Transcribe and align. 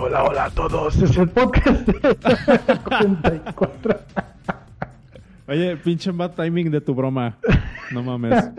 Hola, 0.00 0.24
hola 0.24 0.44
a 0.46 0.50
todos. 0.50 0.96
Es 1.02 1.16
el 1.16 1.28
podcast 1.28 1.86
de 1.86 2.16
44. 2.84 4.00
Oye, 5.48 5.76
pinche 5.76 6.10
bad 6.12 6.32
timing 6.34 6.70
de 6.70 6.80
tu 6.80 6.94
broma. 6.94 7.36
No 7.92 8.02
mames. 8.02 8.50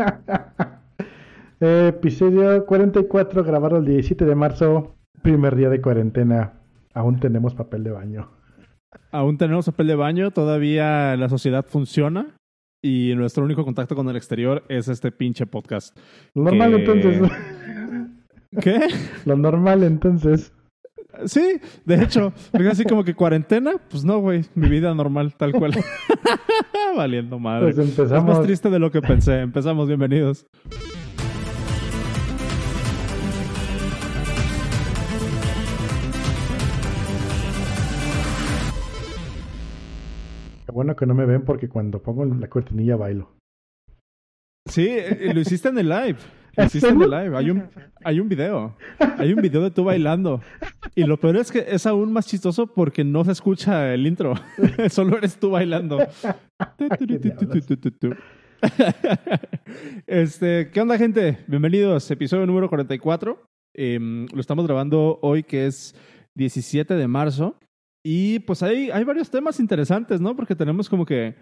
Episodio 1.60 2.66
44, 2.66 3.44
grabado 3.44 3.78
el 3.78 3.86
17 3.86 4.26
de 4.26 4.36
marzo, 4.36 4.96
primer 5.22 5.56
día 5.56 5.70
de 5.70 5.82
cuarentena. 5.82 6.54
Aún 6.94 7.20
tenemos 7.20 7.54
papel 7.56 7.84
de 7.84 7.92
baño. 7.92 8.30
Aún 9.12 9.38
tenemos 9.38 9.66
papel 9.66 9.88
de 9.88 9.96
baño, 9.96 10.32
todavía 10.32 11.16
la 11.18 11.30
sociedad 11.30 11.66
funciona 11.66 12.36
y 12.84 13.14
nuestro 13.16 13.44
único 13.46 13.64
contacto 13.64 13.96
con 13.96 14.10
el 14.10 14.16
exterior 14.16 14.64
es 14.70 14.88
este 14.88 15.12
pinche 15.12 15.46
podcast. 15.46 15.98
Lo 16.36 16.44
normal 16.44 16.72
Que- 16.72 16.78
entonces. 16.78 17.32
¿Qué? 18.62 18.80
Lo 19.26 19.38
normal 19.38 19.84
entonces. 19.84 20.52
Sí, 21.26 21.60
de 21.86 22.04
hecho, 22.04 22.34
así 22.70 22.84
como 22.86 23.04
que 23.04 23.14
cuarentena, 23.14 23.74
pues 23.90 24.04
no, 24.04 24.20
güey, 24.20 24.46
mi 24.56 24.70
vida 24.70 24.94
normal, 24.94 25.36
tal 25.36 25.52
cual. 25.54 25.74
Valiendo 26.96 27.38
madre. 27.40 27.74
Pues 27.74 27.78
Es 27.78 27.90
empezamos. 28.00 28.26
más 28.38 28.42
triste 28.44 28.70
de 28.70 28.80
lo 28.80 28.92
que 28.92 29.02
pensé. 29.02 29.40
Empezamos, 29.42 29.88
bienvenidos. 29.88 30.48
Qué 40.66 40.72
bueno 40.72 40.96
que 40.96 41.06
no 41.06 41.14
me 41.14 41.26
ven 41.26 41.44
porque 41.44 41.68
cuando 41.70 42.02
pongo 42.02 42.26
la 42.26 42.48
cortinilla 42.50 42.96
bailo. 42.96 43.32
Sí, 44.68 44.88
eh, 44.90 45.32
lo 45.34 45.42
hiciste 45.42 45.70
en 45.70 45.78
el 45.80 45.90
live. 45.90 46.18
Hiciste 46.58 46.90
en 46.90 47.02
el 47.02 47.10
live. 47.10 47.38
Hay 47.38 47.50
un, 47.50 47.70
hay 48.04 48.20
un 48.20 48.28
video. 48.28 48.76
Hay 49.18 49.34
un 49.34 49.42
video 49.42 49.62
de 49.62 49.72
tú 49.72 49.86
bailando. 49.86 50.42
Y 50.96 51.04
lo 51.04 51.18
peor 51.18 51.38
es 51.38 51.52
que 51.52 51.66
es 51.68 51.86
aún 51.86 52.12
más 52.12 52.28
chistoso 52.28 52.68
porque 52.68 53.04
no 53.04 53.24
se 53.24 53.32
escucha 53.32 53.94
el 53.94 54.06
intro. 54.06 54.34
Solo 54.90 55.18
eres 55.18 55.38
tú 55.38 55.52
bailando. 55.52 56.00
Este, 60.06 60.70
¿qué 60.72 60.82
onda, 60.82 60.98
gente? 60.98 61.40
Bienvenidos. 61.48 62.12
Episodio 62.12 62.46
número 62.46 62.70
44. 62.70 63.42
Em, 63.74 64.28
lo 64.34 64.42
estamos 64.42 64.66
grabando 64.66 65.20
hoy, 65.22 65.44
que 65.44 65.66
es 65.66 65.96
17 66.36 66.94
de 66.96 67.08
marzo. 67.08 67.58
Y 68.04 68.40
pues 68.40 68.62
hay, 68.62 68.92
hay 68.92 69.04
varios 69.04 69.30
temas 69.30 69.60
interesantes, 69.60 70.20
¿no? 70.20 70.36
Porque 70.36 70.56
tenemos 70.56 70.90
como 70.90 71.06
que 71.06 71.36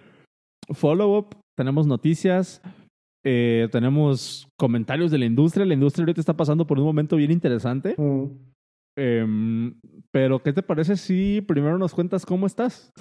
follow-up, 0.72 1.36
tenemos 1.58 1.88
noticias, 1.88 2.62
eh, 3.24 3.68
tenemos 3.72 4.48
comentarios 4.58 5.12
de 5.12 5.18
la 5.18 5.26
industria. 5.26 5.66
La 5.66 5.74
industria 5.74 6.04
ahorita 6.04 6.22
está 6.22 6.36
pasando 6.36 6.66
por 6.68 6.80
un 6.80 6.86
momento 6.86 7.16
bien 7.16 7.32
interesante. 7.32 7.96
Mm. 7.98 8.26
Em, 8.98 9.76
pero, 10.12 10.40
¿qué 10.44 10.52
te 10.54 10.62
parece 10.64 10.98
si 10.98 11.42
primero 11.42 11.78
nos 11.78 11.94
cuentas 11.94 12.26
cómo 12.26 12.46
estás? 12.48 12.92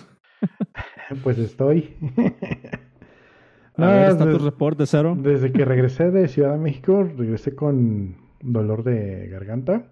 Pues 1.25 1.39
estoy. 1.39 1.97
A 3.77 3.81
No, 3.81 3.87
ver, 3.87 4.09
des- 4.09 4.15
status 4.21 4.43
report 4.43 4.79
de 4.79 4.87
cero. 4.87 5.17
Desde 5.19 5.53
que 5.53 5.65
regresé 5.65 6.11
de 6.11 6.29
Ciudad 6.29 6.53
de 6.53 6.59
México, 6.59 7.03
regresé 7.03 7.55
con 7.55 8.17
dolor 8.41 8.83
de 8.85 9.29
garganta. 9.29 9.91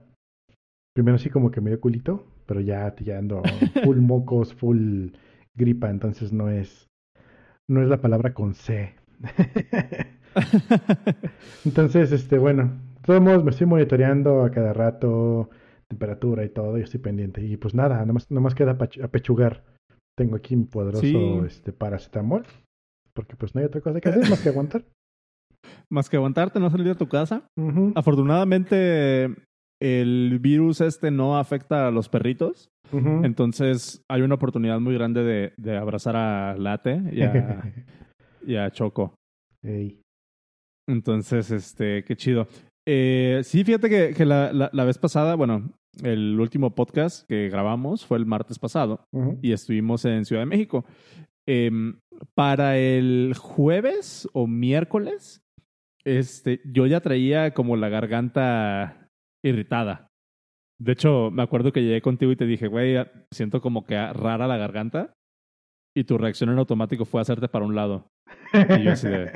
Primero 0.94 1.18
sí 1.18 1.30
como 1.30 1.50
que 1.50 1.60
me 1.60 1.70
dio 1.70 1.80
culito, 1.80 2.26
pero 2.46 2.60
ya, 2.60 2.94
ya 2.96 3.18
ando 3.18 3.42
full 3.84 3.96
mocos, 4.00 4.54
full 4.54 5.08
gripa, 5.54 5.88
entonces 5.90 6.32
no 6.32 6.48
es, 6.50 6.88
no 7.68 7.80
es 7.82 7.88
la 7.88 8.00
palabra 8.00 8.34
con 8.34 8.54
C. 8.54 8.94
Entonces, 11.64 12.12
este, 12.12 12.38
bueno, 12.38 12.72
todos 13.04 13.20
modos 13.20 13.44
me 13.44 13.50
estoy 13.50 13.66
monitoreando 13.66 14.44
a 14.44 14.50
cada 14.50 14.72
rato, 14.72 15.50
temperatura 15.88 16.44
y 16.44 16.48
todo, 16.50 16.78
y 16.78 16.82
estoy 16.82 17.00
pendiente. 17.00 17.42
Y 17.44 17.56
pues 17.56 17.74
nada, 17.74 18.04
nomás, 18.04 18.30
nomás 18.30 18.54
queda 18.54 18.76
apechugar. 19.02 19.64
Tengo 20.16 20.36
aquí 20.36 20.56
mi 20.56 20.64
poderoso 20.64 21.02
Sí. 21.02 21.40
este, 21.46 21.72
paracetamol, 21.72 22.44
porque 23.14 23.36
pues 23.36 23.54
no 23.54 23.60
hay 23.60 23.66
otra 23.66 23.80
cosa 23.80 24.00
que 24.00 24.08
hacer 24.08 24.28
más 24.30 24.40
que 24.42 24.48
aguantar. 24.48 24.84
Más 25.90 26.08
que 26.10 26.16
aguantarte, 26.16 26.58
no 26.60 26.70
salir 26.70 26.86
de 26.86 26.94
tu 26.94 27.08
casa. 27.08 27.44
Afortunadamente, 27.94 29.34
el 29.80 30.38
virus 30.40 30.80
este 30.80 31.10
no 31.10 31.38
afecta 31.38 31.88
a 31.88 31.90
los 31.90 32.08
perritos. 32.08 32.68
Entonces, 32.92 34.02
hay 34.08 34.22
una 34.22 34.36
oportunidad 34.36 34.78
muy 34.80 34.94
grande 34.94 35.22
de, 35.24 35.52
de 35.56 35.76
abrazar 35.76 36.16
a 36.16 36.56
Late 36.56 37.02
y 37.12 37.22
a, 37.22 37.72
y 38.46 38.56
a 38.56 38.70
Choco. 38.70 39.14
Ey. 39.64 40.00
Entonces, 40.88 41.50
este, 41.50 42.04
qué 42.04 42.16
chido. 42.16 42.46
Eh, 42.88 43.40
sí, 43.42 43.64
fíjate 43.64 43.88
que, 43.88 44.14
que 44.14 44.24
la, 44.24 44.52
la, 44.52 44.70
la 44.72 44.84
vez 44.84 44.98
pasada, 44.98 45.34
bueno, 45.34 45.72
el 46.02 46.38
último 46.38 46.74
podcast 46.74 47.26
que 47.28 47.48
grabamos 47.48 48.04
fue 48.06 48.18
el 48.18 48.26
martes 48.26 48.58
pasado 48.58 49.04
Ujú. 49.12 49.38
y 49.42 49.52
estuvimos 49.52 50.04
en 50.04 50.24
Ciudad 50.24 50.42
de 50.42 50.46
México. 50.46 50.84
Em, 51.48 51.98
para 52.34 52.76
el 52.78 53.34
jueves 53.38 54.28
o 54.32 54.46
miércoles, 54.46 55.40
este, 56.04 56.60
yo 56.64 56.86
ya 56.86 57.00
traía 57.00 57.52
como 57.54 57.76
la 57.76 57.88
garganta 57.88 59.08
irritada. 59.44 60.08
De 60.78 60.92
hecho, 60.92 61.30
me 61.30 61.42
acuerdo 61.42 61.72
que 61.72 61.82
llegué 61.82 62.02
contigo 62.02 62.32
y 62.32 62.36
te 62.36 62.46
dije, 62.46 62.68
güey, 62.68 62.96
siento 63.32 63.60
como 63.60 63.84
que 63.86 63.94
rara 64.12 64.46
la 64.46 64.56
garganta. 64.58 65.12
Y 65.96 66.04
tu 66.04 66.18
reacción 66.18 66.50
en 66.50 66.58
automático 66.58 67.06
fue 67.06 67.22
hacerte 67.22 67.48
para 67.48 67.64
un 67.64 67.74
lado. 67.74 68.08
Y 68.78 68.82
yo 68.84 68.92
así 68.92 69.08
de, 69.08 69.32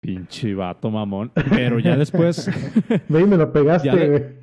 pinche 0.00 0.54
vato 0.54 0.90
mamón. 0.90 1.30
Pero 1.50 1.78
ya 1.78 1.96
después, 1.96 2.50
Ve 3.08 3.20
y 3.20 3.26
me 3.26 3.36
lo 3.36 3.52
pegaste, 3.52 4.38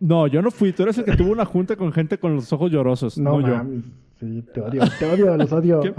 no, 0.00 0.26
yo 0.26 0.42
no 0.42 0.50
fui. 0.50 0.72
Tú 0.72 0.82
eres 0.82 0.98
el 0.98 1.04
que 1.04 1.16
tuvo 1.16 1.32
una 1.32 1.44
junta 1.44 1.76
con 1.76 1.92
gente 1.92 2.18
con 2.18 2.34
los 2.34 2.52
ojos 2.52 2.70
llorosos, 2.70 3.18
No, 3.18 3.40
no, 3.40 3.48
yo. 3.48 3.56
mames. 3.56 3.84
Sí, 4.20 4.44
te 4.54 4.60
odio, 4.60 4.82
te 4.98 5.06
odio, 5.06 5.36
los 5.36 5.52
odio. 5.52 5.80
¿Qué? 5.80 5.94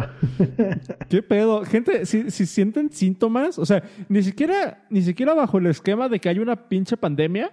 ¿Qué 1.10 1.22
pedo? 1.22 1.66
Gente, 1.66 2.06
si, 2.06 2.32
si 2.32 2.46
sienten 2.46 2.90
síntomas, 2.92 3.60
o 3.60 3.66
sea, 3.66 3.84
ni 4.08 4.24
siquiera, 4.24 4.86
ni 4.90 5.02
siquiera 5.02 5.34
bajo 5.34 5.58
el 5.58 5.66
esquema 5.68 6.08
de 6.08 6.20
que 6.20 6.30
hay 6.30 6.40
una 6.40 6.68
pinche 6.70 6.96
pandemia, 6.98 7.52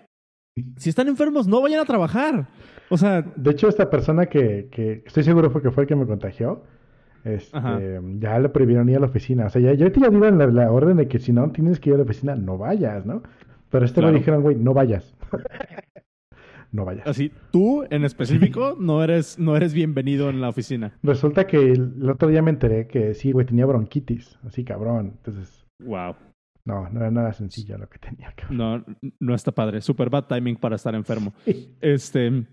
si 0.76 0.90
están 0.90 1.08
enfermos, 1.08 1.46
no 1.48 1.60
vayan 1.62 1.80
a 1.80 1.84
trabajar. 1.84 2.48
O 2.90 2.96
sea, 2.96 3.22
De 3.22 3.50
hecho, 3.50 3.68
esta 3.68 3.90
persona 3.90 4.26
que, 4.26 4.68
que 4.70 5.02
estoy 5.04 5.24
seguro 5.24 5.50
fue 5.50 5.62
que 5.62 5.70
fue 5.72 5.82
el 5.84 5.88
que 5.88 5.96
me 5.96 6.06
contagió, 6.06 6.62
este, 7.24 8.00
ya 8.18 8.38
le 8.38 8.48
prohibieron 8.48 8.88
ir 8.88 8.96
a 8.96 9.00
la 9.00 9.06
oficina. 9.06 9.46
O 9.46 9.50
sea, 9.50 9.60
ya, 9.60 9.74
ya 9.74 9.92
ya 9.92 10.08
dieron 10.10 10.38
la, 10.38 10.46
la 10.46 10.70
orden 10.72 10.96
de 10.96 11.08
que 11.08 11.18
si 11.18 11.32
no 11.32 11.50
tienes 11.50 11.80
que 11.80 11.90
ir 11.90 11.94
a 11.94 11.98
la 11.98 12.04
oficina, 12.04 12.34
no 12.36 12.58
vayas, 12.58 13.06
¿no? 13.06 13.22
Pero 13.70 13.84
este 13.84 14.00
Claro. 14.00 14.12
me 14.12 14.18
dijeron, 14.18 14.42
güey, 14.42 14.56
no 14.56 14.74
vayas. 14.74 15.14
no 16.72 16.84
vayas. 16.84 17.06
así, 17.06 17.30
tú 17.50 17.84
en 17.90 18.04
específico 18.04 18.76
no 18.80 19.02
eres, 19.04 19.38
no 19.38 19.56
eres 19.56 19.74
bienvenido 19.74 20.30
en 20.30 20.40
la 20.40 20.48
oficina. 20.48 20.92
Resulta 21.02 21.46
que 21.46 21.56
el, 21.58 21.94
el 22.02 22.10
otro 22.10 22.28
día 22.28 22.42
me 22.42 22.50
enteré 22.50 22.86
que 22.86 23.14
sí, 23.14 23.32
güey, 23.32 23.46
tenía 23.46 23.66
bronquitis. 23.66 24.38
Así, 24.44 24.64
cabrón. 24.64 25.12
Entonces, 25.18 25.66
Wow. 25.84 26.14
no, 26.64 26.88
no 26.90 27.00
era 27.00 27.10
nada 27.10 27.32
sencillo 27.32 27.76
lo 27.78 27.88
que 27.88 27.98
tenía, 27.98 28.32
cabrón. 28.36 28.56
No, 28.56 28.84
no 29.20 29.34
está 29.34 29.52
padre. 29.52 29.80
Super 29.80 30.10
bad 30.10 30.26
timing 30.26 30.56
para 30.56 30.76
estar 30.76 30.94
enfermo. 30.94 31.32
Este. 31.80 32.46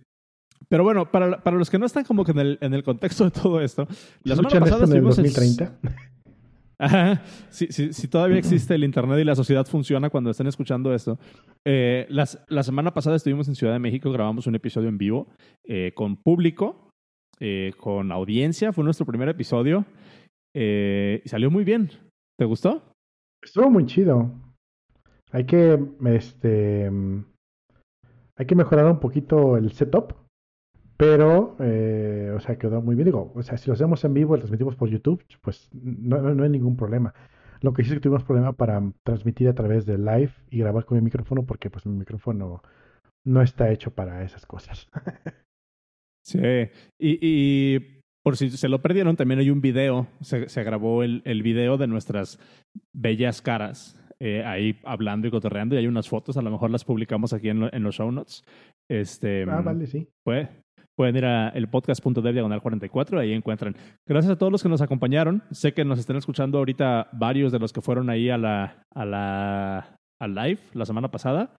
Pero 0.68 0.84
bueno, 0.84 1.10
para, 1.12 1.42
para 1.42 1.58
los 1.58 1.70
que 1.70 1.80
no 1.80 1.86
están 1.86 2.04
como 2.04 2.24
que 2.26 2.32
en 2.32 2.40
el, 2.40 2.58
en 2.62 2.74
el 2.74 2.84
contexto 2.84 3.24
de 3.26 3.32
todo 3.32 3.62
esto, 3.62 3.88
la 4.24 4.36
semana 4.36 4.50
¿Escuchan 4.50 4.60
pasada 4.62 4.86
en 4.86 4.92
el 4.92 5.08
estuvimos 5.08 5.16
2030? 5.18 5.80
Ajá. 6.82 7.24
Si, 7.50 7.68
si, 7.68 7.92
si 7.92 8.08
todavía 8.08 8.38
existe 8.38 8.74
el 8.76 8.84
Internet 8.86 9.20
y 9.20 9.26
la 9.26 9.36
sociedad 9.36 9.66
funciona 9.66 10.10
cuando 10.10 10.30
estén 10.30 10.48
escuchando 10.48 10.94
esto. 10.94 11.18
Eh, 11.66 12.06
las- 12.10 12.42
la 12.48 12.64
semana 12.64 12.94
pasada 12.94 13.18
estuvimos 13.18 13.48
en 13.50 13.56
Ciudad 13.56 13.74
de 13.74 13.80
México, 13.80 14.12
grabamos 14.12 14.48
un 14.48 14.56
episodio 14.56 14.88
en 14.88 14.98
vivo 14.98 15.28
eh, 15.66 15.92
con 15.94 16.16
público, 16.16 16.90
eh, 17.40 17.74
con 17.78 18.12
audiencia. 18.14 18.72
Fue 18.72 18.84
nuestro 18.86 19.06
primer 19.06 19.28
episodio 19.30 19.86
y 20.56 21.22
salió 21.30 21.52
muy 21.52 21.64
bien. 21.64 21.90
¿Te 22.38 22.46
gustó? 22.46 22.82
Estuvo 23.44 23.70
muy 23.70 23.86
chido. 23.86 24.32
Hay 25.32 25.46
que, 25.46 25.80
este, 26.06 26.90
hay 28.38 28.46
que 28.46 28.56
mejorar 28.56 28.86
un 28.90 29.00
poquito 29.00 29.58
el 29.58 29.72
setup, 29.74 30.14
pero, 31.00 31.56
eh, 31.62 32.34
o 32.36 32.42
sea, 32.42 32.58
quedó 32.58 32.82
muy 32.82 32.94
bien. 32.96 33.06
Digo, 33.06 33.32
o 33.34 33.42
sea, 33.42 33.58
si 33.58 33.68
lo 33.70 33.74
hacemos 33.74 34.04
en 34.04 34.14
vivo 34.14 34.34
y 34.36 34.38
lo 34.38 34.42
transmitimos 34.42 34.76
por 34.76 34.90
YouTube, 34.90 35.24
pues 35.40 35.70
no, 35.72 36.22
no, 36.22 36.36
no 36.36 36.44
hay 36.44 36.50
ningún 36.50 36.76
problema. 36.76 37.14
Lo 37.62 37.72
que 37.72 37.84
sí 37.84 37.90
es 37.90 37.94
que 37.96 38.02
tuvimos 38.02 38.26
problema 38.26 38.52
para 38.52 38.82
transmitir 39.04 39.48
a 39.48 39.54
través 39.56 39.86
de 39.86 39.98
live 39.98 40.32
y 40.50 40.60
grabar 40.60 40.84
con 40.84 40.98
mi 40.98 41.04
micrófono, 41.04 41.46
porque 41.46 41.70
pues 41.70 41.86
mi 41.86 41.98
micrófono 41.98 42.62
no 43.26 43.42
está 43.42 43.72
hecho 43.72 43.92
para 43.92 44.24
esas 44.26 44.46
cosas. 44.46 44.90
Sí. 46.26 46.40
Y, 47.00 47.18
y 47.22 48.02
por 48.24 48.36
si 48.36 48.50
se 48.50 48.68
lo 48.70 48.82
perdieron, 48.82 49.16
también 49.16 49.40
hay 49.40 49.50
un 49.52 49.62
video. 49.62 50.08
Se, 50.22 50.50
se 50.50 50.64
grabó 50.64 51.04
el, 51.04 51.22
el 51.26 51.44
video 51.44 51.78
de 51.78 51.88
nuestras 51.88 52.40
bellas 52.94 53.42
caras 53.42 53.96
eh, 54.20 54.44
ahí 54.46 54.80
hablando 54.84 55.28
y 55.28 55.32
cotorreando. 55.32 55.76
Y 55.76 55.80
hay 55.80 55.88
unas 55.88 56.10
fotos, 56.10 56.36
a 56.38 56.42
lo 56.42 56.52
mejor 56.52 56.70
las 56.72 56.84
publicamos 56.86 57.32
aquí 57.34 57.50
en, 57.50 57.62
lo- 57.62 57.74
en 57.74 57.84
los 57.84 57.96
show 57.96 58.12
notes. 58.12 58.44
Este, 58.90 59.44
Ah, 59.50 59.62
vale, 59.62 59.88
sí. 59.88 60.08
Puede- 60.26 60.50
pueden 61.00 61.16
ir 61.16 61.24
a 61.24 61.48
el 61.52 61.70
podcast.dev 61.70 62.34
diagonal 62.34 62.62
44, 62.62 63.22
ahí 63.22 63.32
encuentran. 63.32 63.74
Gracias 64.06 64.34
a 64.34 64.38
todos 64.38 64.52
los 64.52 64.62
que 64.62 64.68
nos 64.68 64.82
acompañaron. 64.82 65.44
Sé 65.50 65.74
que 65.74 65.86
nos 65.86 65.98
están 65.98 66.18
escuchando 66.18 66.58
ahorita 66.58 67.08
varios 67.14 67.54
de 67.54 67.60
los 67.60 67.72
que 67.72 67.80
fueron 67.80 68.10
ahí 68.10 68.30
a 68.30 68.38
la, 68.38 68.84
a 68.94 69.06
la 69.06 69.96
al 70.22 70.36
live 70.36 70.60
la 70.74 70.86
semana 70.86 71.10
pasada. 71.10 71.56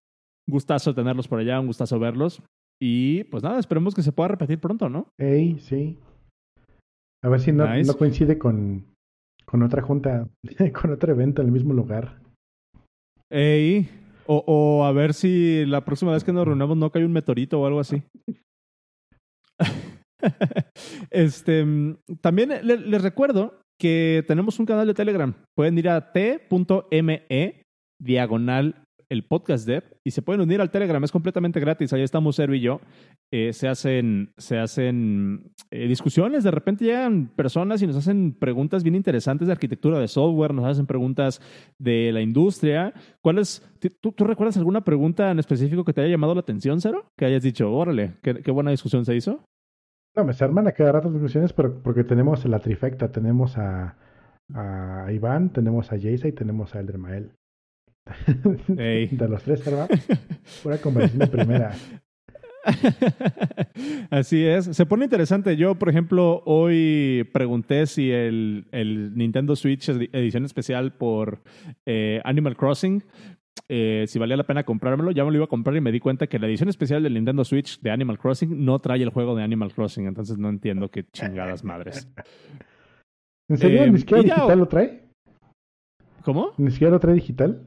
Gustazo 0.47 0.95
tenerlos 0.95 1.27
por 1.27 1.39
allá, 1.39 1.59
un 1.59 1.69
gustazo 1.69 1.99
verlos. 1.99 2.43
Y 2.83 3.25
pues 3.25 3.43
nada, 3.43 3.59
esperemos 3.59 3.95
que 3.95 4.03
se 4.03 4.13
pueda 4.13 4.29
repetir 4.29 4.61
pronto, 4.61 4.91
¿no? 4.91 5.07
Ey, 5.19 5.59
sí. 5.61 5.99
A 7.25 7.31
ver 7.31 7.41
si 7.41 7.51
no, 7.53 7.67
Nice. 7.67 7.91
no 7.91 7.97
coincide 7.97 8.37
con, 8.37 8.85
con 9.47 9.63
otra 9.63 9.81
junta, 9.81 10.29
con 10.79 10.91
otro 10.91 11.13
evento 11.15 11.41
en 11.41 11.49
el 11.49 11.53
mismo 11.53 11.73
lugar. 11.73 12.21
Ey, 13.31 13.89
o, 14.27 14.45
o 14.47 14.85
a 14.85 14.93
ver 14.93 15.15
si 15.15 15.65
la 15.65 15.83
próxima 15.87 16.13
vez 16.13 16.25
que 16.25 16.33
nos 16.35 16.47
reunamos 16.47 16.77
no 16.77 16.91
cae 16.91 17.07
un 17.07 17.13
meteorito 17.13 17.59
o 17.59 17.65
algo 17.65 17.81
así. 17.81 18.03
Este, 21.11 21.65
también 22.21 22.51
le- 22.63 22.77
les 22.79 23.03
recuerdo 23.03 23.61
que 23.79 24.25
tenemos 24.29 24.59
un 24.59 24.67
canal 24.67 24.87
de 24.87 24.95
Telegram. 24.95 25.35
Pueden 25.57 25.79
ir 25.79 25.89
a 25.89 26.13
t.me 26.13 27.63
diagonal 28.03 28.85
el 29.11 29.25
podcast 29.25 29.67
dev 29.67 29.83
y 30.07 30.13
se 30.13 30.23
pueden 30.23 30.41
unir 30.43 30.61
al 30.61 30.71
Telegram. 30.71 31.03
Es 31.03 31.11
completamente 31.11 31.59
gratis. 31.59 31.93
Ahí 31.93 32.03
estamos 32.03 32.37
Sergio 32.37 32.55
y 32.55 32.61
yo. 32.61 32.81
Eh, 33.33 33.53
se 33.53 33.67
hacen, 33.67 34.31
se 34.39 34.57
hacen 34.59 35.51
eh, 35.73 35.89
discusiones. 35.89 36.45
De 36.45 36.51
repente 36.53 36.85
llegan 36.85 37.27
personas 37.35 37.83
y 37.83 37.89
nos 37.89 37.97
hacen 37.97 38.33
preguntas 38.39 38.85
bien 38.85 38.95
interesantes 38.95 39.49
de 39.49 39.53
arquitectura 39.53 39.99
de 39.99 40.07
software, 40.09 40.55
nos 40.55 40.65
hacen 40.67 40.87
preguntas 40.87 41.41
de 41.79 42.13
la 42.13 42.21
industria. 42.21 42.93
¿Cuál 43.21 43.39
es, 43.39 43.67
tú, 44.01 44.13
tú 44.13 44.25
recuerdas 44.25 44.57
alguna 44.59 44.85
pregunta 44.85 45.31
en 45.31 45.41
específico 45.41 45.85
que 45.85 45.93
te 45.93 46.03
haya 46.03 46.11
llamado 46.11 46.35
la 46.35 46.41
atención, 46.43 46.81
Cero? 46.81 47.07
Que 47.19 47.25
hayas 47.25 47.43
dicho, 47.43 47.73
órale, 47.73 48.13
qué, 48.23 48.35
qué 48.43 48.51
buena 48.53 48.71
discusión 48.71 49.05
se 49.05 49.17
hizo. 49.17 49.43
No, 50.17 50.25
me 50.25 50.33
se 50.33 50.45
arman 50.45 50.67
a 50.67 50.73
cada 50.73 50.93
rato 50.93 51.11
discusiones, 51.11 51.53
pero 51.53 51.83
porque 51.83 52.05
tenemos 52.05 52.45
la 52.45 52.59
trifecta, 52.59 53.13
tenemos 53.13 53.57
a, 53.59 53.97
a 54.55 55.07
Iván, 55.13 55.51
tenemos 55.51 55.93
a 55.93 55.97
Jason 55.97 56.29
y 56.31 56.33
tenemos 56.33 56.75
a 56.75 56.81
Eldermael. 56.81 57.31
Ey. 58.77 59.07
De 59.09 59.29
los 59.29 59.43
tres, 59.43 59.65
¿verdad? 59.65 59.89
Pura 60.63 60.79
conversación 60.79 61.21
de 61.21 61.27
primera. 61.29 61.73
Así 64.11 64.45
es. 64.45 64.65
Se 64.77 64.87
pone 64.87 65.05
interesante. 65.05 65.57
Yo, 65.57 65.77
por 65.77 65.89
ejemplo, 65.89 66.43
hoy 66.45 67.29
pregunté 67.33 67.87
si 67.87 68.11
el, 68.11 68.67
el 68.73 69.17
Nintendo 69.17 69.57
Switch 69.57 69.89
edi- 69.89 70.11
edición 70.13 70.45
especial 70.45 70.93
por 70.93 71.41
eh, 71.87 72.21
Animal 72.25 72.57
Crossing, 72.57 73.03
eh, 73.71 74.05
si 74.09 74.19
valía 74.19 74.37
la 74.37 74.45
pena 74.45 74.65
comprármelo. 74.65 75.13
Ya 75.13 75.25
me 75.25 75.31
lo 75.31 75.37
iba 75.37 75.45
a 75.45 75.49
comprar 75.49 75.77
y 75.77 75.81
me 75.81 75.93
di 75.93 76.01
cuenta 76.01 76.27
que 76.27 76.39
la 76.39 76.47
edición 76.49 76.69
especial 76.69 77.03
del 77.03 77.15
Nintendo 77.15 77.45
Switch 77.45 77.81
de 77.81 77.91
Animal 77.91 78.19
Crossing 78.19 78.65
no 78.65 78.79
trae 78.81 79.03
el 79.03 79.11
juego 79.11 79.35
de 79.37 79.43
Animal 79.45 79.73
Crossing. 79.73 80.07
Entonces 80.07 80.37
no 80.39 80.49
entiendo 80.49 80.89
qué 80.91 81.05
chingadas 81.05 81.65
madres. 81.65 82.09
¿En 83.49 83.57
serio? 83.57 83.83
Eh, 83.85 83.91
¿Ni 83.91 83.99
siquiera 83.99 84.23
y 84.23 84.27
ya- 84.27 84.35
digital 84.37 84.59
lo 84.59 84.67
trae? 84.69 85.05
¿Cómo? 86.25 86.53
¿Ni 86.59 86.71
siquiera 86.71 86.93
lo 86.93 87.01
trae 87.01 87.15
digital? 87.15 87.67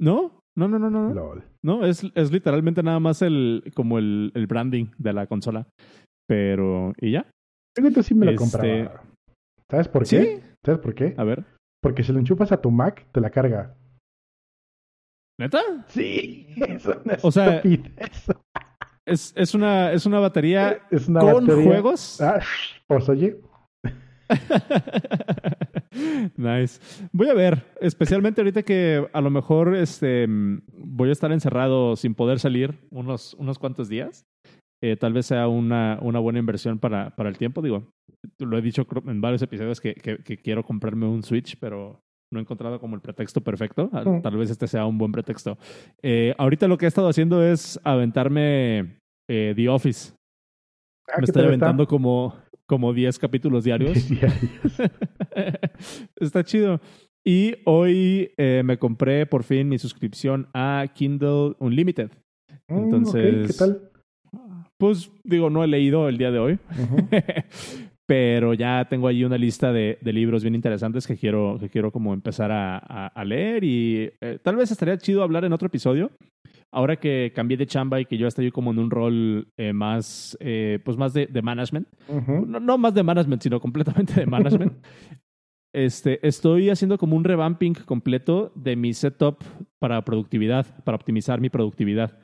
¿No? 0.00 0.38
No, 0.56 0.68
no, 0.68 0.78
no, 0.78 0.88
no. 0.90 1.08
no. 1.08 1.14
LOL. 1.14 1.44
No, 1.62 1.84
es, 1.84 2.04
es 2.14 2.30
literalmente 2.30 2.82
nada 2.82 3.00
más 3.00 3.20
el, 3.22 3.72
como 3.74 3.98
el, 3.98 4.30
el 4.34 4.46
branding 4.46 4.86
de 4.98 5.12
la 5.12 5.26
consola. 5.26 5.66
Pero, 6.28 6.92
¿y 7.00 7.10
ya? 7.12 7.26
Que 7.74 8.02
sí 8.02 8.14
me 8.14 8.26
lo 8.26 8.32
Este- 8.32 8.38
compraba. 8.44 9.02
¿Sabes 9.70 9.88
por 9.88 10.06
¿Sí? 10.06 10.16
qué? 10.18 10.40
¿Sabes 10.64 10.80
por 10.80 10.94
qué? 10.94 11.14
A 11.16 11.24
ver. 11.24 11.44
Porque 11.82 12.02
si 12.04 12.12
lo 12.12 12.18
enchufas 12.20 12.52
a 12.52 12.60
tu 12.60 12.70
Mac, 12.70 13.06
te 13.12 13.20
la 13.20 13.30
carga. 13.30 13.74
¿Neta? 15.38 15.60
Sí, 15.88 16.46
es 16.56 16.86
una 16.86 17.16
O 17.22 17.32
sea, 17.32 17.56
estupidez. 17.56 18.26
Es, 19.06 19.32
es, 19.36 19.54
una, 19.54 19.92
es 19.92 20.06
una 20.06 20.20
batería 20.20 20.80
es 20.90 21.08
una 21.08 21.20
con 21.20 21.46
batería- 21.46 21.64
juegos. 21.64 22.20
Ah, 22.20 22.40
pues 22.86 23.08
oye, 23.08 23.36
nice. 26.36 26.80
Voy 27.12 27.28
a 27.28 27.34
ver, 27.34 27.62
especialmente 27.80 28.40
ahorita 28.40 28.62
que 28.62 29.06
a 29.12 29.20
lo 29.20 29.30
mejor 29.30 29.74
este, 29.76 30.26
voy 30.28 31.08
a 31.10 31.12
estar 31.12 31.32
encerrado 31.32 31.96
sin 31.96 32.14
poder 32.14 32.38
salir 32.38 32.78
unos, 32.90 33.34
unos 33.34 33.58
cuantos 33.58 33.88
días. 33.88 34.26
Eh, 34.82 34.96
tal 34.96 35.12
vez 35.14 35.26
sea 35.26 35.48
una, 35.48 35.98
una 36.02 36.18
buena 36.18 36.38
inversión 36.38 36.78
para, 36.78 37.14
para 37.16 37.28
el 37.28 37.38
tiempo. 37.38 37.62
Digo, 37.62 37.88
lo 38.38 38.58
he 38.58 38.62
dicho 38.62 38.86
en 39.06 39.20
varios 39.20 39.42
episodios 39.42 39.80
que, 39.80 39.94
que- 39.94 40.18
que 40.18 40.36
quiero 40.38 40.62
comprarme 40.64 41.06
un 41.06 41.22
Switch, 41.22 41.56
pero 41.58 42.00
no 42.34 42.38
he 42.40 42.42
encontrado 42.42 42.78
como 42.78 42.94
el 42.96 43.00
pretexto 43.00 43.40
perfecto. 43.40 43.88
Ah, 43.92 44.02
Mm. 44.04 44.20
Tal 44.20 44.36
vez 44.36 44.50
este 44.50 44.66
sea 44.66 44.84
un 44.84 44.98
buen 44.98 45.12
pretexto. 45.12 45.56
Eh, 46.02 46.34
ahorita 46.36 46.68
lo 46.68 46.76
que 46.76 46.84
he 46.84 46.88
estado 46.88 47.08
haciendo 47.08 47.42
es 47.42 47.80
aventarme 47.84 48.98
eh, 49.30 49.54
The 49.56 49.68
Office. 49.70 50.12
ah, 51.08 51.12
Me 51.16 51.20
¿qué 51.20 51.24
estoy 51.30 51.40
está? 51.42 51.48
aventando 51.48 51.86
como, 51.86 52.36
como 52.66 52.92
10 52.92 53.18
capítulos 53.18 53.64
diarios. 53.64 53.94
Diarios. 54.10 54.80
Está 56.20 56.44
chido. 56.44 56.80
Y 57.26 57.54
hoy 57.64 58.32
eh, 58.36 58.62
me 58.64 58.76
compré 58.76 59.24
por 59.24 59.44
fin 59.44 59.68
mi 59.68 59.78
suscripción 59.78 60.48
a 60.52 60.84
Kindle 60.94 61.54
Unlimited. 61.58 62.10
Mm, 62.68 62.74
ok, 62.76 62.82
Entonces- 62.84 63.46
¿Qué 63.46 63.52
tal? 63.58 63.90
Pues 64.76 65.10
digo, 65.22 65.48
no 65.50 65.62
he 65.62 65.68
leído 65.68 66.08
el 66.08 66.18
día 66.18 66.30
de 66.32 66.38
hoy, 66.40 66.58
Ujú. 66.82 67.08
pero 68.06 68.54
ya 68.54 68.86
tengo 68.88 69.08
ahí 69.08 69.24
una 69.24 69.38
lista 69.38 69.72
de, 69.72 69.98
de 70.00 70.12
libros 70.12 70.42
bien 70.42 70.54
interesantes 70.54 71.06
que 71.06 71.16
quiero, 71.16 71.56
que 71.58 71.70
quiero 71.70 71.90
como 71.90 72.12
empezar 72.12 72.50
a, 72.52 72.76
a- 72.78 73.06
a 73.08 73.24
leer 73.24 73.64
y 73.64 74.10
eh, 74.20 74.38
tal 74.42 74.56
vez 74.56 74.70
estaría 74.70 74.98
chido 74.98 75.22
hablar 75.22 75.44
en 75.44 75.52
otro 75.52 75.66
episodio. 75.66 76.10
Ahora 76.72 76.96
que 76.96 77.32
cambié 77.34 77.56
de 77.56 77.66
chamba 77.66 78.00
y 78.00 78.04
que 78.04 78.18
yo 78.18 78.26
estoy 78.26 78.50
como 78.50 78.72
en 78.72 78.80
un 78.80 78.90
rol 78.90 79.46
eh, 79.56 79.72
más, 79.72 80.36
eh, 80.40 80.80
pues 80.84 80.96
más 80.96 81.14
de, 81.14 81.26
de 81.28 81.40
management, 81.40 81.86
no 82.60 82.76
más 82.78 82.94
de 82.94 83.02
management, 83.04 83.42
sino 83.42 83.60
completamente 83.60 84.14
de 84.20 84.26
management. 84.26 84.72
Este, 85.76 86.24
estoy 86.26 86.70
haciendo 86.70 86.98
como 86.98 87.16
un 87.16 87.24
revamping 87.24 87.72
completo 87.84 88.52
de 88.54 88.76
mi 88.76 88.94
setup 88.94 89.42
para 89.80 90.04
productividad, 90.04 90.84
para 90.84 90.94
optimizar 90.94 91.40
mi 91.40 91.50
productividad. 91.50 92.16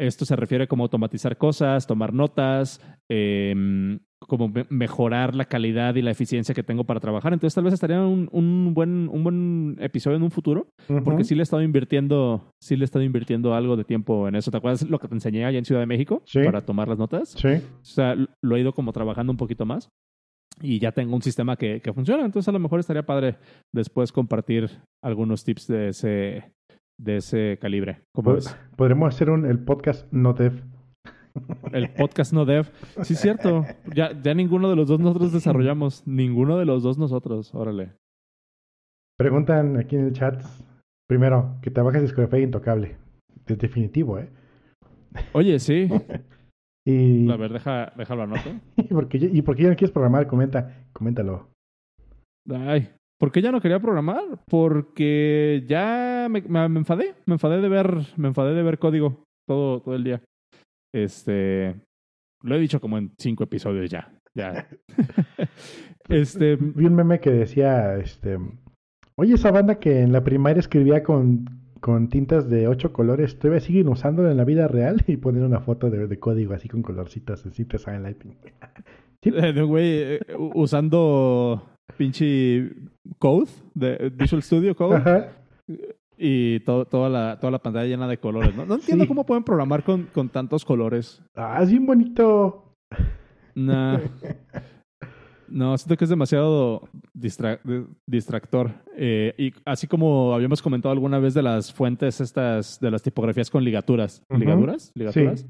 Esto 0.00 0.24
se 0.24 0.34
refiere 0.34 0.66
como 0.66 0.82
automatizar 0.82 1.36
cosas, 1.38 1.86
tomar 1.86 2.12
notas, 2.12 2.80
em, 3.08 4.00
como 4.26 4.48
me- 4.48 4.66
mejorar 4.68 5.34
la 5.34 5.44
calidad 5.44 5.94
y 5.94 6.02
la 6.02 6.10
eficiencia 6.10 6.54
que 6.54 6.62
tengo 6.62 6.84
para 6.84 7.00
trabajar. 7.00 7.32
Entonces 7.32 7.54
tal 7.54 7.64
vez 7.64 7.74
estaría 7.74 8.00
un, 8.00 8.28
un 8.32 8.72
buen, 8.74 9.08
un 9.08 9.22
buen 9.24 9.76
episodio 9.80 10.16
en 10.16 10.22
un 10.24 10.30
futuro, 10.30 10.66
porque 10.86 11.10
Ujú. 11.22 11.24
sí 11.24 11.34
le 11.34 11.42
he 11.42 11.44
estado 11.44 11.62
invirtiendo, 11.62 12.50
sí 12.60 12.76
le 12.76 12.82
he 12.82 12.86
estado 12.86 13.04
invirtiendo 13.04 13.54
algo 13.54 13.76
de 13.76 13.84
tiempo 13.84 14.26
en 14.28 14.34
eso. 14.34 14.50
¿Te 14.50 14.56
acuerdas 14.56 14.88
lo 14.88 14.98
que 14.98 15.08
te 15.08 15.14
enseñé 15.14 15.44
allá 15.44 15.58
en 15.58 15.64
Ciudad 15.64 15.80
de 15.80 15.86
México 15.86 16.22
Sí. 16.26 16.40
para 16.44 16.62
tomar 16.62 16.88
las 16.88 16.98
notas? 16.98 17.30
Sí. 17.30 17.48
O 17.48 17.84
sea, 17.84 18.16
lo 18.42 18.56
he 18.56 18.60
ido 18.60 18.72
como 18.72 18.92
trabajando 18.92 19.30
un 19.32 19.36
poquito 19.36 19.64
más 19.66 19.88
y 20.60 20.80
ya 20.80 20.90
tengo 20.90 21.14
un 21.14 21.22
sistema 21.22 21.56
que, 21.56 21.80
que 21.80 21.92
funciona. 21.92 22.24
Entonces, 22.24 22.48
a 22.48 22.52
lo 22.52 22.58
mejor 22.58 22.80
estaría 22.80 23.06
padre 23.06 23.36
después 23.72 24.10
compartir 24.10 24.68
algunos 25.04 25.44
tips 25.44 25.68
de 25.68 25.88
ese, 25.90 26.52
de 27.00 27.16
ese 27.18 27.58
calibre. 27.60 28.00
Ves? 28.16 28.56
Podremos 28.76 29.14
hacer 29.14 29.30
un, 29.30 29.46
el 29.46 29.60
podcast 29.60 30.12
no 30.12 30.32
dev. 30.32 30.64
El 31.72 31.90
podcast 31.94 32.32
no 32.32 32.44
dev. 32.44 32.66
Sí, 33.02 33.14
es 33.14 33.20
cierto. 33.20 33.64
Ya, 33.94 34.10
ya 34.20 34.34
ninguno 34.34 34.68
de 34.70 34.76
los 34.76 34.88
dos 34.88 34.98
nosotros 35.00 35.32
desarrollamos. 35.32 36.06
Ninguno 36.06 36.58
de 36.58 36.64
los 36.64 36.82
dos 36.82 36.98
nosotros. 36.98 37.54
Órale. 37.54 37.92
Preguntan 39.16 39.76
aquí 39.76 39.96
en 39.96 40.06
el 40.06 40.12
chat. 40.12 40.42
Primero, 41.08 41.56
que 41.62 41.70
trabajes 41.70 42.02
discografía 42.02 42.40
intocable. 42.40 42.96
Es 43.46 43.58
definitivo, 43.58 44.18
¿eh? 44.18 44.28
Oye, 45.32 45.58
sí. 45.58 45.88
Y, 46.86 47.30
A 47.30 47.36
ver, 47.36 47.52
deja, 47.52 47.92
déjalo 47.98 48.22
anoto. 48.22 48.48
y, 48.78 48.84
porque, 48.84 49.18
ya- 49.18 49.28
y 49.30 49.42
porque 49.42 49.64
ya 49.64 49.68
no 49.68 49.76
quieres 49.76 49.90
programar, 49.92 50.26
comenta, 50.26 50.86
coméntalo. 50.94 51.48
Ay, 52.50 52.88
¿por 53.20 53.30
qué 53.30 53.42
ya 53.42 53.52
no 53.52 53.60
quería 53.60 53.78
programar? 53.78 54.22
Porque 54.48 55.64
ya 55.68 56.28
me, 56.30 56.40
me- 56.40 56.68
me 56.70 56.78
enfadé, 56.78 57.14
me 57.26 57.34
enfadé 57.34 57.60
de 57.60 57.68
ver, 57.68 57.94
me 58.16 58.28
enfadé 58.28 58.54
de 58.54 58.62
ver 58.62 58.78
código 58.78 59.22
todo, 59.46 59.82
todo 59.82 59.96
el 59.96 60.04
día. 60.04 60.22
Este, 60.92 61.80
lo 62.42 62.56
he 62.56 62.60
dicho 62.60 62.80
como 62.80 62.98
en 62.98 63.12
cinco 63.18 63.44
episodios 63.44 63.90
ya, 63.90 64.12
ya. 64.34 64.68
este, 66.08 66.56
Vi 66.56 66.86
un 66.86 66.94
meme 66.94 67.20
que 67.20 67.30
decía, 67.30 67.96
este, 67.96 68.38
oye, 69.16 69.34
esa 69.34 69.50
banda 69.50 69.78
que 69.78 70.00
en 70.00 70.12
la 70.12 70.24
primaria 70.24 70.60
escribía 70.60 71.02
con, 71.02 71.44
con 71.80 72.08
tintas 72.08 72.48
de 72.48 72.68
ocho 72.68 72.92
colores, 72.92 73.38
¿todavía 73.38 73.60
siguen 73.60 73.88
usándola 73.88 74.30
en 74.30 74.36
la 74.36 74.44
vida 74.44 74.68
real? 74.68 75.02
Y 75.06 75.16
poner 75.16 75.42
una 75.42 75.60
foto 75.60 75.90
de, 75.90 76.06
de 76.06 76.18
código 76.18 76.54
así 76.54 76.68
con 76.68 76.82
colorcitos, 76.82 77.44
así 77.46 77.64
te 77.64 77.78
salen 77.78 78.02
Lighting. 78.02 78.36
Sí. 79.22 79.30
güey 79.62 79.98
eh, 80.02 80.20
usando 80.54 81.68
pinche 81.96 82.70
code 83.18 83.50
de 83.74 84.12
Visual 84.14 84.42
Studio 84.42 84.76
Code 84.76 84.96
Ajá. 84.96 85.32
Y 86.18 86.60
to- 86.60 86.84
toda 86.86 87.08
la 87.08 87.38
toda 87.38 87.50
la 87.52 87.58
pantalla 87.60 87.86
llena 87.86 88.08
de 88.08 88.18
colores. 88.18 88.54
No, 88.56 88.66
no 88.66 88.74
entiendo 88.74 89.04
Sí. 89.04 89.08
cómo 89.08 89.24
pueden 89.24 89.44
programar 89.44 89.84
con, 89.84 90.04
con 90.12 90.28
tantos 90.28 90.64
colores. 90.64 91.22
Ah, 91.36 91.60
es 91.62 91.70
bien 91.70 91.86
bonito. 91.86 92.74
Nah. 93.54 93.98
No, 95.50 95.78
siento 95.78 95.96
que 95.96 96.04
es 96.04 96.10
demasiado 96.10 96.88
distra- 97.14 97.58
de- 97.64 97.86
distractor. 98.06 98.70
Eh, 98.96 99.32
y 99.38 99.52
así 99.64 99.86
como 99.86 100.34
habíamos 100.34 100.60
comentado 100.60 100.92
alguna 100.92 101.18
vez 101.18 101.32
de 101.32 101.42
las 101.42 101.72
fuentes 101.72 102.20
estas, 102.20 102.78
de 102.80 102.90
las 102.90 103.02
tipografías 103.02 103.48
con 103.48 103.64
ligaturas. 103.64 104.22
Ujú. 104.28 104.40
¿Ligaturas? 104.40 104.92
¿Ligaturas? 104.94 105.40
Sí. 105.40 105.46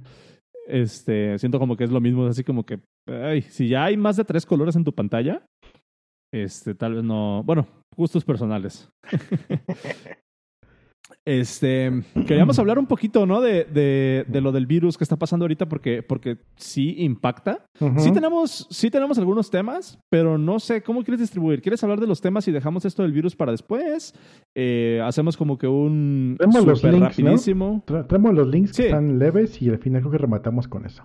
Este, 0.68 1.38
siento 1.38 1.58
como 1.58 1.76
que 1.76 1.84
es 1.84 1.90
lo 1.90 2.00
mismo, 2.00 2.26
así 2.26 2.44
como 2.44 2.64
que, 2.64 2.78
ay, 3.08 3.40
si 3.42 3.68
ya 3.68 3.84
hay 3.86 3.96
más 3.96 4.16
de 4.16 4.24
tres 4.24 4.44
colores 4.46 4.76
en 4.76 4.84
tu 4.84 4.92
pantalla, 4.94 5.44
este, 6.32 6.74
tal 6.74 6.94
vez 6.94 7.02
no, 7.04 7.42
bueno, 7.42 7.66
gustos 7.96 8.24
personales. 8.24 8.88
Este, 11.28 11.90
queríamos 12.26 12.58
hablar 12.58 12.78
un 12.78 12.86
poquito, 12.86 13.26
¿no? 13.26 13.42
De, 13.42 13.64
de, 13.64 14.24
de, 14.26 14.40
lo 14.40 14.50
del 14.50 14.66
virus 14.66 14.96
que 14.96 15.04
está 15.04 15.16
pasando 15.16 15.44
ahorita 15.44 15.68
porque, 15.68 16.02
porque 16.02 16.38
sí 16.56 16.94
impacta. 16.98 17.66
Sí 17.98 18.10
tenemos, 18.12 18.66
sí 18.70 18.90
tenemos 18.90 19.18
algunos 19.18 19.50
temas, 19.50 19.98
pero 20.10 20.38
no 20.38 20.58
sé 20.58 20.82
cómo 20.82 21.04
quieres 21.04 21.20
distribuir. 21.20 21.60
¿Quieres 21.60 21.82
hablar 21.84 22.00
de 22.00 22.06
los 22.06 22.22
temas 22.22 22.48
y 22.48 22.52
dejamos 22.52 22.86
esto 22.86 23.02
del 23.02 23.12
virus 23.12 23.36
para 23.36 23.52
después? 23.52 24.14
Eh, 24.56 25.02
hacemos 25.04 25.36
como 25.36 25.58
que 25.58 25.66
un 25.66 26.36
Vemos 26.38 26.64
los 26.64 26.82
rapidísimo. 26.82 27.82
Tra- 27.86 28.06
traemos 28.06 28.34
los 28.34 28.48
links 28.48 28.70
Sí. 28.74 28.82
que 28.82 28.88
están 28.88 29.18
leves 29.18 29.60
y 29.60 29.68
al 29.68 29.78
final 29.78 30.00
creo 30.00 30.12
que 30.12 30.18
rematamos 30.18 30.66
con 30.66 30.86
eso. 30.86 31.04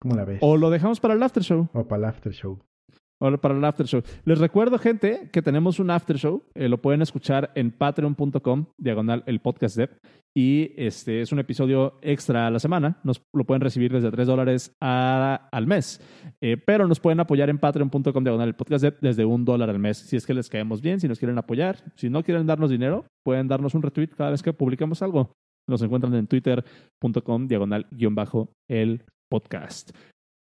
¿Cómo 0.00 0.16
la 0.16 0.24
ves? 0.24 0.38
O 0.40 0.56
lo 0.56 0.70
dejamos 0.70 1.00
para 1.00 1.14
el 1.14 1.22
after 1.22 1.42
show. 1.42 1.68
O 1.74 1.86
para 1.86 1.98
el 1.98 2.04
after 2.06 2.32
show. 2.32 2.58
O 3.24 3.38
para 3.38 3.56
el 3.56 3.64
after 3.64 3.86
show. 3.86 4.02
Les 4.26 4.38
recuerdo, 4.38 4.78
gente, 4.78 5.30
que 5.32 5.40
tenemos 5.40 5.78
un 5.78 5.90
after 5.90 6.18
show. 6.18 6.42
Eh, 6.54 6.68
lo 6.68 6.82
pueden 6.82 7.00
escuchar 7.00 7.52
en 7.54 7.70
patreon.com, 7.70 8.66
diagonal 8.76 9.22
el 9.24 9.40
podcast 9.40 9.78
dev. 9.78 9.98
Y 10.36 10.72
este 10.76 11.22
es 11.22 11.32
un 11.32 11.38
episodio 11.38 11.98
extra 12.02 12.46
a 12.46 12.50
la 12.50 12.58
semana. 12.58 13.00
Nos 13.02 13.22
lo 13.32 13.44
pueden 13.44 13.62
recibir 13.62 13.90
desde 13.94 14.10
3 14.10 14.26
dólares 14.26 14.76
al 14.78 15.66
mes. 15.66 16.02
Eh, 16.42 16.58
pero 16.58 16.86
nos 16.86 17.00
pueden 17.00 17.18
apoyar 17.18 17.48
en 17.48 17.58
patreon.com, 17.58 18.24
diagonal 18.24 18.48
el 18.48 18.56
podcast 18.56 18.82
dev, 18.82 18.98
desde 19.00 19.24
un 19.24 19.46
dólar 19.46 19.70
al 19.70 19.78
mes. 19.78 19.96
Si 19.96 20.16
es 20.16 20.26
que 20.26 20.34
les 20.34 20.50
caemos 20.50 20.82
bien, 20.82 21.00
si 21.00 21.08
nos 21.08 21.18
quieren 21.18 21.38
apoyar. 21.38 21.78
Si 21.96 22.10
no 22.10 22.22
quieren 22.22 22.46
darnos 22.46 22.68
dinero, 22.68 23.06
pueden 23.24 23.48
darnos 23.48 23.74
un 23.74 23.80
retweet 23.80 24.08
cada 24.08 24.32
vez 24.32 24.42
que 24.42 24.52
publicamos 24.52 25.00
algo. 25.00 25.32
Nos 25.66 25.80
encuentran 25.80 26.14
en 26.14 26.26
twitter.com, 26.26 27.48
diagonal 27.48 27.86
guion 27.90 28.14
bajo 28.14 28.50
el 28.68 29.02
podcast. 29.30 29.92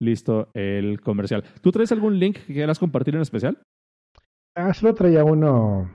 Listo 0.00 0.50
el 0.54 1.00
comercial. 1.00 1.44
¿Tú 1.62 1.72
traes 1.72 1.92
algún 1.92 2.18
link 2.18 2.38
que 2.46 2.52
quieras 2.52 2.78
compartir 2.78 3.14
en 3.14 3.22
especial? 3.22 3.62
Ah, 4.54 4.72
solo 4.74 4.94
traía 4.94 5.24
uno 5.24 5.90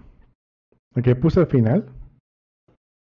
que 1.03 1.15
puse 1.15 1.39
al 1.39 1.47
final. 1.47 1.85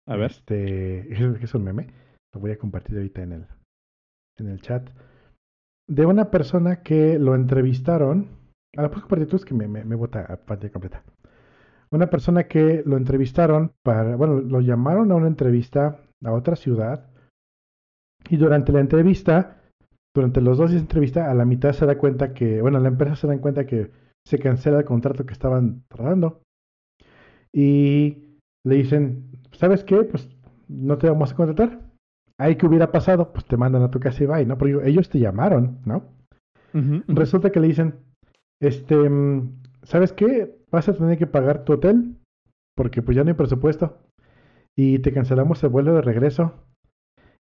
A 0.07 0.15
ver. 0.15 0.31
Este, 0.31 1.13
es, 1.13 1.41
es 1.41 1.55
un 1.55 1.63
meme. 1.63 1.87
Lo 2.33 2.39
voy 2.39 2.51
a 2.51 2.57
compartir 2.57 2.97
ahorita 2.97 3.23
en 3.23 3.31
el, 3.33 3.47
en 4.37 4.49
el 4.49 4.61
chat. 4.61 4.89
De 5.87 6.05
una 6.05 6.31
persona 6.31 6.81
que 6.81 7.19
lo 7.19 7.35
entrevistaron. 7.35 8.29
Ah, 8.77 8.87
puedo 8.89 9.01
compartir 9.01 9.27
tú, 9.27 9.35
es 9.35 9.45
que 9.45 9.53
me, 9.53 9.67
me, 9.67 9.83
me 9.83 9.95
bota 9.95 10.21
a 10.21 10.37
pantalla 10.37 10.71
completa. 10.71 11.03
Una 11.91 12.09
persona 12.09 12.47
que 12.47 12.81
lo 12.85 12.97
entrevistaron 12.97 13.73
para. 13.83 14.15
Bueno, 14.15 14.41
lo 14.41 14.61
llamaron 14.61 15.11
a 15.11 15.15
una 15.15 15.27
entrevista 15.27 15.99
a 16.23 16.31
otra 16.31 16.55
ciudad. 16.55 17.09
Y 18.29 18.37
durante 18.37 18.71
la 18.71 18.79
entrevista, 18.79 19.62
durante 20.15 20.41
los 20.41 20.57
dos 20.57 20.69
días 20.69 20.81
de 20.81 20.85
entrevista, 20.85 21.29
a 21.29 21.33
la 21.33 21.45
mitad 21.45 21.73
se 21.73 21.85
da 21.85 21.97
cuenta 21.97 22.33
que. 22.33 22.61
Bueno, 22.61 22.79
la 22.79 22.89
empresa 22.89 23.15
se 23.15 23.27
da 23.27 23.37
cuenta 23.39 23.65
que 23.65 23.91
se 24.25 24.39
cancela 24.39 24.79
el 24.79 24.85
contrato 24.85 25.25
que 25.25 25.33
estaban 25.33 25.83
tratando. 25.87 26.41
Y 27.53 28.37
le 28.65 28.75
dicen, 28.75 29.31
¿sabes 29.51 29.83
qué? 29.83 30.03
Pues 30.03 30.29
no 30.67 30.97
te 30.97 31.09
vamos 31.09 31.31
a 31.31 31.35
contratar. 31.35 31.79
Ahí 32.39 32.55
que 32.55 32.65
hubiera 32.65 32.91
pasado, 32.91 33.31
pues 33.31 33.45
te 33.45 33.57
mandan 33.57 33.83
a 33.83 33.91
tu 33.91 33.99
casa 33.99 34.23
y 34.23 34.27
bye, 34.27 34.45
¿no? 34.45 34.57
Porque 34.57 34.79
ellos 34.85 35.09
te 35.09 35.19
llamaron, 35.19 35.79
¿no? 35.85 36.03
Resulta 37.07 37.51
que 37.51 37.59
le 37.59 37.67
dicen, 37.67 37.93
este, 38.59 38.95
mm, 39.07 39.61
¿sabes 39.83 40.11
qué? 40.11 40.57
Vas 40.71 40.89
a 40.89 40.97
tener 40.97 41.19
que 41.19 41.27
pagar 41.27 41.63
tu 41.65 41.73
hotel 41.73 42.15
porque 42.75 43.03
pues 43.03 43.15
ya 43.15 43.23
no 43.23 43.29
hay 43.29 43.35
presupuesto 43.35 43.99
y 44.75 44.99
te 44.99 45.13
cancelamos 45.13 45.63
el 45.63 45.69
vuelo 45.69 45.93
de 45.93 46.01
regreso 46.01 46.53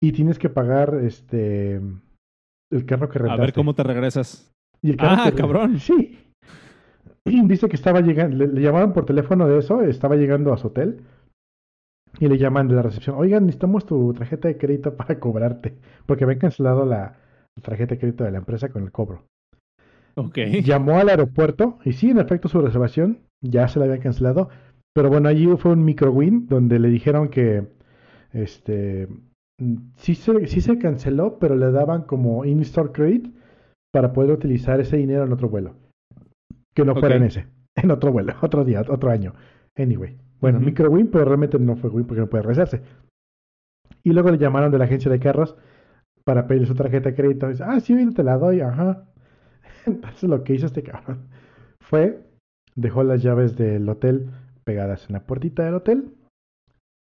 y 0.03 0.13
tienes 0.13 0.39
que 0.39 0.49
pagar 0.49 0.95
este 1.03 1.81
el 2.71 2.85
carro 2.87 3.09
que 3.09 3.19
A 3.19 3.23
rentaste. 3.23 3.43
ver 3.43 3.53
cómo 3.53 3.75
te 3.75 3.83
regresas. 3.83 4.53
Y 4.83 4.91
el 4.91 4.97
carro 4.97 5.23
Ah, 5.25 5.31
que- 5.31 5.37
cabrón. 5.37 5.79
Sí. 5.79 6.19
Y 7.25 7.47
dice 7.47 7.69
que 7.69 7.77
estaba 7.77 8.01
llegando, 8.01 8.37
le, 8.37 8.47
le 8.49 8.61
llamaron 8.63 8.95
por 8.95 9.05
teléfono 9.05 9.47
de 9.47 9.59
eso, 9.59 9.83
estaba 9.83 10.17
llegando 10.17 10.51
a 10.53 10.57
su 10.57 10.69
hotel 10.69 11.03
y 12.21 12.27
le 12.27 12.39
llaman 12.39 12.69
de 12.69 12.75
la 12.75 12.81
recepción, 12.83 13.17
oigan, 13.19 13.45
necesitamos 13.45 13.85
tu 13.85 14.15
tarjeta 14.15 14.49
de 14.49 14.57
crédito 14.57 14.97
para 14.97 15.21
cobrarte, 15.21 15.75
porque 16.07 16.25
habían 16.25 16.39
cancelado 16.39 16.87
la, 16.87 17.19
la 17.55 17.63
tarjeta 17.63 17.95
de 17.97 18.01
crédito 18.01 18.25
de 18.25 18.31
la 18.31 18.39
empresa 18.39 18.71
con 18.71 18.83
el 18.83 18.93
cobro. 18.93 19.25
Ok. 20.15 20.39
Llamó 20.65 20.97
al 20.99 21.11
aeropuerto 21.11 21.79
y 21.85 21.93
sí, 21.93 22.09
en 22.11 22.19
efecto, 22.19 22.49
su 22.49 22.63
reservación 22.63 23.19
ya 23.43 23.69
se 23.69 23.79
la 23.79 23.85
habían 23.85 24.01
cancelado, 24.01 24.49
pero 24.95 25.11
bueno, 25.11 25.29
allí 25.29 25.47
fue 25.59 25.73
un 25.73 25.85
micro 25.85 26.11
win 26.11 26.47
donde 26.49 26.79
le 26.79 26.89
dijeron 26.89 27.29
que 27.29 27.69
este 28.33 29.07
sí 29.97 30.15
se, 30.15 30.47
sí 30.47 30.61
se 30.61 30.79
canceló, 30.79 31.39
pero 31.39 31.57
le 31.57 31.71
daban 31.71 32.03
como 32.03 32.45
in-store 32.45 32.93
credit 32.93 33.35
para 33.93 34.13
poder 34.13 34.33
utilizar 34.33 34.81
ese 34.81 34.97
dinero 34.97 35.25
en 35.25 35.33
otro 35.33 35.49
vuelo. 35.49 35.75
Que 36.75 36.85
no 36.85 36.95
fuera 36.95 37.17
en 37.17 37.25
ese, 37.25 37.47
en 37.77 37.91
otro 37.91 38.13
vuelo, 38.13 38.35
otro 38.41 38.65
día, 38.65 38.83
otro 38.89 39.11
año. 39.11 39.35
Anyway, 39.77 40.17
bueno, 40.41 40.61
micro 40.61 40.91
win, 40.91 41.11
pero 41.11 41.25
realmente 41.25 41.59
no 41.59 41.77
fue 41.77 41.91
win 41.91 42.07
porque 42.07 42.21
no 42.21 42.29
puede 42.29 42.43
regresarse. 42.43 42.83
Y 44.03 44.13
luego 44.13 44.31
le 44.31 44.39
llamaron 44.39 44.71
de 44.71 44.79
la 44.79 44.85
agencia 44.85 45.11
de 45.11 45.19
carros 45.19 45.57
para 46.25 46.47
pedirle 46.47 46.69
su 46.69 46.75
tarjeta 46.75 47.11
de 47.11 47.17
crédito. 47.17 47.49
Dice, 47.49 47.65
ah, 47.67 47.81
sí, 47.81 47.95
te 48.15 48.23
la 48.23 48.39
doy, 48.39 48.61
ajá. 48.61 49.09
Entonces 49.87 50.29
lo 50.29 50.45
que 50.45 50.55
hizo 50.55 50.67
este 50.67 50.83
cabrón 50.83 51.29
fue, 51.81 52.21
dejó 52.75 53.03
las 53.03 53.23
llaves 53.23 53.57
del 53.57 53.89
hotel 53.89 54.31
pegadas 54.65 55.09
en 55.09 55.15
la 55.15 55.27
puertita 55.27 55.65
del 55.65 55.75
hotel. 55.75 56.15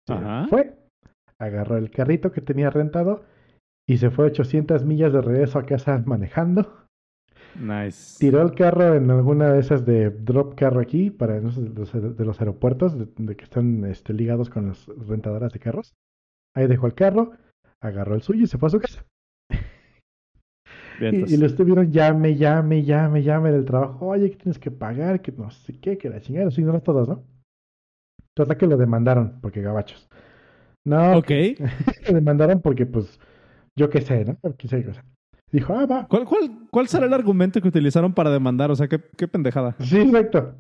Ajá. 0.09 0.47
Fue, 0.49 0.75
agarró 1.41 1.77
el 1.77 1.91
carrito 1.91 2.33
que 2.33 2.41
tenía 2.41 2.71
rentado 2.71 3.25
y 3.89 3.99
se 3.99 4.11
fue 4.11 4.27
800 4.27 4.85
millas 4.85 5.13
de 5.13 5.21
regreso 5.21 5.59
a 5.59 5.67
casa 5.67 6.03
manejando. 6.05 6.87
Nice. 7.59 8.19
Tiró 8.19 8.43
el 8.43 8.55
carro 8.55 8.95
en 8.95 9.11
alguna 9.11 9.53
de 9.53 9.61
esas 9.61 9.87
de 9.87 10.11
drop 10.11 10.55
carro 10.57 10.81
aquí, 10.81 11.11
para 11.11 11.41
no 11.41 11.53
sé, 11.53 11.63
de 11.63 11.71
los, 11.71 12.17
de 12.17 12.25
los 12.25 12.41
aeropuertos 12.41 12.99
de, 12.99 13.09
de 13.17 13.37
que 13.37 13.45
están 13.45 13.85
este, 13.85 14.13
ligados 14.13 14.51
con 14.51 14.69
las 14.69 14.87
rentadoras 14.87 15.53
de 15.53 15.59
carros. 15.59 15.95
Ahí 16.55 16.67
dejó 16.67 16.87
el 16.87 16.95
carro, 16.95 17.33
agarró 17.81 18.15
el 18.15 18.23
suyo 18.23 18.45
y 18.45 18.47
se 18.47 18.59
fue 18.59 18.69
a 18.69 18.71
su 18.71 18.81
casa. 18.81 19.05
Y, 20.99 21.35
y 21.35 21.37
lo 21.37 21.45
estuvieron 21.45 21.93
llame, 21.93 22.37
llame, 22.37 22.83
llame, 22.83 23.23
llame 23.23 23.53
del 23.53 23.67
trabajo. 23.67 24.07
Oye, 24.07 24.31
que 24.31 24.37
tienes 24.39 24.59
que 24.59 24.71
pagar, 24.71 25.21
que 25.21 25.31
no 25.31 25.51
sé 25.51 25.79
qué, 25.79 25.99
que 25.99 26.09
la 26.09 26.23
chingada. 26.23 26.47
Los 26.47 26.59
ignoró 26.59 26.81
todos, 26.81 27.07
¿no? 27.07 27.23
Total 28.35 28.57
que 28.57 28.67
lo 28.67 28.79
demandaron 28.79 29.39
porque 29.43 29.61
gabachos. 29.61 30.09
No, 30.87 31.19
Ok. 31.19 31.31
lo 32.09 32.15
demandaron 32.15 32.61
porque, 32.63 32.87
pues, 32.87 33.19
yo 33.77 33.91
qué 33.91 34.01
sé, 34.01 34.25
¿no? 34.25 34.39
Qué 34.57 34.69
sé, 34.69 34.85
cosa. 34.85 35.05
Dijo, 35.53 35.75
ah, 35.75 35.85
va. 35.87 36.07
¿Cuál, 36.09 36.25
cuál, 36.25 36.51
¿Cuál 36.71 36.89
será 36.89 37.07
el 37.07 37.13
argumento 37.13 37.61
que 37.61 37.69
utilizaron 37.69 38.13
para 38.15 38.31
demandar? 38.31 38.71
O 38.71 38.77
sea, 38.77 38.89
qué, 38.89 39.01
qué 39.17 39.29
pendejada. 39.29 39.75
Sí, 39.81 39.99
exacto. 39.99 40.55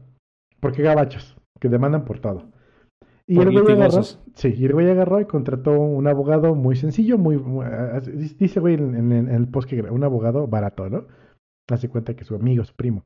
Porque 0.60 0.82
gabachos, 0.82 1.36
que 1.60 1.68
demandan 1.68 2.04
por 2.04 2.18
todo. 2.20 2.50
Y 3.28 3.36
Por 3.36 3.48
el 3.48 3.60
güey 3.60 3.74
agarró, 3.74 4.02
sí, 4.02 4.54
y 4.56 4.64
el 4.66 4.72
güey 4.72 4.88
agarró 4.88 5.20
y 5.20 5.24
contrató 5.24 5.72
un 5.72 6.06
abogado 6.06 6.54
muy 6.54 6.76
sencillo, 6.76 7.18
muy, 7.18 7.36
muy- 7.36 7.66
ah, 7.66 8.00
dice 8.00 8.60
güey 8.60 8.74
en, 8.74 8.94
en- 8.94 9.12
en 9.12 9.28
el 9.30 9.48
post 9.48 9.68
que 9.68 9.80
un 9.82 10.04
abogado 10.04 10.46
barato, 10.46 10.88
¿no? 10.88 11.06
Hace 11.68 11.88
cuenta 11.88 12.14
que 12.14 12.22
su 12.24 12.36
amigo, 12.36 12.64
su 12.64 12.74
primo. 12.74 13.04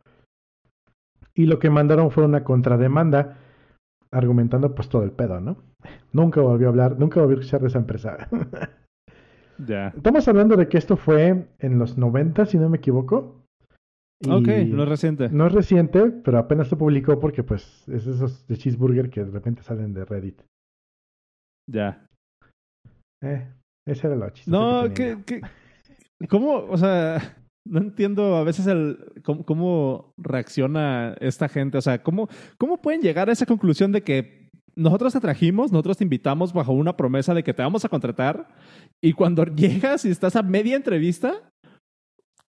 Y 1.35 1.47
lo 1.47 1.59
que 1.59 1.71
mandaron 1.71 2.11
fue 2.11 2.25
una 2.25 2.45
contrademanda 2.45 3.39
argumentando 4.11 4.75
pues 4.75 4.89
todo 4.91 5.05
el 5.05 5.12
pedo, 5.12 5.41
¿no? 5.41 5.57
Nunca 6.13 6.41
volvió 6.41 6.69
a 6.69 6.71
hablar, 6.71 6.99
nunca 6.99 7.21
volvió 7.21 7.37
a 7.37 7.41
escuchar 7.41 7.61
de 7.61 7.69
esa 7.69 7.79
empresa. 7.79 8.29
Ya. 9.67 9.89
Estamos 9.89 10.27
hablando 10.27 10.57
de 10.57 10.69
que 10.69 10.79
esto 10.79 10.97
fue 10.97 11.47
en 11.59 11.79
los 11.79 11.99
90, 11.99 12.47
si 12.47 12.57
no 12.57 12.71
me 12.71 12.79
equivoco. 12.79 13.43
Y- 14.23 14.31
Ok, 14.31 14.49
no 14.75 14.85
es 14.85 14.89
reciente. 14.89 15.29
no 15.29 15.47
es 15.47 15.53
reciente, 15.53 16.11
pero 16.25 16.39
apenas 16.39 16.69
se 16.69 16.77
publicó 16.77 17.21
porque 17.21 17.43
pues 17.43 17.87
es 17.89 18.07
esos 18.07 18.47
de 18.47 18.57
cheeseburger 18.57 19.11
que 19.11 19.23
de 19.23 19.31
repente 19.31 19.63
salen 19.63 19.93
de 19.93 20.07
Reddit. 20.07 20.41
Ya. 21.71 22.07
Eh, 23.23 23.53
ese 23.87 24.07
era 24.07 24.17
lo 24.17 24.31
chistoso. 24.31 24.51
No, 24.89 24.95
que 24.95 25.19
que, 25.27 25.41
que- 25.41 26.27
¿Cómo? 26.29 26.55
O 26.65 26.79
sea, 26.79 27.19
no 27.67 27.81
entiendo 27.81 28.37
a 28.37 28.45
veces 28.45 28.67
el 28.67 29.13
cómo, 29.23 29.45
cómo 29.45 30.13
reacciona 30.19 31.15
esta 31.21 31.49
gente. 31.51 31.77
O 31.77 31.83
sea, 31.83 32.03
¿cómo, 32.03 32.29
¿cómo 32.59 32.81
pueden 32.81 33.03
llegar 33.03 33.29
a 33.29 33.33
esa 33.33 33.45
conclusión 33.45 33.93
de 33.93 34.01
que 34.03 34.49
nosotros 34.77 35.12
te 35.12 35.21
trajimos, 35.21 35.73
nosotros 35.73 35.97
te 35.99 36.05
invitamos 36.05 36.53
bajo 36.53 36.73
una 36.73 36.97
promesa 36.97 37.35
de 37.35 37.43
que 37.43 37.55
te 37.55 37.62
vamos 37.62 37.85
a 37.85 37.89
contratar 37.89 38.49
y 39.03 39.12
cuando 39.12 39.45
llegas 39.57 40.05
y 40.05 40.11
estás 40.11 40.37
a 40.37 40.43
media 40.43 40.77
entrevista, 40.77 41.50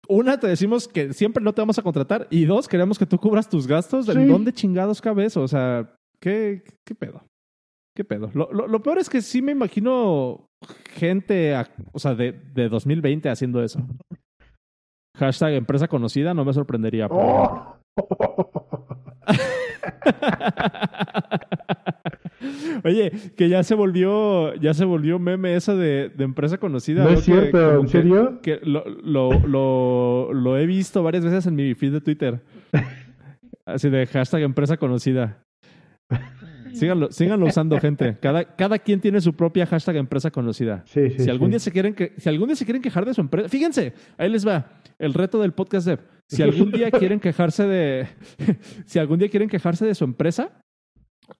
una, 0.10 0.40
te 0.40 0.48
decimos 0.48 0.88
que 0.88 1.14
siempre 1.14 1.44
no 1.44 1.54
te 1.54 1.62
vamos 1.62 1.80
a 1.80 1.84
contratar 1.84 2.28
y 2.30 2.46
dos, 2.46 2.68
queremos 2.68 3.00
que 3.00 3.06
tú 3.06 3.18
cubras 3.18 3.50
tus 3.50 3.68
gastos. 3.68 4.10
¿En 4.10 4.24
Sí. 4.24 4.28
dónde 4.28 4.54
chingados 4.54 5.02
cabe 5.02 5.26
eso? 5.26 5.42
O 5.42 5.48
sea, 5.48 5.94
¿qué, 6.22 6.64
qué 6.86 6.96
pedo? 6.96 7.24
¿Qué 7.96 8.04
pedo? 8.04 8.30
Lo, 8.34 8.52
lo- 8.52 8.68
lo 8.68 8.82
peor 8.82 8.98
es 8.98 9.10
que 9.10 9.22
sí 9.22 9.42
me 9.42 9.52
imagino 9.52 10.48
gente, 10.96 11.56
a- 11.56 11.70
o 11.94 12.00
sea, 12.00 12.16
de, 12.16 12.32
de 12.32 12.70
2020 12.70 13.30
haciendo 13.30 13.64
eso. 13.64 13.80
Hashtag 15.18 15.54
empresa 15.54 15.88
conocida, 15.88 16.34
no 16.34 16.46
me 16.46 16.54
sorprendería. 16.54 17.06
ejemplo. 17.06 17.28
¡Oh! 17.28 17.78
Oye, 22.84 23.12
que 23.36 23.50
ya 23.50 23.64
se 23.64 23.76
volvió, 23.76 24.54
ya 24.56 24.74
se 24.74 24.86
volvió 24.86 25.20
meme 25.20 25.56
eso 25.56 25.76
de, 25.78 26.10
de 26.16 26.24
empresa 26.24 26.58
conocida. 26.58 27.04
no 27.04 27.10
es 27.10 27.24
cierto, 27.24 27.76
¿en 27.80 27.84
que- 27.84 27.88
serio? 27.92 28.40
Que 28.42 28.60
lo, 28.64 28.84
lo, 29.04 29.32
lo, 29.48 30.34
lo 30.34 30.58
he 30.58 30.66
visto 30.66 31.04
varias 31.04 31.24
veces 31.24 31.46
en 31.48 31.56
mi 31.56 31.74
feed 31.76 31.94
de 31.94 32.02
Twitter. 32.02 32.42
Así 33.66 33.90
de 33.90 34.06
hashtag 34.08 34.42
empresa 34.42 34.78
conocida. 34.78 35.44
Síganlo, 36.74 37.12
síganlo 37.12 37.46
usando, 37.48 37.80
gente. 37.80 38.18
Cada, 38.22 38.46
cada 38.56 38.80
quien 38.80 39.02
tiene 39.02 39.20
su 39.20 39.34
propia 39.34 39.66
hashtag 39.66 39.98
empresa 39.98 40.32
conocida. 40.32 40.84
Sí, 40.86 41.10
sí, 41.12 41.24
si, 41.26 41.30
algún 41.30 41.48
sí. 41.48 41.52
día 41.52 41.60
se 41.60 41.72
quieren 41.72 41.94
que, 41.94 42.14
si 42.18 42.30
algún 42.30 42.48
día 42.48 42.56
se 42.56 42.66
quieren 42.66 42.82
quejar 42.82 43.06
de 43.06 43.14
su 43.14 43.22
empresa, 43.22 43.50
fíjense, 43.50 43.94
ahí 44.18 44.30
les 44.30 44.48
va 44.48 44.82
el 44.98 45.14
reto 45.14 45.42
del 45.42 45.52
podcast 45.52 45.86
dev. 45.86 46.00
Si 46.28 46.42
algún 46.42 46.72
día 46.72 46.90
quieren 46.92 47.20
quejarse 47.20 47.68
de, 47.68 48.08
si 48.86 49.00
algún 49.00 49.20
día 49.20 49.30
quieren 49.30 49.50
quejarse 49.50 49.86
de 49.86 49.94
su 49.96 50.06
empresa, 50.06 50.61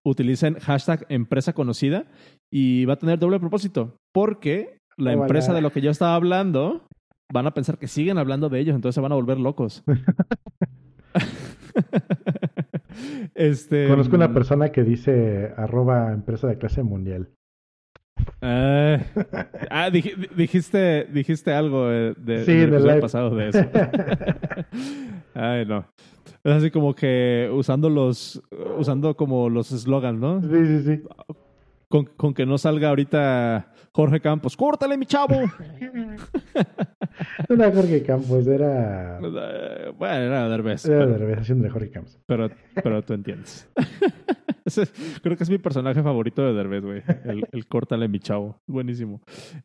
utilicen 0.04 0.56
hashtag 0.60 1.06
empresa 1.10 1.54
conocida 1.54 2.06
y 2.52 2.86
va 2.86 2.94
a 2.94 3.00
tener 3.00 3.20
doble 3.20 3.40
propósito. 3.40 3.98
Porque 4.14 4.80
la 4.98 5.14
empresa 5.14 5.54
de 5.54 5.62
lo 5.62 5.72
que 5.72 5.82
yo 5.82 5.92
estaba 5.92 6.16
hablando 6.16 6.88
van 7.32 7.48
a 7.48 7.54
pensar 7.54 7.78
que 7.78 7.88
siguen 7.88 8.18
hablando 8.18 8.50
de 8.50 8.60
ellos, 8.60 8.76
entonces 8.76 8.96
se 8.96 9.02
van 9.02 9.12
a 9.12 9.16
volver 9.16 9.40
locos. 9.40 9.84
este, 13.36 13.88
Conozco 13.88 14.16
una 14.16 14.28
mm, 14.28 14.34
persona 14.34 14.72
que 14.72 14.84
dice 14.84 15.54
arroba 15.58 16.12
empresa 16.12 16.48
de 16.48 16.58
clase 16.58 16.84
mundial. 16.84 17.30
Ah, 18.42 19.00
ah, 19.70 19.90
dij- 19.90 20.30
dijiste, 20.36 21.08
dijiste 21.12 21.54
algo 21.54 21.92
eh, 21.92 22.14
de, 22.18 22.46
Sí, 22.46 22.54
del 22.54 23.00
pasado 23.00 23.36
de 23.36 23.50
eso. 23.50 23.60
Ay, 25.34 25.66
no. 25.66 25.86
Es 26.44 26.52
así 26.54 26.72
como 26.72 26.96
que 26.96 27.50
usando 27.54 27.90
los, 27.90 28.42
usando 28.78 29.16
como 29.16 29.50
los 29.50 29.72
eslogans, 29.72 30.20
¿no? 30.20 30.42
Sí, 30.42 30.66
sí, 30.66 30.84
sí. 30.84 31.04
Con, 31.88 32.06
con 32.06 32.34
que 32.34 32.46
no 32.46 32.58
salga 32.58 32.90
ahorita 32.90 33.74
Jorge 33.94 34.22
Campos, 34.22 34.56
¡córtale, 34.56 34.98
mi 34.98 35.06
chavo! 35.06 35.36
No 37.50 37.56
era 37.56 37.72
Jorge 37.74 38.02
Campos, 38.04 38.48
era. 38.48 39.20
Eh, 39.20 39.92
bueno, 39.98 40.16
era 40.16 40.48
Derbez, 40.50 40.86
Era 40.86 41.00
pero, 41.00 41.12
de 41.12 41.18
revelación 41.18 41.62
de 41.62 41.70
Jorge 41.70 41.92
Campos. 41.92 42.18
pero, 42.26 42.50
pero 42.82 43.04
tú 43.04 43.14
entiendes. 43.14 43.70
Creo 45.22 45.36
que 45.36 45.44
es 45.44 45.50
mi 45.50 45.58
personaje 45.58 46.02
favorito 46.02 46.42
de 46.46 46.54
Derbez, 46.54 46.84
güey. 46.84 47.04
El, 47.26 47.44
el 47.52 47.68
córtale, 47.68 48.08
mi 48.08 48.20
chavo. 48.20 48.62
Buenísimo. 48.68 49.22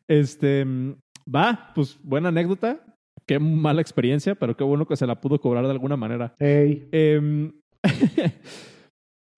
Este, 0.07 0.65
mm, 0.65 0.95
va, 1.33 1.71
pues 1.73 1.97
buena 2.03 2.27
anécdota. 2.29 2.79
Qué 3.27 3.39
mala 3.39 3.81
experiencia, 3.81 4.35
pero 4.35 4.55
qué 4.55 4.63
bueno 4.63 4.85
que 4.87 4.95
se 4.95 5.05
la 5.05 5.19
pudo 5.19 5.41
cobrar 5.41 5.65
de 5.65 5.71
alguna 5.71 5.97
manera. 5.97 6.33
Em, 6.39 7.51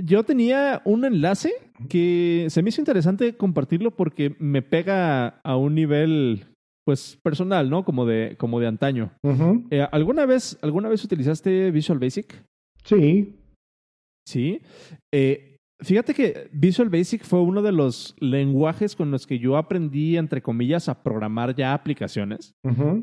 yo 0.01 0.23
tenía 0.23 0.81
un 0.85 1.05
enlace 1.05 1.51
que 1.89 2.45
se 2.49 2.61
me 2.61 2.69
hizo 2.69 2.81
interesante 2.81 3.35
compartirlo 3.35 3.91
porque 3.91 4.35
me 4.37 4.61
pega 4.61 5.39
a 5.43 5.57
un 5.57 5.73
nivel, 5.73 6.45
pues, 6.85 7.17
personal, 7.23 7.69
¿no? 7.71 7.83
Como 7.83 8.05
de, 8.05 8.35
como 8.37 8.59
de 8.59 8.67
antaño. 8.67 9.11
Eh, 9.71 9.87
¿alguna, 9.91 10.27
vez, 10.27 10.59
¿Alguna 10.61 10.87
vez 10.87 11.03
utilizaste 11.03 11.71
Visual 11.71 11.97
Basic? 11.97 12.43
Sí. 12.83 13.33
Sí. 14.27 14.61
Eh, 15.11 15.48
fíjate 15.81 16.13
que 16.13 16.49
Visual 16.51 16.89
Basic 16.89 17.23
fue 17.23 17.41
uno 17.41 17.61
de 17.61 17.71
los 17.71 18.15
lenguajes 18.19 18.95
con 18.95 19.11
los 19.11 19.27
que 19.27 19.39
yo 19.39 19.57
aprendí, 19.57 20.17
entre 20.17 20.41
comillas, 20.41 20.89
a 20.89 21.03
programar 21.03 21.55
ya 21.55 21.73
aplicaciones. 21.73 22.55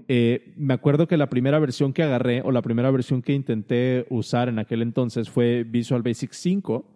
Eh, 0.09 0.53
me 0.57 0.75
acuerdo 0.75 1.07
que 1.07 1.17
la 1.17 1.29
primera 1.29 1.59
versión 1.59 1.93
que 1.93 2.03
agarré 2.03 2.43
o 2.43 2.53
la 2.53 2.63
primera 2.63 2.91
versión 2.91 3.23
que 3.23 3.33
intenté 3.33 4.07
usar 4.11 4.49
en 4.49 4.59
aquel 4.59 4.83
entonces 4.83 5.31
fue 5.31 5.65
Visual 5.65 6.03
Basic 6.03 6.33
5. 6.33 6.96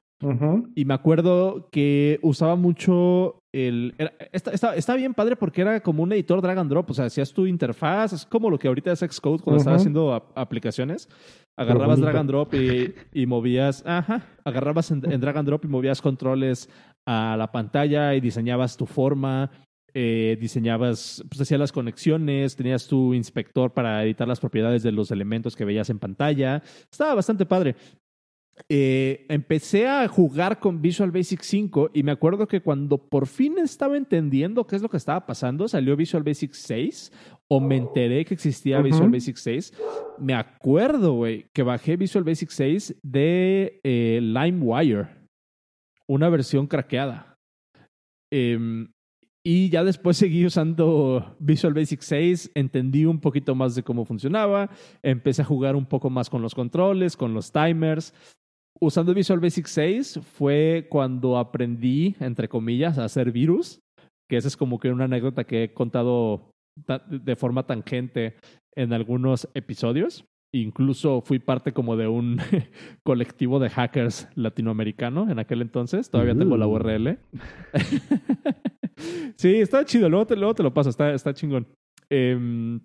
Y 0.74 0.84
me 0.84 0.94
acuerdo 0.94 1.68
que 1.72 2.18
usaba 2.22 2.54
mucho 2.56 3.40
el... 3.52 3.94
era- 3.98 4.12
está, 4.32 4.50
está- 4.50 4.76
está 4.76 4.94
bien 4.96 5.14
padre 5.14 5.34
porque 5.36 5.62
era 5.62 5.80
como 5.80 6.02
un 6.02 6.12
editor 6.12 6.42
drag 6.42 6.58
and 6.58 6.70
drop. 6.70 6.90
O 6.90 6.94
sea, 6.94 7.06
hacías 7.06 7.32
tu 7.32 7.46
interfaz, 7.46 8.12
es 8.12 8.26
como 8.26 8.50
lo 8.50 8.58
que 8.58 8.68
ahorita 8.68 8.92
es 8.92 9.00
Xcode 9.00 9.42
cuando 9.42 9.58
estaba 9.58 9.76
Ujú. 9.76 9.80
haciendo 9.80 10.12
ap- 10.14 10.36
aplicaciones. 10.36 11.08
Agarrabas 11.56 12.00
drag 12.00 12.16
and 12.16 12.28
drop 12.30 12.54
y, 12.54 12.94
y 13.12 13.26
movías... 13.26 13.82
Ajá. 13.86 14.22
Agarrabas 14.44 14.90
en, 14.90 15.02
en 15.10 15.20
drag 15.20 15.38
and 15.38 15.48
drop 15.48 15.64
y 15.64 15.68
movías 15.68 16.02
controles 16.02 16.68
a 17.06 17.36
la 17.38 17.50
pantalla 17.50 18.14
y 18.14 18.20
diseñabas 18.20 18.76
tu 18.76 18.86
forma. 18.86 19.50
eh, 19.94 20.36
diseñabas, 20.40 21.24
pues 21.28 21.40
hacías 21.40 21.58
las 21.58 21.72
conexiones, 21.72 22.54
tenías 22.54 22.86
tu 22.86 23.12
inspector 23.14 23.72
para 23.72 24.04
editar 24.04 24.28
las 24.28 24.38
propiedades 24.38 24.82
de 24.84 24.92
los 24.92 25.10
elementos 25.10 25.56
que 25.56 25.64
veías 25.64 25.90
en 25.90 25.98
pantalla. 25.98 26.62
Estaba 26.92 27.14
bastante 27.16 27.44
padre 27.46 27.74
eh, 28.68 29.26
empecé 29.28 29.88
a 29.88 30.06
jugar 30.08 30.60
con 30.60 30.80
Visual 30.80 31.10
Basic 31.10 31.42
5 31.42 31.90
y 31.94 32.02
me 32.02 32.12
acuerdo 32.12 32.46
que 32.46 32.60
cuando 32.60 32.98
por 32.98 33.26
fin 33.26 33.58
estaba 33.58 33.96
entendiendo 33.96 34.66
qué 34.66 34.76
es 34.76 34.82
lo 34.82 34.88
que 34.88 34.96
estaba 34.96 35.26
pasando, 35.26 35.66
salió 35.68 35.96
Visual 35.96 36.22
Basic 36.22 36.52
6 36.52 37.12
o 37.48 37.60
me 37.60 37.76
enteré 37.76 38.24
que 38.24 38.34
existía. 38.34 38.80
Visual 38.80 39.10
Basic 39.10 39.36
6. 39.36 39.72
Me 40.18 40.34
acuerdo, 40.34 41.14
güey, 41.14 41.46
que 41.52 41.62
bajé 41.62 41.96
Visual 41.96 42.24
Basic 42.24 42.50
6 42.50 43.00
de 43.02 43.80
eh, 43.82 44.20
LimeWire, 44.22 45.08
una 46.06 46.28
versión 46.28 46.66
craqueada. 46.66 47.36
Em, 48.32 48.92
y 49.44 49.70
ya 49.70 49.82
después 49.82 50.16
seguí 50.16 50.44
usando 50.44 51.36
Visual 51.40 51.74
Basic 51.74 52.02
6, 52.02 52.52
entendí 52.54 53.06
un 53.06 53.20
poquito 53.20 53.54
más 53.54 53.74
de 53.74 53.82
cómo 53.82 54.04
funcionaba, 54.04 54.70
empecé 55.02 55.42
a 55.42 55.46
jugar 55.46 55.76
un 55.76 55.86
poco 55.86 56.10
más 56.10 56.28
con 56.28 56.42
los 56.42 56.54
controles, 56.54 57.16
con 57.16 57.32
los 57.32 57.50
timers. 57.50 58.14
Usando 58.82 59.12
Visual 59.14 59.40
Basic 59.40 59.66
6 59.66 60.20
fue 60.22 60.86
cuando 60.88 61.36
aprendí, 61.38 62.16
entre 62.20 62.48
comillas, 62.48 62.98
a 62.98 63.04
hacer 63.04 63.30
virus, 63.30 63.80
que 64.28 64.36
esa 64.38 64.48
es 64.48 64.56
como 64.56 64.78
que 64.78 64.90
una 64.90 65.04
anécdota 65.04 65.44
que 65.44 65.64
he 65.64 65.74
contado 65.74 66.50
ta- 66.86 67.04
de 67.06 67.36
forma 67.36 67.66
tangente 67.66 68.36
en 68.74 68.92
algunos 68.92 69.48
episodios. 69.54 70.24
Incluso 70.52 71.20
fui 71.20 71.38
parte 71.38 71.72
como 71.72 71.96
de 71.96 72.08
un 72.08 72.38
colectivo 73.04 73.58
de 73.60 73.70
hackers 73.70 74.28
latinoamericano 74.34 75.30
en 75.30 75.38
aquel 75.38 75.60
entonces. 75.62 76.10
Todavía 76.10 76.34
tengo 76.36 76.56
la 76.56 76.66
Uh. 76.66 76.72
URL. 76.76 77.18
sí, 79.36 79.56
está 79.56 79.84
chido. 79.84 80.08
Luego 80.08 80.26
te, 80.26 80.36
luego 80.36 80.54
te 80.54 80.62
lo 80.62 80.72
paso. 80.74 80.90
Está, 80.90 81.12
está 81.12 81.34
chingón. 81.34 81.66
Em, 82.10 82.80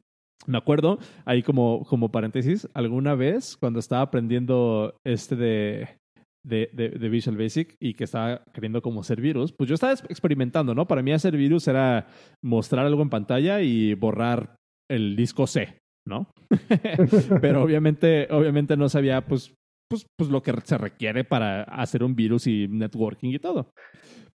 me 0.48 0.58
acuerdo, 0.58 1.00
ahí 1.26 1.42
como, 1.44 1.84
como 1.86 2.12
paréntesis, 2.12 2.68
alguna 2.74 3.16
vez 3.16 3.58
cuando 3.58 3.80
estaba 3.80 4.02
aprendiendo 4.02 4.96
este 5.06 5.36
de, 5.36 5.98
de, 6.46 7.10
Visual 7.10 7.38
Basic 7.38 7.76
y 7.80 7.94
que 7.94 8.04
estaba 8.04 8.44
queriendo 8.54 8.82
como 8.82 9.02
hacer 9.02 9.22
virus, 9.22 9.52
pues 9.52 9.68
yo 9.68 9.74
estaba 9.74 9.94
ex- 9.94 10.06
experimentando, 10.10 10.76
¿no? 10.76 10.88
Para 10.88 11.02
mí 11.02 11.12
hacer 11.12 11.36
virus 11.36 11.68
era 11.68 12.08
mostrar 12.44 12.86
algo 12.86 13.02
en 13.02 13.10
pantalla 13.10 13.62
y 13.62 13.94
borrar 13.96 14.56
el 14.90 15.16
disco 15.16 15.48
C, 15.48 15.80
¿no? 16.08 16.30
Pero 17.42 17.64
obviamente, 17.64 18.28
obviamente 18.30 18.78
no 18.78 18.90
sabía, 18.90 19.26
pues, 19.26 19.54
pues, 19.90 20.06
pues 20.18 20.30
lo 20.30 20.44
que 20.44 20.54
se 20.64 20.78
requiere 20.78 21.24
para 21.24 21.64
hacer 21.64 22.04
un 22.04 22.16
virus 22.16 22.46
y 22.48 22.68
networking 22.68 23.32
y 23.32 23.40
todo. 23.40 23.72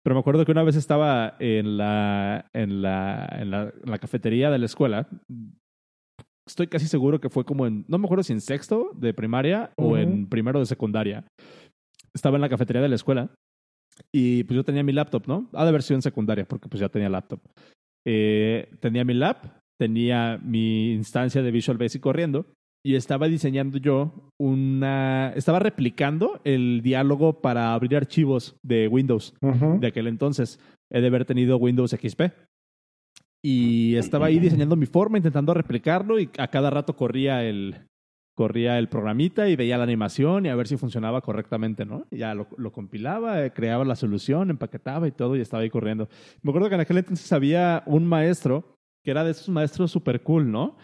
Pero 0.02 0.16
me 0.16 0.22
acuerdo 0.22 0.46
que 0.46 0.52
una 0.52 0.64
vez 0.64 0.76
estaba 0.76 1.36
en 1.40 1.78
la, 1.78 2.50
en 2.54 2.82
la, 2.82 3.28
en 3.34 3.52
la 3.52 3.98
cafetería 4.00 4.50
de 4.50 4.58
la 4.58 4.66
escuela. 4.66 5.08
Estoy 6.50 6.66
casi 6.66 6.88
seguro 6.88 7.22
que 7.22 7.30
fue 7.30 7.46
como 7.46 7.68
en, 7.68 7.86
no 7.88 8.00
me 8.00 8.06
acuerdo 8.06 8.24
si 8.24 8.34
en 8.34 8.42
sexto 8.42 8.90
de 8.96 9.14
primaria 9.14 9.70
o 9.78 9.90
Ujú. 9.90 9.98
en 9.98 10.28
primero 10.28 10.60
de 10.60 10.66
secundaria. 10.66 11.24
Estaba 12.12 12.38
en 12.38 12.42
la 12.42 12.50
cafetería 12.50 12.82
de 12.82 12.90
la 12.90 12.96
escuela 12.96 13.30
y 14.12 14.44
pues 14.46 14.56
yo 14.56 14.64
tenía 14.64 14.82
mi 14.82 14.92
laptop, 14.92 15.28
¿no? 15.28 15.48
Ah, 15.54 15.64
de 15.66 15.72
versión 15.72 16.02
secundaria, 16.02 16.46
porque 16.46 16.68
pues 16.68 16.82
ya 16.82 16.90
tenía 16.90 17.08
laptop. 17.08 17.40
Eh, 18.08 18.68
tenía 18.80 19.06
mi 19.06 19.14
lap, 19.14 19.46
tenía 19.80 20.40
mi 20.44 20.92
instancia 20.94 21.44
de 21.44 21.52
Visual 21.52 21.78
Basic 21.78 22.02
corriendo 22.02 22.48
y 22.84 22.96
estaba 22.96 23.28
diseñando 23.28 23.78
yo 23.78 24.32
una... 24.42 25.32
Estaba 25.36 25.60
replicando 25.60 26.42
el 26.46 26.82
diálogo 26.82 27.42
para 27.42 27.74
abrir 27.74 27.96
archivos 27.96 28.56
de 28.66 28.88
Windows 28.88 29.36
Ujú. 29.42 29.80
de 29.80 29.88
aquel 29.88 30.08
entonces. 30.08 30.60
He 30.92 31.02
de 31.02 31.08
haber 31.08 31.26
tenido 31.26 31.58
Windows 31.58 31.92
XP. 31.92 32.22
Y 33.44 33.96
estaba 33.96 34.26
ahí 34.28 34.40
diseñando 34.40 34.76
mi 34.76 34.86
forma, 34.86 35.18
intentando 35.18 35.54
replicarlo 35.54 36.20
y 36.20 36.30
a 36.38 36.48
cada 36.50 36.70
rato 36.70 36.96
corría 36.96 37.44
el, 37.44 37.76
corría 38.36 38.78
el 38.80 38.90
programita 38.90 39.48
y 39.48 39.56
veía 39.56 39.78
la 39.78 39.84
animación 39.86 40.46
y 40.46 40.50
a 40.50 40.56
ver 40.56 40.68
si 40.68 40.76
funcionaba 40.78 41.22
correctamente, 41.22 41.86
¿no? 41.86 42.06
Y 42.12 42.18
ya 42.18 42.34
lo, 42.36 42.48
lo 42.58 42.72
compilaba, 42.72 43.46
eh, 43.46 43.52
creaba 43.54 43.86
la 43.86 43.96
solución, 43.96 44.50
empaquetaba 44.50 45.08
y 45.08 45.12
todo 45.12 45.36
y 45.38 45.42
estaba 45.42 45.64
ahí 45.64 45.70
corriendo. 45.70 46.10
Me 46.42 46.52
acuerdo 46.52 46.68
que 46.70 46.76
en 46.76 46.82
aquel 46.82 46.98
entonces 46.98 47.32
había 47.32 47.84
un 47.86 48.06
maestro 48.06 48.76
que 49.06 49.12
era 49.12 49.24
de 49.24 49.32
esos 49.32 49.48
maestros 49.48 49.90
super 49.92 50.22
cool, 50.22 50.52
¿no? 50.52 50.76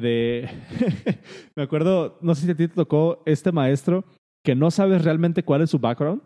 De- 0.00 0.48
me 1.56 1.62
acuerdo, 1.62 2.18
no 2.22 2.34
sé 2.34 2.46
si 2.46 2.52
a 2.52 2.56
ti 2.56 2.66
te 2.68 2.74
tocó 2.74 3.22
este 3.26 3.52
maestro 3.52 4.04
que 4.42 4.54
no 4.54 4.70
sabes 4.70 5.04
realmente 5.04 5.42
cuál 5.42 5.60
es 5.60 5.68
su 5.70 5.78
background, 5.78 6.22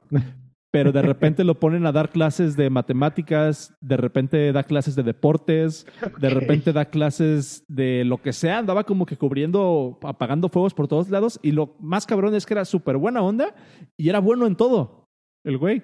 pero 0.74 0.90
de 0.90 1.02
repente 1.02 1.44
lo 1.44 1.60
ponen 1.60 1.86
a 1.86 1.92
dar 1.92 2.10
clases 2.10 2.56
de 2.56 2.68
matemáticas, 2.68 3.72
de 3.80 3.96
repente 3.96 4.50
da 4.52 4.64
clases 4.64 4.96
de 4.96 5.04
deportes, 5.04 5.86
de 6.18 6.30
repente 6.30 6.72
da 6.72 6.86
clases 6.86 7.64
de 7.68 8.04
lo 8.04 8.18
que 8.20 8.32
sea, 8.32 8.58
andaba 8.58 8.82
como 8.82 9.06
que 9.06 9.16
cubriendo, 9.16 9.98
apagando 10.02 10.48
fuegos 10.48 10.74
por 10.74 10.88
todos 10.88 11.08
lados 11.10 11.38
y 11.42 11.52
lo 11.52 11.76
más 11.78 12.06
cabrón 12.06 12.34
es 12.34 12.44
que 12.44 12.54
era 12.54 12.64
súper 12.64 12.96
buena 12.96 13.22
onda 13.22 13.54
y 13.96 14.08
era 14.08 14.18
bueno 14.18 14.46
en 14.48 14.56
todo, 14.56 15.06
el 15.44 15.58
güey. 15.58 15.82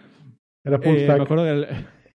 Era 0.65 0.79
full 0.79 0.97
Eh, 0.97 1.07
me 1.07 1.23
acuerdo 1.23 1.45
del- 1.45 1.67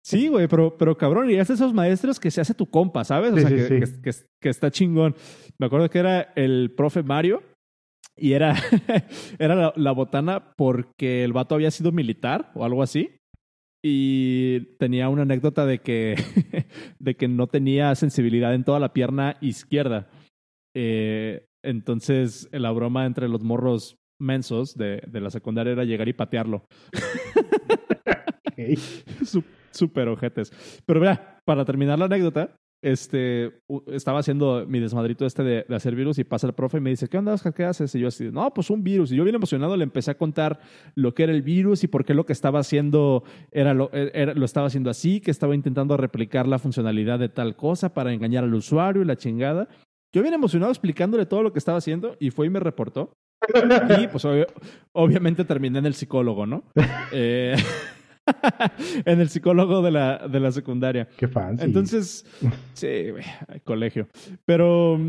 Sí, 0.06 0.28
güey, 0.28 0.48
pero, 0.50 0.76
pero 0.78 0.98
cabrón, 0.98 1.30
y 1.30 1.36
es 1.36 1.48
de 1.48 1.54
esos 1.54 1.74
maestros 1.74 2.20
que 2.20 2.30
se 2.32 2.42
hace 2.42 2.54
tu 2.54 2.66
compa, 2.70 3.04
¿sabes? 3.06 3.32
O 3.34 3.36
Sí, 3.38 3.42
sea, 3.42 3.50
sí, 3.50 3.56
que, 3.56 3.64
sí. 3.86 3.94
que- 4.02 4.02
que- 4.12 4.18
que 4.42 4.50
está 4.50 4.70
chingón. 4.72 5.16
Me 5.60 5.68
acuerdo 5.68 5.90
que 5.90 6.00
era 6.00 6.34
el 6.36 6.74
profe 6.76 7.04
Mario 7.04 7.42
y 8.18 8.34
era, 8.34 8.56
era 9.40 9.56
la, 9.56 9.74
la 9.76 9.92
botana 9.92 10.54
porque 10.56 11.24
el 11.24 11.34
vato 11.34 11.56
había 11.56 11.72
sido 11.72 11.92
militar 11.92 12.52
o 12.56 12.64
algo 12.66 12.84
así. 12.84 13.10
y 13.84 14.62
tenía 14.78 15.10
una 15.10 15.24
anécdota 15.24 15.66
de 15.66 15.80
que, 15.80 16.16
de 17.00 17.16
que 17.16 17.28
no 17.28 17.48
tenía 17.48 17.94
sensibilidad 17.96 18.54
en 18.54 18.64
toda 18.64 18.80
la 18.80 18.94
pierna 18.94 19.38
izquierda. 19.42 20.10
Eh, 20.76 21.46
entonces, 21.64 22.50
la 22.52 22.72
broma 22.72 23.06
entre 23.06 23.28
los 23.28 23.44
morros 23.44 23.98
mensos 24.20 24.76
de, 24.76 25.02
de 25.08 25.22
la 25.22 25.30
secundaria 25.30 25.74
era 25.74 25.84
llegar 25.84 26.08
y 26.08 26.14
patearlo. 26.14 26.66
Súper 29.72 30.08
ojetes. 30.10 30.52
Pero 30.86 31.00
vea, 31.00 31.40
para 31.46 31.66
terminar 31.66 32.00
la 32.00 32.06
anécdota, 32.06 32.56
este, 32.84 33.62
estaba 33.88 34.20
haciendo 34.20 34.66
mi 34.68 34.80
desmadrito 34.80 35.26
este 35.26 35.42
de, 35.42 35.66
hacer 35.74 35.96
virus 35.96 36.20
y 36.20 36.26
pasa 36.26 36.48
el 36.48 36.54
profe 36.54 36.78
y 36.78 36.82
me 36.82 36.90
dice, 36.90 37.08
¿qué 37.08 37.18
onda, 37.18 37.34
Oscar? 37.34 37.54
¿Qué 37.54 37.64
haces? 37.64 37.96
Y 37.96 38.00
yo 38.02 38.10
así, 38.10 38.30
no, 38.30 38.54
pues 38.54 38.70
un 38.70 38.84
virus. 38.84 39.12
Y 39.12 39.16
yo 39.16 39.24
bien 39.24 39.36
emocionado 39.36 39.78
le 39.78 39.86
empecé 39.86 40.12
a 40.12 40.18
contar 40.18 40.60
lo 40.94 41.14
que 41.14 41.24
era 41.24 41.32
el 41.32 41.42
virus 41.42 41.84
y 41.84 41.88
por 41.88 42.04
qué 42.04 42.14
lo 42.14 42.26
que 42.26 42.34
estaba 42.34 42.60
haciendo 42.60 43.24
era 43.52 43.74
lo, 43.74 43.90
era, 43.94 44.34
lo 44.34 44.44
estaba 44.44 44.68
haciendo 44.68 44.90
así, 44.90 45.22
que 45.22 45.32
estaba 45.32 45.56
intentando 45.56 45.96
replicar 45.96 46.46
la 46.46 46.60
funcionalidad 46.60 47.20
de 47.20 47.30
tal 47.30 47.56
cosa 47.56 47.94
para 47.94 48.12
engañar 48.12 48.44
al 48.44 48.54
usuario 48.54 49.02
y 49.02 49.06
la 49.06 49.16
chingada. 49.16 49.70
Yo 50.14 50.22
bien 50.22 50.34
emocionado 50.34 50.72
explicándole 50.72 51.26
todo 51.26 51.42
lo 51.42 51.54
que 51.54 51.60
estaba 51.60 51.78
haciendo 51.78 52.18
y 52.20 52.32
fue 52.32 52.48
y 52.48 52.50
me 52.50 52.60
reportó. 52.60 53.14
Y 54.00 54.08
pues 54.08 54.26
obviamente 54.92 55.46
terminé 55.46 55.80
en 55.80 55.86
el 55.86 55.94
psicólogo, 55.96 56.46
¿no? 56.46 56.64
Eh, 57.12 57.56
en 59.06 59.20
el 59.20 59.30
psicólogo 59.30 59.82
de 59.82 59.92
la, 59.92 60.28
de 60.28 60.40
la 60.40 60.52
secundaria. 60.52 61.08
Qué 61.18 61.28
fancy. 61.28 61.66
Entonces, 61.66 62.26
sí, 62.74 63.10
colegio. 63.64 64.08
Pero, 64.46 65.00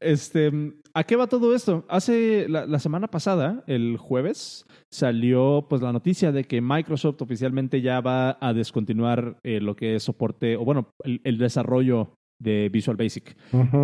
este, 0.00 0.50
¿a 0.94 1.04
qué 1.04 1.16
va 1.16 1.26
todo 1.26 1.54
esto? 1.54 1.84
Hace 1.88 2.48
la, 2.48 2.78
semana 2.78 3.08
pasada, 3.08 3.64
el 3.66 3.96
jueves, 3.96 4.66
salió 4.90 5.66
pues 5.68 5.82
la 5.82 5.92
noticia 5.92 6.32
de 6.32 6.44
que 6.44 6.60
Microsoft 6.60 7.22
oficialmente 7.22 7.80
ya 7.80 8.00
va 8.00 8.38
a 8.40 8.52
descontinuar 8.52 9.38
eh, 9.42 9.60
lo 9.60 9.76
que 9.76 9.96
es 9.96 10.02
soporte, 10.02 10.56
o 10.56 10.64
bueno, 10.64 10.90
el, 11.04 11.38
desarrollo 11.38 12.12
de 12.40 12.68
Visual 12.68 12.96
Basic. 12.96 13.36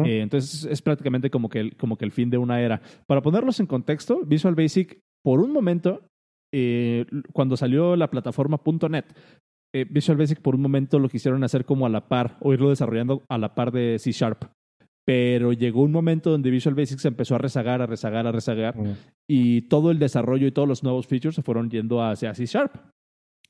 Eh, 0.05 0.20
entonces 0.20 0.64
es 0.64 0.81
prácticamente 0.81 1.31
como 1.31 1.49
que, 1.49 1.61
el, 1.61 1.77
como 1.77 1.97
que 1.97 2.05
el 2.05 2.12
fin 2.12 2.31
de 2.31 2.38
una 2.38 2.61
era. 2.61 2.81
Para 3.07 3.23
ponerlos 3.23 3.59
en 3.61 3.66
contexto, 3.66 4.20
Visual 4.25 4.55
Basic 4.55 5.01
por 5.25 5.40
un 5.40 5.53
momento 5.53 6.03
eh, 6.57 7.05
cuando 7.33 7.57
salió 7.57 7.97
la 7.97 8.09
plataforma 8.09 8.61
.NET, 8.88 9.07
eh, 9.75 9.87
Visual 9.90 10.17
Basic 10.17 10.40
por 10.40 10.55
un 10.55 10.62
momento 10.62 11.01
lo 11.01 11.09
quisieron 11.09 11.43
hacer 11.43 11.64
como 11.64 11.85
a 11.85 11.88
la 11.88 12.07
par, 12.07 12.37
o 12.40 12.53
irlo 12.53 12.71
desarrollando 12.71 13.25
a 13.29 13.38
la 13.38 13.57
par 13.57 13.73
de 13.73 13.99
C 13.99 14.12
Sharp. 14.12 14.45
Pero 15.05 15.53
llegó 15.53 15.83
un 15.83 15.90
momento 15.90 16.31
donde 16.31 16.53
Visual 16.53 16.77
Basic 16.77 17.01
se 17.01 17.09
empezó 17.09 17.35
a 17.35 17.38
rezagar, 17.38 17.83
a 17.83 17.87
rezagar, 17.87 18.29
a 18.29 18.33
rezagar, 18.33 18.79
mm. 18.79 18.97
y 19.29 19.62
todo 19.62 19.90
el 19.90 19.99
desarrollo 19.99 20.47
y 20.47 20.53
todos 20.53 20.69
los 20.69 20.85
nuevos 20.85 21.09
features 21.09 21.35
se 21.35 21.43
fueron 21.43 21.71
yendo 21.71 22.01
hacia 22.01 22.35
C 22.35 22.47
Sharp. 22.47 22.73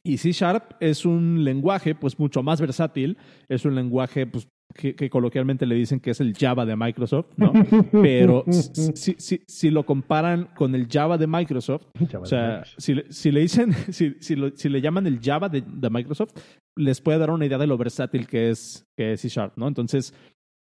Y 0.03 0.17
C 0.17 0.33
Sharp 0.33 0.73
es 0.81 1.05
un 1.05 1.45
lenguaje 1.45 1.95
pues 1.95 2.19
mucho 2.19 2.43
más 2.43 2.59
versátil, 2.59 3.19
es 3.51 3.67
un 3.67 3.75
lenguaje 3.75 4.27
pues 4.27 4.49
que, 4.75 5.09
coloquialmente 5.09 5.67
le 5.67 5.75
dicen 5.75 6.01
que 6.01 6.11
es 6.11 6.21
el 6.21 6.37
Java 6.37 6.67
de 6.67 6.77
Microsoft, 6.77 7.27
¿no? 7.37 7.53
Pero 7.93 8.45
si, 8.51 9.15
si, 9.19 9.43
si, 9.47 9.71
lo 9.71 9.87
comparan 9.87 10.49
con 10.55 10.75
el 10.75 10.89
Java 10.89 11.17
de 11.17 11.27
Microsoft, 11.27 11.87
o 12.21 12.27
sea, 12.27 12.65
si, 12.77 13.03
si, 13.09 13.31
le 13.31 13.41
dicen, 13.41 13.73
si, 13.91 14.17
si, 14.21 14.69
le 14.69 14.81
llaman 14.81 15.07
el 15.07 15.21
Java 15.21 15.49
de, 15.49 15.63
de, 15.63 15.91
Microsoft, 15.91 16.33
les 16.77 17.01
puede 17.01 17.19
dar 17.19 17.31
una 17.31 17.47
idea 17.47 17.59
de 17.59 17.67
lo 17.67 17.79
versátil 17.79 18.27
que 18.27 18.51
es, 18.51 18.87
que 18.97 19.13
es 19.13 19.21
C 19.21 19.29
Sharp, 19.29 19.57
¿no? 19.57 19.69
Entonces, 19.69 20.13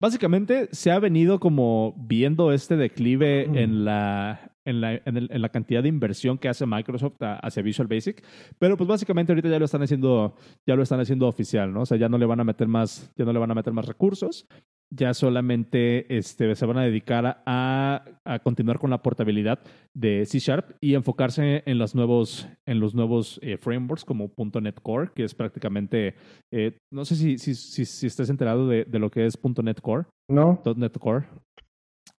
básicamente 0.01 0.69
se 0.73 0.91
ha 0.91 0.99
venido 0.99 1.39
como 1.39 1.95
viendo 1.99 2.53
este 2.53 2.77
declive 2.77 3.45
en 3.45 3.85
la, 3.85 4.48
en 4.69 4.81
la, 4.81 4.95
en, 4.95 5.43
la 5.43 5.49
cantidad 5.49 5.83
de 5.83 5.89
inversión 5.89 6.39
que 6.39 6.49
hace 6.49 6.67
Microsoft 6.67 7.17
hacia 7.21 7.63
Visual 7.63 7.89
Basic, 7.89 8.23
pero 8.59 8.77
pues 8.77 8.89
básicamente 8.89 9.33
ahorita 9.33 9.49
ya 9.49 9.59
lo 9.59 9.65
están 9.65 9.83
haciendo, 9.83 10.35
ya 10.67 10.77
lo 10.77 10.83
están 10.83 11.01
haciendo 11.01 11.27
oficial, 11.27 11.73
¿no? 11.73 11.83
O 11.83 11.87
sea, 11.87 11.97
ya 11.97 12.09
no 12.09 12.19
le 12.19 12.27
van 12.27 12.41
a 12.41 12.45
meter 12.45 12.69
más, 12.69 13.13
ya 13.17 13.25
no 13.25 13.33
le 13.33 13.39
van 13.39 13.51
a 13.51 13.55
meter 13.55 13.73
más 13.73 13.87
recursos, 13.87 14.47
ya 14.91 15.15
solamente 15.15 16.17
este, 16.17 16.55
se 16.55 16.67
van 16.67 16.79
a 16.79 16.85
dedicar 16.85 17.43
a, 17.47 18.05
a 18.25 18.39
continuar 18.41 18.79
con 18.79 18.91
la 18.91 19.03
portabilidad 19.03 19.61
de 19.95 20.25
C 20.27 20.39
Sharp 20.39 20.77
y 20.81 20.95
enfocarse 20.95 21.63
en 21.67 21.79
los 21.79 21.95
nuevos, 21.95 22.49
en 22.67 22.81
los 22.81 22.95
nuevos 22.95 23.39
eh, 23.43 23.57
frameworks 23.59 24.05
como 24.05 24.31
.NET 24.61 24.81
Core, 24.83 25.11
que 25.15 25.25
es 25.25 25.35
prácticamente, 25.35 26.15
eh, 26.53 26.79
no 26.93 27.05
sé 27.05 27.17
si, 27.17 27.39
si, 27.39 27.55
si, 27.55 27.85
si 27.85 28.07
estés 28.07 28.31
enterado 28.31 28.67
de, 28.67 28.85
de, 28.85 28.99
lo 28.99 29.11
que 29.11 29.27
es 29.27 29.39
.NET 29.63 29.81
Core. 29.81 30.07
No. 30.31 30.63
.NET 30.77 30.99
Core 30.99 31.27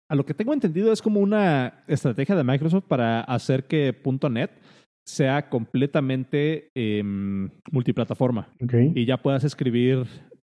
a 0.09 0.15
lo 0.15 0.25
que 0.25 0.33
tengo 0.33 0.53
entendido 0.53 0.91
es 0.91 1.01
como 1.01 1.19
una 1.19 1.83
estrategia 1.87 2.35
de 2.35 2.43
Microsoft 2.43 2.85
para 2.87 3.21
hacer 3.21 3.65
que 3.65 3.95
.NET 4.29 4.51
sea 5.05 5.49
completamente 5.49 6.71
em, 6.75 7.49
multiplataforma. 7.71 8.49
Y 8.95 9.05
ya 9.05 9.17
puedas 9.17 9.43
escribir, 9.43 10.05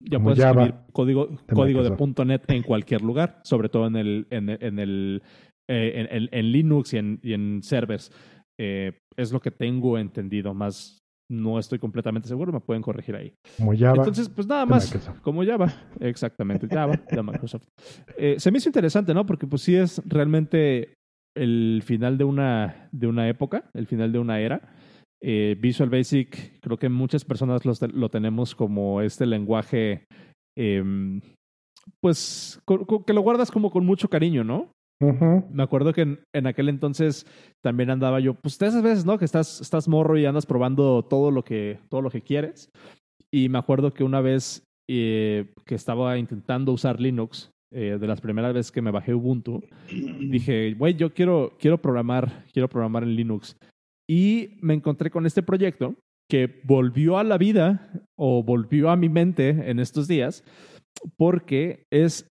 ya 0.00 0.18
puedes 0.20 0.38
escribir 0.38 0.74
código, 0.92 1.26
de, 1.26 1.54
código 1.54 1.82
de 1.82 2.24
.NET 2.24 2.50
en 2.50 2.62
cualquier 2.62 3.02
lugar, 3.02 3.40
sobre 3.44 3.68
todo 3.68 3.86
en 3.86 3.96
el, 3.96 4.26
en, 4.30 4.48
el 4.48 5.22
eh, 5.68 6.28
en, 6.32 6.52
Linux 6.52 6.94
y 6.94 6.98
en, 6.98 7.20
y 7.22 7.34
en 7.34 7.62
servers. 7.62 8.10
Eh, 8.58 8.92
es 9.16 9.32
lo 9.32 9.40
que 9.40 9.50
tengo 9.50 9.98
entendido, 9.98 10.54
más 10.54 11.01
no 11.30 11.58
estoy 11.58 11.78
completamente 11.78 12.28
seguro, 12.28 12.52
me 12.52 12.60
pueden 12.60 12.82
corregir 12.82 13.16
ahí. 13.16 13.34
Como 13.56 13.76
Java. 13.76 13.96
Entonces, 13.96 14.28
pues 14.28 14.46
nada 14.46 14.66
más, 14.66 14.94
como 15.22 15.44
Java, 15.44 15.72
exactamente, 16.00 16.68
Java 16.68 17.00
de 17.10 17.22
Microsoft. 17.22 17.66
Eh, 18.16 18.36
se 18.38 18.50
me 18.50 18.58
hizo 18.58 18.68
interesante, 18.68 19.14
¿no? 19.14 19.24
Porque 19.26 19.46
pues 19.46 19.62
sí 19.62 19.74
es 19.74 20.02
realmente 20.04 20.94
el 21.36 21.82
final 21.84 22.18
de 22.18 22.24
una, 22.24 22.88
de 22.92 23.06
una 23.06 23.28
época, 23.28 23.70
el 23.74 23.86
final 23.86 24.12
de 24.12 24.18
una 24.18 24.40
era. 24.40 24.74
Eh, 25.22 25.56
Visual 25.58 25.88
Basic, 25.88 26.60
creo 26.60 26.78
que 26.78 26.88
muchas 26.88 27.24
personas 27.24 27.64
lo, 27.64 27.72
lo 27.92 28.08
tenemos 28.10 28.54
como 28.54 29.00
este 29.02 29.24
lenguaje, 29.24 30.06
eh, 30.58 31.20
pues, 32.00 32.60
que 33.06 33.12
lo 33.12 33.20
guardas 33.22 33.50
como 33.50 33.70
con 33.70 33.86
mucho 33.86 34.08
cariño, 34.08 34.42
¿no? 34.42 34.72
Me 35.50 35.62
acuerdo 35.62 35.92
que 35.92 36.18
en, 36.32 36.46
aquel 36.46 36.68
entonces 36.68 37.26
también 37.60 37.90
andaba 37.90 38.20
yo, 38.20 38.34
pues 38.34 38.60
esas 38.60 38.82
veces, 38.82 39.04
¿no? 39.04 39.18
Que 39.18 39.24
estás, 39.24 39.60
estás 39.60 39.88
morro 39.88 40.18
y 40.18 40.26
andas 40.26 40.46
probando 40.46 41.04
todo 41.04 41.30
lo 41.30 41.44
que, 41.44 41.78
todo 41.88 42.02
lo 42.02 42.10
que 42.10 42.22
quieres. 42.22 42.70
Y 43.30 43.48
me 43.48 43.58
acuerdo 43.58 43.92
que 43.92 44.04
una 44.04 44.20
vez 44.20 44.64
eh, 44.88 45.52
que 45.64 45.74
estaba 45.74 46.18
intentando 46.18 46.72
usar 46.72 47.00
Linux, 47.00 47.50
eh, 47.74 47.96
de 47.98 48.06
las 48.06 48.20
primeras 48.20 48.52
veces 48.52 48.70
que 48.70 48.82
me 48.82 48.90
bajé 48.90 49.14
Ubuntu, 49.14 49.62
dije, 49.88 50.74
güey, 50.74 50.94
yo 50.94 51.12
quiero, 51.14 51.56
quiero 51.58 51.80
programar, 51.80 52.44
quiero 52.52 52.68
programar 52.68 53.02
en 53.02 53.16
Linux. 53.16 53.56
Y 54.08 54.58
me 54.60 54.74
encontré 54.74 55.10
con 55.10 55.26
este 55.26 55.42
proyecto 55.42 55.94
que 56.28 56.60
volvió 56.64 57.18
a 57.18 57.24
la 57.24 57.38
vida 57.38 57.90
o 58.16 58.42
volvió 58.42 58.90
a 58.90 58.96
mi 58.96 59.08
mente 59.08 59.48
en 59.70 59.80
estos 59.80 60.08
días 60.08 60.44
porque 61.16 61.84
es 61.90 62.26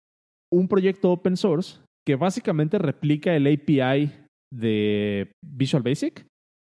un 0.52 0.68
proyecto 0.68 1.11
open 1.11 1.37
source 1.37 1.81
que 2.09 2.16
básicamente 2.16 2.79
replica 2.79 3.37
el 3.37 3.47
API 3.47 4.11
de 4.51 5.31
Visual 5.44 5.83
Basic, 5.83 6.25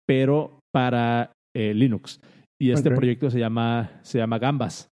pero 0.06 0.60
para 0.72 1.32
eh, 1.56 1.74
Linux. 1.74 2.20
Y 2.62 2.70
este 2.70 2.92
proyecto 2.92 3.28
se 3.32 3.40
llama, 3.40 3.98
se 4.02 4.18
llama 4.18 4.38
Gambas. 4.38 4.90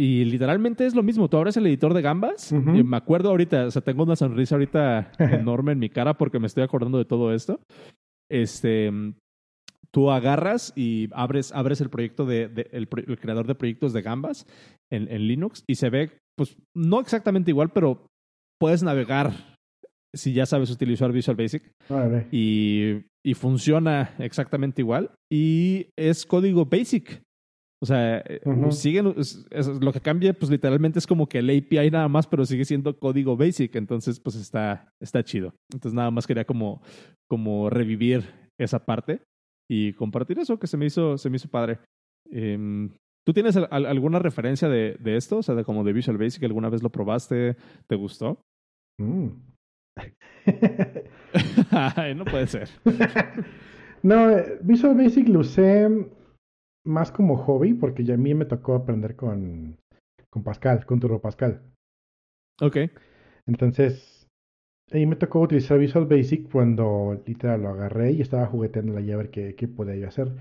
Y 0.00 0.24
literalmente 0.24 0.86
es 0.86 0.94
lo 0.94 1.02
mismo. 1.02 1.28
Tú 1.28 1.36
abres 1.36 1.58
el 1.58 1.66
editor 1.66 1.92
de 1.92 2.00
Gambas. 2.00 2.50
y 2.50 2.82
me 2.82 2.96
acuerdo 2.96 3.28
ahorita, 3.28 3.66
o 3.66 3.70
sea, 3.70 3.82
tengo 3.82 4.04
una 4.04 4.16
sonrisa 4.16 4.54
ahorita 4.54 5.12
enorme 5.18 5.72
en 5.72 5.80
mi 5.80 5.90
cara 5.90 6.16
porque 6.16 6.38
me 6.38 6.46
estoy 6.46 6.62
acordando 6.62 6.96
de 6.96 7.04
todo 7.04 7.34
esto. 7.34 7.60
Este, 8.30 8.90
tú 9.92 10.10
agarras 10.10 10.72
y 10.74 11.10
abres, 11.12 11.52
abres 11.52 11.82
el 11.82 11.90
proyecto 11.90 12.24
de, 12.24 12.70
el, 12.72 12.88
creador 12.88 13.46
de 13.46 13.54
proyectos 13.54 13.92
de 13.92 14.00
Gambas 14.00 14.46
en, 14.90 15.12
en 15.12 15.28
Linux 15.28 15.62
y 15.68 15.74
se 15.74 15.90
ve, 15.90 16.10
pues, 16.38 16.56
no 16.74 17.00
exactamente 17.00 17.50
igual, 17.50 17.68
pero 17.68 18.06
puedes 18.58 18.82
navegar 18.82 19.53
si 20.14 20.32
ya 20.32 20.46
sabes 20.46 20.70
utilizar 20.70 21.12
Visual 21.12 21.36
Basic. 21.36 21.62
Y, 22.30 23.04
y, 23.24 23.34
funciona 23.34 24.14
exactamente 24.18 24.82
igual. 24.82 25.10
Y 25.30 25.88
es 25.96 26.24
código 26.24 26.64
basic. 26.64 27.22
O 27.82 27.86
sea, 27.86 28.18
eh, 28.26 28.40
siguen, 28.70 29.14
lo 29.80 29.92
que 29.92 30.00
cambia, 30.00 30.32
pues 30.32 30.50
literalmente 30.50 30.98
es 30.98 31.06
como 31.06 31.28
que 31.28 31.38
el 31.38 31.50
API 31.50 31.90
nada 31.90 32.08
más, 32.08 32.26
pero 32.26 32.46
sigue 32.46 32.64
siendo 32.64 32.98
código 32.98 33.36
basic. 33.36 33.76
Entonces, 33.76 34.18
pues 34.20 34.36
está, 34.36 34.88
está 35.00 35.22
chido. 35.22 35.52
Entonces, 35.72 35.94
nada 35.94 36.10
más 36.10 36.26
quería 36.26 36.46
como, 36.46 36.82
como 37.28 37.68
revivir 37.68 38.24
esa 38.58 38.84
parte 38.84 39.20
y 39.68 39.92
compartir 39.94 40.38
eso 40.38 40.58
que 40.58 40.66
se 40.66 40.76
me 40.76 40.86
hizo, 40.86 41.18
se 41.18 41.28
me 41.28 41.36
hizo 41.36 41.48
padre. 41.48 41.78
Em, 42.30 42.90
¿Tú 43.26 43.32
tienes 43.32 43.56
alguna 43.56 44.18
referencia 44.18 44.68
de, 44.68 44.96
de, 45.00 45.16
esto? 45.16 45.38
O 45.38 45.42
sea, 45.42 45.54
de 45.54 45.64
como 45.64 45.82
de 45.82 45.94
Visual 45.94 46.18
Basic, 46.18 46.42
¿alguna 46.44 46.68
vez 46.68 46.82
lo 46.82 46.90
probaste? 46.90 47.56
¿Te 47.86 47.96
gustó? 47.96 48.40
Mm. 48.98 49.28
no 52.16 52.24
puede 52.24 52.46
ser. 52.46 52.68
no, 54.02 54.28
Visual 54.62 54.96
Basic 54.96 55.28
lo 55.28 55.40
usé 55.40 55.88
más 56.84 57.10
como 57.10 57.36
hobby 57.36 57.74
porque 57.74 58.04
ya 58.04 58.14
a 58.14 58.18
mí 58.18 58.34
me 58.34 58.44
tocó 58.44 58.74
aprender 58.74 59.16
con, 59.16 59.78
con 60.30 60.42
Pascal, 60.42 60.84
con 60.84 61.00
Turbo 61.00 61.20
Pascal. 61.20 61.62
Ok. 62.60 62.76
Entonces, 63.46 64.28
ahí 64.92 65.06
me 65.06 65.16
tocó 65.16 65.40
utilizar 65.40 65.78
Visual 65.78 66.06
Basic 66.06 66.50
cuando 66.50 67.22
literal 67.26 67.62
lo 67.62 67.70
agarré 67.70 68.12
y 68.12 68.20
estaba 68.20 68.46
jugueteando 68.46 68.98
la 68.98 69.14
a 69.14 69.16
ver 69.16 69.30
qué, 69.30 69.54
qué 69.54 69.68
podía 69.68 69.96
yo 69.96 70.08
hacer. 70.08 70.32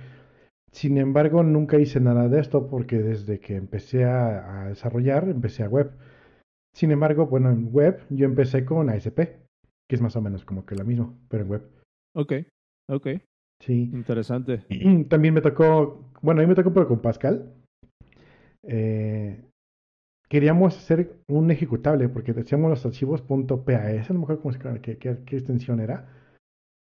Sin 0.71 0.97
embargo, 0.97 1.43
nunca 1.43 1.77
hice 1.77 1.99
nada 1.99 2.27
de 2.29 2.39
esto 2.39 2.67
porque 2.67 2.97
desde 2.97 3.39
que 3.39 3.55
empecé 3.55 4.05
a, 4.05 4.63
a 4.63 4.69
desarrollar, 4.69 5.29
empecé 5.29 5.63
a 5.63 5.69
web. 5.69 5.91
Sin 6.73 6.91
embargo, 6.91 7.27
bueno, 7.27 7.51
en 7.51 7.71
web 7.71 8.03
yo 8.09 8.25
empecé 8.25 8.65
con 8.65 8.89
ASP, 8.89 9.42
que 9.93 9.97
es 9.97 10.01
más 10.01 10.15
o 10.15 10.21
menos 10.21 10.43
como 10.43 10.65
que 10.65 10.73
lo 10.73 10.83
mismo, 10.85 11.19
pero 11.29 11.43
en 11.43 11.49
web. 11.51 11.61
Ok, 12.15 12.33
ok. 12.89 13.07
Sí. 13.59 13.91
Interesante. 13.93 14.63
También 15.07 15.35
me 15.35 15.41
tocó, 15.41 16.09
bueno, 16.23 16.41
a 16.41 16.43
mí 16.43 16.47
me 16.47 16.55
tocó 16.55 16.73
pero 16.73 16.87
con 16.87 16.99
Pascal. 16.99 17.53
Eh, 18.63 19.39
queríamos 20.27 20.75
hacer 20.75 21.19
un 21.27 21.51
ejecutable 21.51 22.09
porque 22.09 22.33
decíamos 22.33 22.71
los 22.71 22.83
archivos 22.87 23.21
.pas, 23.21 24.09
a 24.09 24.13
lo 24.13 24.19
mejor 24.19 24.41
cómo 24.41 24.51
se- 24.51 24.81
qué, 24.81 24.97
qué- 24.97 25.19
qué 25.27 25.35
extensión 25.37 25.79
era. 25.79 26.09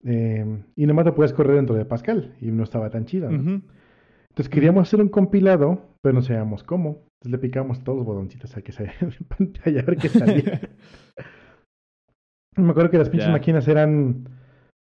Eh, 0.04 0.64
y 0.76 0.86
nomás 0.86 1.06
lo 1.06 1.16
puedes 1.16 1.34
correr 1.34 1.56
dentro 1.56 1.74
de 1.76 1.86
Pascal 1.86 2.36
y 2.42 2.52
no 2.52 2.62
estaba 2.64 2.92
tan 2.92 3.06
chido. 3.06 3.28
Entonces 3.32 4.50
queríamos 4.52 4.88
hacer 4.88 5.02
un 5.02 5.10
compilado, 5.10 5.96
pero 6.04 6.14
no 6.14 6.22
sabíamos 6.22 6.64
cómo. 6.64 7.06
Entonces 7.22 7.32
le 7.32 7.38
picamos 7.40 7.84
todos 7.84 7.98
los 7.98 8.06
botoncitos 8.06 8.56
a 8.56 8.62
que 8.62 8.72
salía 8.72 8.94
en 9.02 9.26
pantalla 9.28 9.80
a 9.82 9.84
ver 9.86 9.98
qué 9.98 10.10
salía. 10.10 10.62
Me 12.56 12.72
acuerdo 12.72 12.92
que 12.92 12.98
las 12.98 13.10
pinches 13.10 13.30
máquinas 13.30 13.68
eran, 13.68 14.30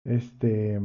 este, 0.06 0.80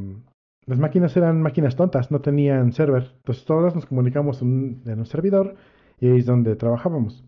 las 0.67 0.79
máquinas 0.79 1.17
eran 1.17 1.43
máquinas 1.43 1.77
tontas, 1.77 2.11
no 2.11 2.21
tenían 2.21 2.73
server. 2.73 3.13
Entonces 3.17 3.45
todas 3.45 3.75
nos 3.75 3.87
comunicamos 3.87 4.43
en 4.43 4.49
un, 4.49 4.83
en 4.87 4.99
un 4.99 5.07
servidor 5.07 5.57
y 5.99 6.09
ahí 6.09 6.19
es 6.19 6.27
donde 6.27 6.57
trabajábamos. 6.57 7.25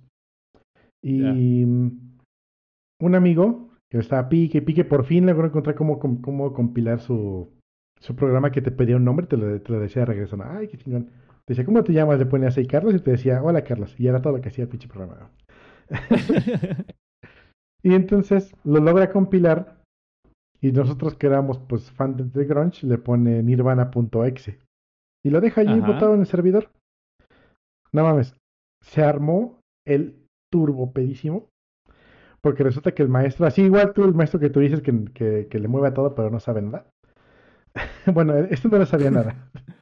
Y 1.05 1.64
un 1.64 3.14
amigo 3.14 3.70
que 3.90 3.98
estaba 3.98 4.28
pique, 4.28 4.59
y 4.59 4.61
pique, 4.61 4.85
por 4.85 5.05
fin 5.05 5.26
logró 5.26 5.46
encontrar 5.46 5.74
cómo, 5.74 5.98
cómo, 5.98 6.22
cómo 6.22 6.52
compilar 6.52 7.00
su, 7.00 7.50
su 7.98 8.14
programa 8.14 8.52
que 8.52 8.62
te 8.62 8.70
pedía 8.70 8.96
un 8.96 9.05
nombre, 9.05 9.26
te 9.26 9.37
lo, 9.37 9.61
te 9.61 9.72
lo 9.72 9.81
decía 9.81 10.02
de 10.02 10.07
regreso. 10.07 10.37
¿no? 10.37 10.44
Ay, 10.44 10.68
qué 10.68 10.78
chingón. 10.78 11.07
Te 11.44 11.55
decía, 11.55 11.64
¿cómo 11.64 11.83
te 11.83 11.92
llamas? 11.92 12.20
Le 12.20 12.26
ponías 12.26 12.57
ahí 12.57 12.66
Carlos 12.66 12.94
y 12.94 13.00
te 13.00 13.11
decía, 13.11 13.42
hola 13.42 13.64
Carlos. 13.64 13.98
Y 13.98 14.07
era 14.07 14.22
todo 14.22 14.37
lo 14.37 14.40
que 14.40 14.48
hacía 14.48 14.64
el 14.64 14.70
pinche 14.70 14.88
programa. 14.88 15.31
Y 17.83 17.95
entonces 17.95 18.55
lo 18.64 18.81
logra 18.81 19.11
compilar 19.11 19.83
y 20.61 20.71
nosotros 20.71 21.16
que 21.16 21.27
éramos 21.27 21.59
pues 21.59 21.90
fan 21.90 22.16
de, 22.16 22.25
de 22.25 22.45
grunge 22.45 22.87
le 22.87 22.99
pone 22.99 23.42
nirvana.exe 23.42 24.59
y 25.25 25.31
lo 25.31 25.40
deja 25.40 25.62
allí 25.62 25.79
Ajá. 25.79 25.92
botado 25.92 26.14
en 26.14 26.21
el 26.21 26.27
servidor. 26.27 26.71
No 27.92 28.05
mames, 28.05 28.37
se 28.83 29.03
armó 29.03 29.61
el 29.87 30.27
turbo 30.51 30.92
pedísimo 30.92 31.49
porque 32.40 32.64
resulta 32.64 32.92
que 32.92 33.03
el 33.03 33.09
maestro, 33.09 33.47
así 33.47 33.62
igual 33.62 33.92
tú, 33.92 34.05
el 34.05 34.14
maestro 34.14 34.40
que 34.40 34.51
tú 34.51 34.61
dices 34.61 34.83
que, 34.83 35.05
que, 35.12 35.49
que 35.49 35.59
le 35.59 35.68
mueve 35.68 35.88
a 35.88 35.95
todo 35.95 36.14
pero 36.14 36.31
no 36.31 36.40
sabe 36.40 36.62
nada. 36.62 36.87
bueno, 38.12 38.37
este 38.37 38.68
no 38.68 38.79
le 38.79 38.87
sabía 38.87 39.11
nada. 39.11 39.51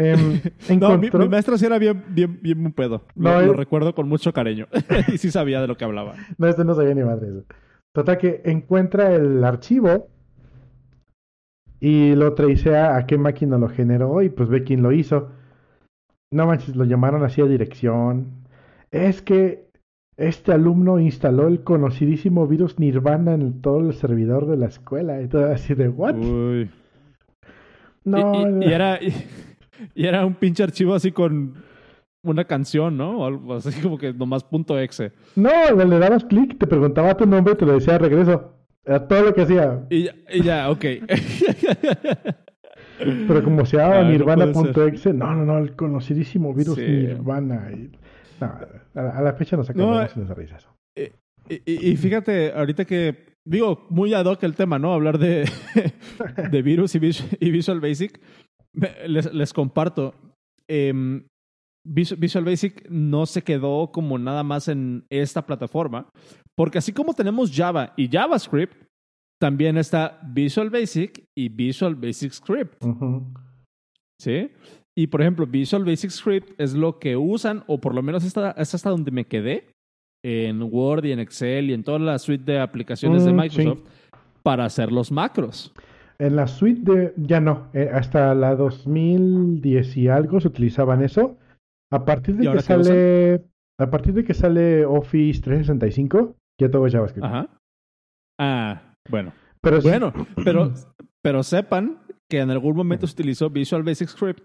Em, 0.00 0.40
No, 0.80 0.96
mi, 0.98 1.10
mi 1.10 1.28
maestro 1.28 1.56
sí 1.58 1.66
era 1.66 1.78
bien, 1.78 2.02
bien, 2.08 2.38
bien 2.42 2.64
un 2.64 2.72
pedo. 2.72 3.02
No, 3.14 3.32
lo, 3.32 3.40
lo 3.46 3.52
él- 3.52 3.58
recuerdo 3.58 3.94
con 3.94 4.08
mucho 4.08 4.32
cariño. 4.32 4.66
y 5.12 5.18
sí 5.18 5.30
sabía 5.30 5.60
de 5.60 5.66
lo 5.68 5.76
que 5.76 5.84
hablaba. 5.84 6.14
No, 6.38 6.46
este 6.48 6.64
no 6.64 6.74
sabía 6.74 6.94
ni 6.94 7.02
madre 7.02 7.28
eso. 7.28 7.44
Total 7.92 8.18
que 8.18 8.40
encuentra 8.44 9.12
el 9.14 9.42
archivo 9.44 10.08
y 11.80 12.14
lo 12.14 12.34
tracea 12.34 12.96
a 12.96 13.06
qué 13.06 13.16
máquina 13.18 13.58
lo 13.58 13.68
generó 13.68 14.22
y 14.22 14.28
pues 14.28 14.48
ve 14.48 14.64
quién 14.64 14.82
lo 14.82 14.92
hizo. 14.92 15.30
No 16.32 16.46
manches, 16.46 16.76
lo 16.76 16.84
llamaron 16.84 17.24
así 17.24 17.40
a 17.40 17.46
dirección. 17.46 18.44
Es 18.92 19.22
que 19.22 19.68
este 20.16 20.52
alumno 20.52 20.98
instaló 21.00 21.48
el 21.48 21.64
conocidísimo 21.64 22.46
virus 22.46 22.78
Nirvana 22.78 23.34
en 23.34 23.60
todo 23.62 23.80
el 23.80 23.94
servidor 23.94 24.46
de 24.46 24.56
la 24.58 24.66
escuela. 24.66 25.20
Y 25.22 25.28
todo 25.28 25.50
así 25.50 25.74
de, 25.74 25.88
¿what? 25.88 26.14
Uy. 26.16 26.70
No, 28.04 28.34
y, 28.34 28.38
y- 28.38 28.44
no. 28.44 28.66
y 28.66 28.72
era, 28.72 28.98
y, 29.94 30.06
era 30.06 30.24
un 30.26 30.34
pinche 30.34 30.62
archivo 30.62 30.94
así 30.94 31.12
con 31.12 31.54
una 32.22 32.44
canción, 32.44 32.96
¿no? 32.96 33.20
O 33.20 33.26
algo 33.26 33.54
así 33.54 33.80
como 33.80 33.96
que 33.98 34.12
nomás 34.12 34.44
punto 34.44 34.78
exe. 34.78 35.12
no, 35.36 35.50
le, 35.74 35.84
le 35.86 35.98
dabas 35.98 36.24
clic, 36.24 36.58
te 36.58 36.66
preguntaba 36.66 37.16
tu 37.16 37.26
nombre 37.26 37.54
y 37.54 37.56
te 37.56 37.66
lo 37.66 37.72
decía 37.74 37.94
de 37.94 37.98
regreso. 38.00 38.54
Era 38.84 39.06
todo 39.06 39.22
lo 39.24 39.34
que 39.34 39.42
hacía. 39.42 39.86
Y 39.90 40.04
ya, 40.04 40.14
y 40.32 40.42
ya 40.42 40.70
ok. 40.70 40.80
Pero 42.98 43.42
como 43.42 43.64
se 43.64 43.78
llamaba 43.78 44.02
no 44.02 44.10
Nirvana.exe, 44.10 45.12
no, 45.14 45.34
no, 45.34 45.44
no, 45.46 45.58
el 45.58 45.74
conocidísimo 45.74 46.52
virus 46.54 46.76
Sí. 46.76 46.82
Nirvana. 46.82 47.70
y- 47.72 47.90
no, 48.40 48.46
a, 48.46 49.02
la, 49.02 49.10
a 49.10 49.22
la 49.22 49.32
fecha 49.34 49.56
nos 49.56 49.74
No, 49.74 50.02
y 50.02 50.06
nos 50.18 50.28
da 50.28 50.34
risa 50.34 50.56
eso. 50.56 50.68
Y, 50.96 51.54
y- 51.66 51.90
y 51.92 51.96
fíjate, 51.96 52.52
ahorita 52.52 52.84
que 52.84 53.30
digo, 53.44 53.86
muy 53.90 54.14
ad 54.14 54.26
hoc 54.26 54.42
el 54.44 54.54
tema, 54.54 54.78
¿no? 54.78 54.92
Hablar 54.92 55.18
de, 55.18 55.48
de 56.50 56.62
virus 56.62 56.94
y 56.94 57.50
Visual 57.50 57.80
Basic. 57.80 58.20
Les, 59.06 59.32
les 59.32 59.52
comparto. 59.52 60.14
em, 60.68 61.24
Vis- 61.84 62.18
Visual 62.18 62.44
Basic 62.44 62.86
no 62.90 63.24
se 63.26 63.42
quedó 63.42 63.90
como 63.90 64.18
nada 64.18 64.42
más 64.42 64.68
en 64.68 65.04
esta 65.10 65.44
plataforma, 65.46 66.08
porque 66.56 66.78
así 66.78 66.92
como 66.92 67.14
tenemos 67.14 67.50
Java 67.54 67.94
y 67.96 68.06
JavaScript, 68.08 68.74
también 69.40 69.78
está 69.78 70.20
Visual 70.22 70.68
Basic 70.68 71.24
y 71.36 71.48
Visual 71.48 71.94
Basic 71.94 72.32
Script. 72.32 72.74
¿Sí? 74.20 74.50
Y 74.96 75.06
por 75.06 75.22
ejemplo, 75.22 75.46
Visual 75.46 75.84
Basic 75.84 76.10
Script 76.10 76.60
es 76.60 76.74
lo 76.74 76.98
que 76.98 77.16
usan, 77.16 77.64
o 77.66 77.80
por 77.80 77.94
lo 77.94 78.02
menos 78.02 78.22
es 78.24 78.36
hasta 78.36 78.90
donde 78.90 79.10
me 79.10 79.24
quedé, 79.24 79.70
en 80.22 80.62
Word 80.62 81.06
y 81.06 81.12
en 81.12 81.20
Excel 81.20 81.70
y 81.70 81.72
en 81.72 81.82
toda 81.82 81.98
la 81.98 82.18
suite 82.18 82.44
de 82.52 82.60
aplicaciones 82.60 83.24
de 83.24 83.32
Mm, 83.32 83.36
Microsoft, 83.36 83.82
para 84.42 84.66
hacer 84.66 84.92
los 84.92 85.10
macros. 85.10 85.72
En 86.20 86.36
la 86.36 86.46
suite 86.46 86.82
de. 86.82 87.14
Ya 87.16 87.40
no, 87.40 87.68
eh, 87.72 87.90
hasta 87.92 88.34
la 88.34 88.54
2010 88.54 89.96
y 89.96 90.08
algo 90.08 90.40
se 90.40 90.48
utilizaban 90.48 91.02
eso. 91.02 91.38
A 91.92 92.04
partir 92.04 92.36
de 92.36 92.44
¿Y 92.48 92.52
que 92.52 92.60
sale. 92.60 93.44
A 93.80 93.90
partir 93.90 94.12
de 94.12 94.24
que 94.24 94.34
sale 94.34 94.84
Office 94.84 95.40
365, 95.40 96.36
ya 96.60 96.70
todo 96.70 96.86
es 96.86 96.92
JavaScript. 96.92 97.24
Ajá. 97.24 97.48
Ah, 98.38 98.92
bueno. 99.08 99.32
Pero 99.62 99.80
sí- 99.80 99.88
Bueno, 99.88 100.12
pero, 100.44 100.72
pero 101.22 101.42
sepan 101.42 101.98
que 102.30 102.40
en 102.40 102.50
algún 102.50 102.76
momento 102.76 103.06
se 103.06 103.14
utilizó 103.14 103.48
Visual 103.50 103.82
Basic 103.82 104.08
Script 104.08 104.42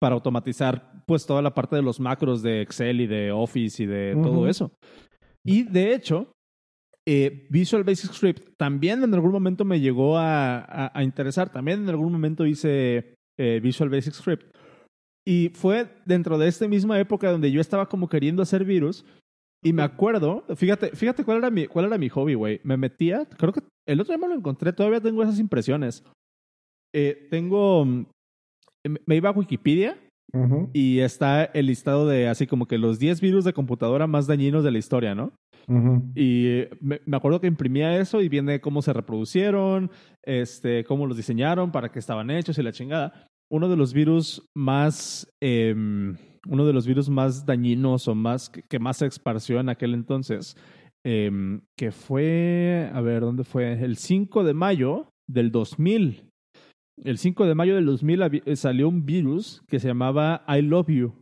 para 0.00 0.14
automatizar 0.14 1.02
pues 1.06 1.26
toda 1.26 1.40
la 1.42 1.54
parte 1.54 1.76
de 1.76 1.82
los 1.82 1.98
macros 1.98 2.42
de 2.42 2.60
Excel 2.62 3.00
y 3.00 3.06
de 3.06 3.32
Office 3.32 3.82
y 3.82 3.86
de 3.86 4.16
todo 4.22 4.46
eso. 4.48 4.70
Y 5.44 5.62
de 5.64 5.94
hecho, 5.94 6.32
eh, 7.06 7.46
Visual 7.50 7.84
Basic 7.84 8.12
Script 8.12 8.50
también 8.58 9.02
en 9.04 9.12
algún 9.14 9.32
momento 9.32 9.64
me 9.64 9.80
llegó 9.80 10.16
a, 10.18 10.58
a- 10.58 10.90
a 10.98 11.02
interesar. 11.04 11.50
También 11.50 11.82
en 11.82 11.88
algún 11.90 12.12
momento 12.12 12.46
hice 12.46 13.14
eh, 13.38 13.60
Visual 13.62 13.90
Basic 13.90 14.14
Script. 14.14 14.44
Y 15.26 15.50
fue 15.54 15.88
dentro 16.04 16.36
de 16.38 16.48
esta 16.48 16.68
misma 16.68 16.98
época 17.00 17.30
donde 17.30 17.50
yo 17.50 17.60
estaba 17.60 17.88
como 17.88 18.08
queriendo 18.08 18.42
hacer 18.42 18.64
virus. 18.64 19.04
Y 19.62 19.72
me 19.72 19.82
acuerdo, 19.82 20.44
fíjate, 20.56 20.90
fíjate 20.94 21.24
cuál 21.24 21.38
era 21.38 21.50
mi, 21.50 21.66
cuál 21.66 21.86
era 21.86 21.96
mi 21.96 22.10
hobby, 22.10 22.34
güey. 22.34 22.60
Me 22.64 22.76
metía, 22.76 23.24
creo 23.38 23.52
que 23.52 23.60
el 23.88 24.00
otro 24.00 24.14
día 24.14 24.20
me 24.26 24.28
lo 24.32 24.38
encontré, 24.38 24.72
todavía 24.74 25.00
tengo 25.00 25.22
esas 25.22 25.38
impresiones. 25.38 26.04
Eh, 26.94 27.26
tengo, 27.30 27.84
mm, 27.84 28.06
me- 29.06 29.16
iba 29.16 29.30
a 29.30 29.32
Wikipedia 29.32 29.96
y 30.74 30.98
está 31.00 31.44
el 31.44 31.66
listado 31.66 32.06
de 32.08 32.28
así 32.28 32.46
como 32.46 32.66
que 32.66 32.76
los 32.76 32.98
10 32.98 33.20
virus 33.20 33.44
de 33.44 33.52
computadora 33.52 34.06
más 34.06 34.26
dañinos 34.26 34.64
de 34.64 34.70
la 34.72 34.78
historia, 34.78 35.14
¿no? 35.14 35.32
Y 36.14 36.46
eh, 36.46 36.70
me, 36.80 37.00
me 37.06 37.16
acuerdo 37.16 37.40
que 37.40 37.46
imprimía 37.46 37.98
eso 37.98 38.20
y 38.20 38.28
viene 38.28 38.60
cómo 38.60 38.82
se 38.82 38.92
reproducieron, 38.92 39.90
este, 40.24 40.84
cómo 40.84 41.06
los 41.06 41.16
diseñaron, 41.16 41.72
para 41.72 41.90
qué 41.90 41.98
estaban 41.98 42.30
hechos 42.30 42.58
y 42.58 42.62
la 42.62 42.72
chingada. 42.72 43.26
Uno 43.50 43.68
de 43.68 43.76
los 43.76 43.92
virus 43.92 44.48
más, 44.56 45.30
em, 45.42 46.16
uno 46.48 46.66
de 46.66 46.72
los 46.72 46.86
virus 46.86 47.08
más 47.08 47.44
dañinos 47.46 48.08
o 48.08 48.14
más 48.14 48.48
que, 48.50 48.62
que 48.68 48.78
más 48.78 48.98
se 48.98 49.06
esparció 49.06 49.60
en 49.60 49.68
aquel 49.68 49.94
entonces, 49.94 50.56
em, 51.04 51.60
que 51.78 51.90
fue, 51.92 52.90
a 52.92 53.00
ver, 53.00 53.20
¿dónde 53.20 53.44
fue? 53.44 53.72
El 53.84 53.96
5 53.96 54.44
de 54.44 54.54
mayo 54.54 55.08
del 55.28 55.50
2000. 55.52 56.30
El 57.02 57.18
5 57.18 57.44
de 57.46 57.54
mayo 57.54 57.74
del 57.74 57.86
2000 57.86 58.20
habi- 58.22 58.42
eh, 58.46 58.56
salió 58.56 58.88
un 58.88 59.04
virus 59.04 59.62
que 59.68 59.80
se 59.80 59.88
llamaba 59.88 60.44
I 60.48 60.62
Love 60.62 60.88
You 60.88 61.14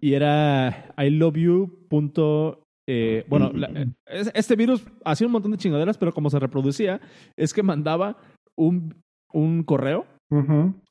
y 0.00 0.12
era 0.14 0.94
I 0.96 1.10
love 1.10 1.36
you. 1.36 1.86
punto, 1.88 2.62
eh, 2.88 3.24
bueno, 3.28 3.50
la- 3.52 3.66
eh, 3.68 3.86
es- 4.06 4.30
este 4.34 4.56
virus 4.56 4.84
hacía 5.04 5.26
un 5.26 5.32
montón 5.32 5.50
de 5.52 5.58
chingaderas, 5.58 5.98
pero 5.98 6.12
como 6.12 6.30
se 6.30 6.38
reproducía, 6.38 7.00
es 7.36 7.52
que 7.52 7.62
mandaba 7.62 8.16
un, 8.56 8.94
un 9.32 9.62
correo 9.64 10.06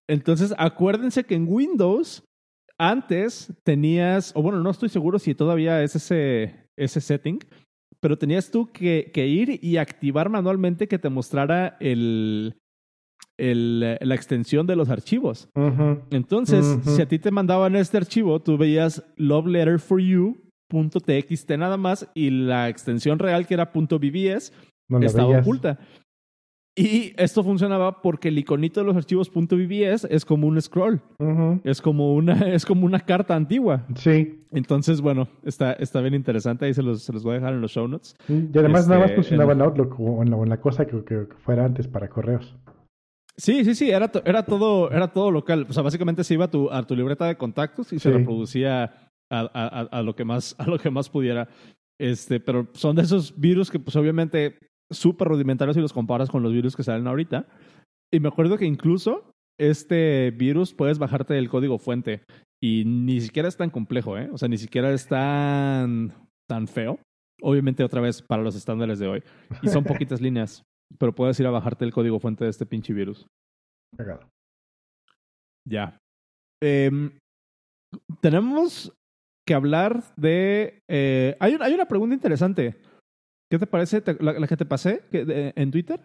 Entonces, 0.10 0.54
acuérdense 0.58 1.23
que 1.26 1.36
en 1.36 1.47
Windows 1.50 2.23
antes 2.80 3.54
tenías, 3.63 4.32
o 4.36 4.41
bueno, 4.41 4.60
no 4.62 4.69
estoy 4.69 4.89
seguro 4.89 5.19
si 5.19 5.36
todavía 5.36 5.82
es 5.84 5.95
ese, 5.95 6.56
ese 6.78 7.02
setting, 7.02 7.39
pero 8.00 8.18
tenías 8.18 8.52
tú 8.52 8.72
que, 8.72 9.12
que 9.14 9.28
ir 9.28 9.60
y 9.64 9.78
activar 9.78 10.30
manualmente 10.30 10.88
que 10.88 11.00
te 11.00 11.10
mostrara 11.10 11.78
el, 11.80 12.56
el, 13.38 13.80
la 14.02 14.16
extensión 14.16 14.68
de 14.68 14.76
los 14.76 14.90
archivos. 14.90 15.50
Entonces, 16.12 16.80
si 16.84 17.02
a 17.02 17.08
ti 17.08 17.20
te 17.20 17.32
mandaban 17.32 17.76
este 17.76 17.98
archivo, 17.98 18.42
tú 18.42 18.58
veías 18.58 19.04
Love 19.16 19.48
Letter 19.48 19.80
for 19.80 20.00
You 20.02 20.38
.txt 20.70 21.50
nada 21.58 21.78
más 21.78 22.10
y 22.14 22.30
la 22.30 22.68
extensión 22.68 23.20
real 23.20 23.48
que 23.48 23.54
era 23.54 23.72
.bbs 23.74 24.52
No 24.90 25.00
estaba 25.00 25.30
veías. 25.30 25.42
oculta. 25.46 25.80
Y 26.80 27.12
esto 27.18 27.44
funcionaba 27.44 28.04
porque 28.04 28.28
el 28.28 28.38
iconito 28.38 28.80
de 28.82 28.86
los 28.86 28.96
archivos 28.96 29.32
.bbs 29.34 30.06
es 30.12 30.24
como 30.26 30.46
un 30.46 30.62
scroll, 30.62 31.02
es 31.63 31.82
como 31.82 32.13
una, 32.13 32.34
es 32.54 32.66
como 32.68 32.86
una 32.86 33.00
carta 33.00 33.36
antigua. 33.36 33.88
Sí. 33.96 34.44
Entonces, 34.52 35.02
bueno, 35.02 35.28
está, 35.44 35.74
está 35.74 36.02
bien 36.02 36.13
interesante. 36.13 36.66
Ahí 36.66 36.76
se 36.76 36.84
los, 36.84 37.02
se 37.02 37.12
los 37.13 37.24
voy 37.24 37.32
a 37.32 37.36
dejar 37.40 37.54
en 37.56 37.62
los 37.62 37.72
show 37.72 37.88
notes. 37.88 38.16
Y 38.30 38.56
además 38.58 38.88
nada 38.88 39.02
más 39.02 39.10
Este, 39.10 39.16
funcionaba 39.24 39.54
en- 39.54 39.60
en 39.60 39.66
Outlook 39.66 40.00
o 40.00 40.22
en 40.22 40.30
la, 40.30 40.38
en 40.38 40.50
la 40.50 40.62
cosa 40.62 40.86
que, 40.86 41.04
que- 41.04 41.28
que 41.28 41.36
fuera 41.40 41.66
antes 41.66 41.88
para 41.88 42.08
correos. 42.10 42.56
Sí, 43.38 43.66
sí, 43.66 43.74
sí, 43.74 43.90
era, 43.90 44.08
to- 44.10 44.22
era, 44.24 44.44
todo, 44.44 44.92
era 44.92 45.08
todo 45.08 45.32
local. 45.32 45.66
O 45.70 45.74
sea, 45.74 45.82
básicamente 45.84 46.24
se 46.24 46.36
iba 46.36 46.46
a 46.46 46.52
tu, 46.52 46.70
a 46.72 46.84
tu 46.86 46.96
libreta 46.96 47.26
de 47.26 47.38
contactos 47.38 47.92
y 47.92 47.98
se 48.00 48.12
reproducía 48.12 49.10
a- 49.32 49.88
a 49.92 50.02
lo 50.04 50.16
que 50.16 50.26
más, 50.26 50.56
a 50.60 50.68
lo 50.68 50.78
que 50.78 50.92
más 50.92 51.10
pudiera. 51.10 51.48
Este, 52.00 52.40
pero 52.40 52.68
son 52.74 52.96
de 52.96 53.02
esos 53.02 53.34
virus 53.40 53.72
que, 53.72 53.80
pues, 53.80 53.96
obviamente, 53.96 54.60
súper 54.91 55.28
rudimentarios 55.28 55.76
si 55.76 55.82
los 55.82 55.93
comparas 55.93 56.30
con 56.30 56.43
los 56.43 56.54
virus 56.54 56.76
que 56.76 56.84
salen 56.84 57.08
ahorita. 57.08 57.45
Y 58.13 58.19
me 58.19 58.28
acuerdo 58.30 58.58
que 58.58 58.65
incluso 58.65 59.32
este 59.60 60.32
virus 60.32 60.73
puedes 60.73 61.00
bajarte 61.00 61.38
el 61.38 61.50
código 61.50 61.78
fuente 61.80 62.23
y 62.63 62.84
ni 62.86 63.19
siquiera 63.21 63.47
es 63.50 63.58
tan 63.58 63.69
complejo, 63.69 64.17
¿eh? 64.17 64.30
O 64.32 64.38
sea, 64.38 64.47
ni 64.47 64.58
siquiera 64.58 64.91
es 64.91 65.08
tan, 65.08 66.13
tan 66.50 66.67
feo. 66.67 67.00
Obviamente, 67.41 67.84
otra 67.84 68.02
vez, 68.02 68.21
para 68.21 68.41
los 68.43 68.56
estándares 68.56 68.97
de 69.00 69.08
hoy. 69.08 69.23
Y 69.62 69.67
son 69.67 69.84
poquitas 69.84 70.21
líneas, 70.21 70.63
pero 70.97 71.13
puedes 71.13 71.39
ir 71.39 71.45
a 71.47 71.52
bajarte 71.52 71.86
el 71.86 71.91
código 71.93 72.19
fuente 72.19 72.43
de 72.45 72.50
este 72.50 72.65
pinche 72.65 72.93
virus. 72.93 73.28
Cagado. 73.95 74.28
Ya. 75.67 75.97
Em, 76.63 77.12
tenemos 78.21 78.91
que 79.47 79.54
hablar 79.54 80.04
de... 80.15 80.80
eh, 80.89 81.36
hay, 81.39 81.56
un- 81.56 81.62
hay 81.62 81.73
una 81.73 81.86
pregunta 81.86 82.15
interesante. 82.15 82.78
¿Qué 83.50 83.58
te 83.60 83.68
parece 83.68 84.02
te- 84.02 84.22
la, 84.24 84.34
la 84.34 84.48
que 84.48 84.58
te 84.58 84.66
pasé 84.66 85.04
que- 85.12 85.26
de- 85.26 85.54
en 85.56 85.72
Twitter? 85.72 86.02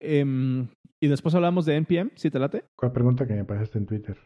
Em, 0.00 0.68
y 1.02 1.08
después 1.08 1.34
hablamos 1.34 1.64
de 1.66 1.76
NPM, 1.76 2.10
si 2.16 2.30
te 2.30 2.38
late. 2.38 2.64
¿Cuál 2.78 2.92
pregunta 2.92 3.26
que 3.26 3.34
me 3.34 3.44
pasaste 3.44 3.78
en 3.78 3.86
Twitter? 3.86 4.18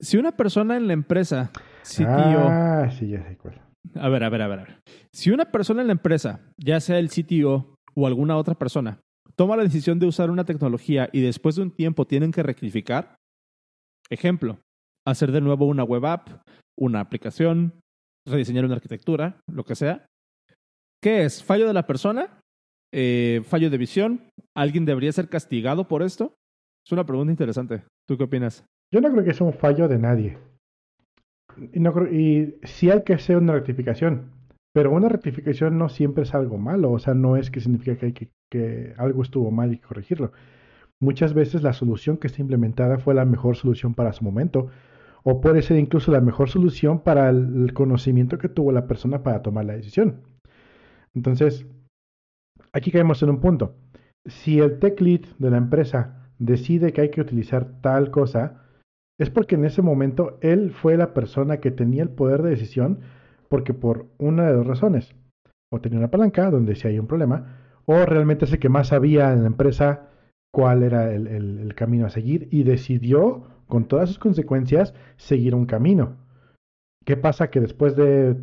Si 0.00 0.16
una 0.16 0.32
persona 0.36 0.76
en 0.76 0.86
la 0.86 0.92
empresa, 0.92 1.50
CTO... 1.82 2.48
Ah, 2.50 2.90
sí, 2.90 3.08
ya 3.08 3.22
sé 3.26 3.36
cuál. 3.36 3.60
A 3.94 4.08
ver, 4.08 4.24
a 4.24 4.28
ver, 4.30 4.42
a 4.42 4.48
ver, 4.48 4.58
a 4.60 4.64
ver. 4.64 4.80
Si 5.12 5.30
una 5.30 5.46
persona 5.50 5.80
en 5.80 5.86
la 5.88 5.92
empresa, 5.92 6.40
ya 6.58 6.80
sea 6.80 6.98
el 6.98 7.08
CTO 7.10 7.74
o 7.94 8.06
alguna 8.06 8.36
otra 8.36 8.54
persona, 8.54 9.00
toma 9.36 9.56
la 9.56 9.62
decisión 9.62 9.98
de 9.98 10.06
usar 10.06 10.30
una 10.30 10.44
tecnología 10.44 11.08
y 11.12 11.20
después 11.20 11.56
de 11.56 11.62
un 11.62 11.70
tiempo 11.70 12.06
tienen 12.06 12.32
que 12.32 12.42
rectificar, 12.42 13.16
ejemplo, 14.10 14.58
hacer 15.06 15.32
de 15.32 15.40
nuevo 15.40 15.66
una 15.66 15.84
web 15.84 16.04
app, 16.06 16.28
una 16.78 17.00
aplicación, 17.00 17.80
rediseñar 18.26 18.64
una 18.64 18.74
arquitectura, 18.74 19.40
lo 19.50 19.64
que 19.64 19.74
sea. 19.76 20.06
¿Qué 21.06 21.22
es? 21.22 21.44
¿Fallo 21.44 21.68
de 21.68 21.72
la 21.72 21.86
persona? 21.86 22.40
Eh, 22.92 23.40
¿Fallo 23.44 23.70
de 23.70 23.78
visión? 23.78 24.22
¿Alguien 24.56 24.84
debería 24.84 25.12
ser 25.12 25.28
castigado 25.28 25.86
por 25.86 26.02
esto? 26.02 26.34
Es 26.84 26.90
una 26.90 27.06
pregunta 27.06 27.30
interesante. 27.30 27.84
¿Tú 28.08 28.18
qué 28.18 28.24
opinas? 28.24 28.64
Yo 28.92 29.00
no 29.00 29.12
creo 29.12 29.22
que 29.22 29.32
sea 29.32 29.46
un 29.46 29.52
fallo 29.52 29.86
de 29.86 29.98
nadie. 30.00 30.36
Y, 31.72 31.78
no 31.78 31.92
creo- 31.92 32.12
y 32.12 32.56
sí 32.64 32.90
hay 32.90 33.04
que 33.04 33.14
hacer 33.14 33.36
una 33.36 33.52
rectificación. 33.52 34.32
Pero 34.74 34.90
una 34.90 35.08
rectificación 35.08 35.78
no 35.78 35.88
siempre 35.88 36.24
es 36.24 36.34
algo 36.34 36.58
malo. 36.58 36.90
O 36.90 36.98
sea, 36.98 37.14
no 37.14 37.36
es 37.36 37.52
que 37.52 37.60
significa 37.60 37.96
que, 37.96 38.06
hay 38.06 38.12
que, 38.12 38.30
que 38.50 38.92
algo 38.98 39.22
estuvo 39.22 39.52
mal 39.52 39.72
y 39.72 39.78
corregirlo. 39.78 40.32
Muchas 41.00 41.34
veces 41.34 41.62
la 41.62 41.72
solución 41.72 42.16
que 42.16 42.26
está 42.26 42.42
implementada 42.42 42.98
fue 42.98 43.14
la 43.14 43.24
mejor 43.24 43.54
solución 43.54 43.94
para 43.94 44.12
su 44.12 44.24
momento. 44.24 44.70
O 45.22 45.40
puede 45.40 45.62
ser 45.62 45.78
incluso 45.78 46.10
la 46.10 46.20
mejor 46.20 46.50
solución 46.50 46.98
para 47.04 47.30
el 47.30 47.72
conocimiento 47.74 48.38
que 48.38 48.48
tuvo 48.48 48.72
la 48.72 48.88
persona 48.88 49.22
para 49.22 49.42
tomar 49.42 49.66
la 49.66 49.74
decisión. 49.74 50.22
Entonces, 51.16 51.66
aquí 52.72 52.92
caemos 52.92 53.22
en 53.22 53.30
un 53.30 53.40
punto. 53.40 53.74
Si 54.26 54.60
el 54.60 54.78
tech 54.78 55.00
lead 55.00 55.22
de 55.38 55.50
la 55.50 55.56
empresa 55.56 56.30
decide 56.38 56.92
que 56.92 57.00
hay 57.00 57.10
que 57.10 57.22
utilizar 57.22 57.80
tal 57.80 58.10
cosa, 58.10 58.62
es 59.18 59.30
porque 59.30 59.54
en 59.54 59.64
ese 59.64 59.80
momento 59.80 60.38
él 60.42 60.70
fue 60.70 60.96
la 60.96 61.14
persona 61.14 61.58
que 61.58 61.70
tenía 61.70 62.02
el 62.02 62.10
poder 62.10 62.42
de 62.42 62.50
decisión, 62.50 63.00
porque 63.48 63.72
por 63.72 64.08
una 64.18 64.46
de 64.46 64.52
dos 64.52 64.66
razones, 64.66 65.14
o 65.72 65.80
tenía 65.80 65.98
una 65.98 66.10
palanca 66.10 66.50
donde 66.50 66.74
si 66.74 66.86
hay 66.86 66.98
un 66.98 67.06
problema, 67.06 67.62
o 67.86 68.04
realmente 68.04 68.44
es 68.44 68.52
el 68.52 68.58
que 68.58 68.68
más 68.68 68.88
sabía 68.88 69.32
en 69.32 69.40
la 69.40 69.46
empresa 69.46 70.10
cuál 70.52 70.82
era 70.82 71.14
el 71.14 71.74
camino 71.74 72.06
a 72.06 72.10
seguir 72.10 72.48
y 72.50 72.62
decidió, 72.62 73.44
con 73.68 73.86
todas 73.88 74.08
sus 74.10 74.18
consecuencias, 74.18 74.94
seguir 75.16 75.54
un 75.54 75.66
camino. 75.66 76.16
¿Qué 77.04 77.16
pasa? 77.16 77.50
Que 77.50 77.60
después 77.60 77.96
de 77.96 78.36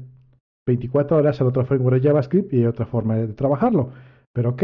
24 0.66 1.18
horas 1.18 1.40
el 1.42 1.48
otro 1.48 1.66
framework 1.66 2.02
de 2.02 2.08
JavaScript 2.08 2.54
y 2.54 2.60
hay 2.60 2.66
otra 2.66 2.86
forma 2.86 3.16
de 3.16 3.34
trabajarlo. 3.34 3.92
Pero 4.34 4.52
ok, 4.52 4.64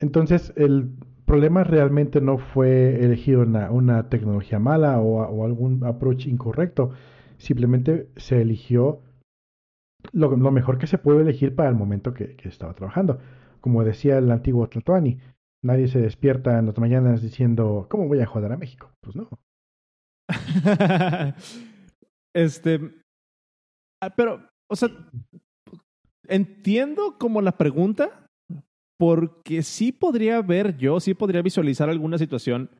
entonces 0.00 0.52
el 0.56 0.90
problema 1.24 1.64
realmente 1.64 2.20
no 2.20 2.38
fue 2.38 3.04
elegir 3.04 3.38
una, 3.38 4.08
tecnología 4.08 4.58
mala 4.58 5.00
o, 5.00 5.44
algún 5.44 5.84
approach 5.84 6.26
incorrecto, 6.26 6.90
simplemente 7.38 8.08
se 8.16 8.42
eligió 8.42 9.00
lo, 10.12 10.36
lo 10.36 10.50
mejor 10.50 10.78
que 10.78 10.86
se 10.86 10.98
puede 10.98 11.22
elegir 11.22 11.54
para 11.54 11.70
el 11.70 11.74
momento 11.74 12.12
que, 12.12 12.36
que 12.36 12.48
estaba 12.48 12.74
trabajando. 12.74 13.18
Como 13.60 13.84
decía 13.84 14.18
el 14.18 14.30
antiguo 14.30 14.68
Tlatoani, 14.68 15.18
nadie 15.62 15.88
se 15.88 16.00
despierta 16.00 16.58
en 16.58 16.66
las 16.66 16.78
mañanas 16.78 17.22
diciendo, 17.22 17.86
¿cómo 17.88 18.06
voy 18.06 18.20
a 18.20 18.26
joder 18.26 18.52
a 18.52 18.58
México? 18.58 18.92
Pues 19.00 19.16
no. 19.16 19.28
este. 22.34 22.80
ah, 24.02 24.10
Pero, 24.14 24.40
o 24.70 24.76
sea, 24.76 24.88
entiendo 26.28 27.16
como 27.18 27.40
la 27.40 27.52
pregunta, 27.52 28.26
porque 28.98 29.62
sí 29.62 29.92
podría 29.92 30.40
ver 30.42 30.76
yo, 30.76 31.00
sí 31.00 31.14
podría 31.14 31.42
visualizar 31.42 31.90
alguna 31.90 32.18
situación 32.18 32.70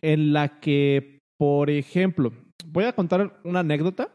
en 0.00 0.32
la 0.32 0.60
que, 0.60 1.20
por 1.38 1.70
ejemplo, 1.70 2.32
voy 2.66 2.84
a 2.84 2.94
contar 2.94 3.40
una 3.44 3.60
anécdota, 3.60 4.14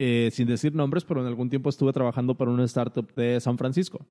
eh, 0.00 0.30
sin 0.32 0.46
decir 0.46 0.74
nombres, 0.74 1.04
pero 1.04 1.20
en 1.20 1.26
algún 1.26 1.48
tiempo 1.48 1.70
estuve 1.70 1.92
trabajando 1.92 2.36
para 2.36 2.50
una 2.50 2.64
startup 2.64 3.12
de 3.14 3.40
San 3.40 3.56
Francisco. 3.56 4.06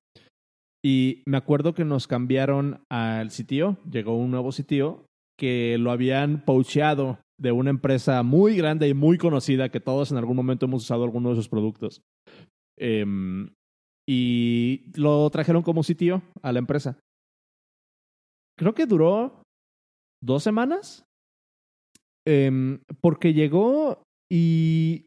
Y 0.84 1.22
me 1.26 1.36
acuerdo 1.36 1.74
que 1.74 1.84
nos 1.84 2.06
cambiaron 2.06 2.84
al 2.90 3.30
sitio, 3.30 3.78
llegó 3.90 4.16
un 4.16 4.30
nuevo 4.30 4.52
sitio 4.52 5.06
que 5.38 5.78
lo 5.78 5.90
habían 5.90 6.44
pocheado 6.44 7.18
de 7.38 7.52
una 7.52 7.70
empresa 7.70 8.22
muy 8.22 8.56
grande 8.56 8.88
y 8.88 8.94
muy 8.94 9.18
conocida 9.18 9.68
que 9.68 9.80
todos 9.80 10.10
en 10.10 10.18
algún 10.18 10.36
momento 10.36 10.66
hemos 10.66 10.84
usado 10.84 11.04
alguno 11.04 11.30
de 11.30 11.36
sus 11.36 11.48
productos. 11.48 12.02
Em, 12.78 13.50
y 14.08 14.90
lo 14.94 15.28
trajeron 15.30 15.62
como 15.62 15.82
sitio 15.82 16.22
a 16.42 16.52
la 16.52 16.58
empresa. 16.58 16.98
Creo 18.58 18.74
que 18.74 18.86
duró 18.86 19.42
dos 20.22 20.42
semanas. 20.42 21.04
Em, 22.26 22.80
porque 23.00 23.32
llegó 23.32 24.02
y 24.30 25.06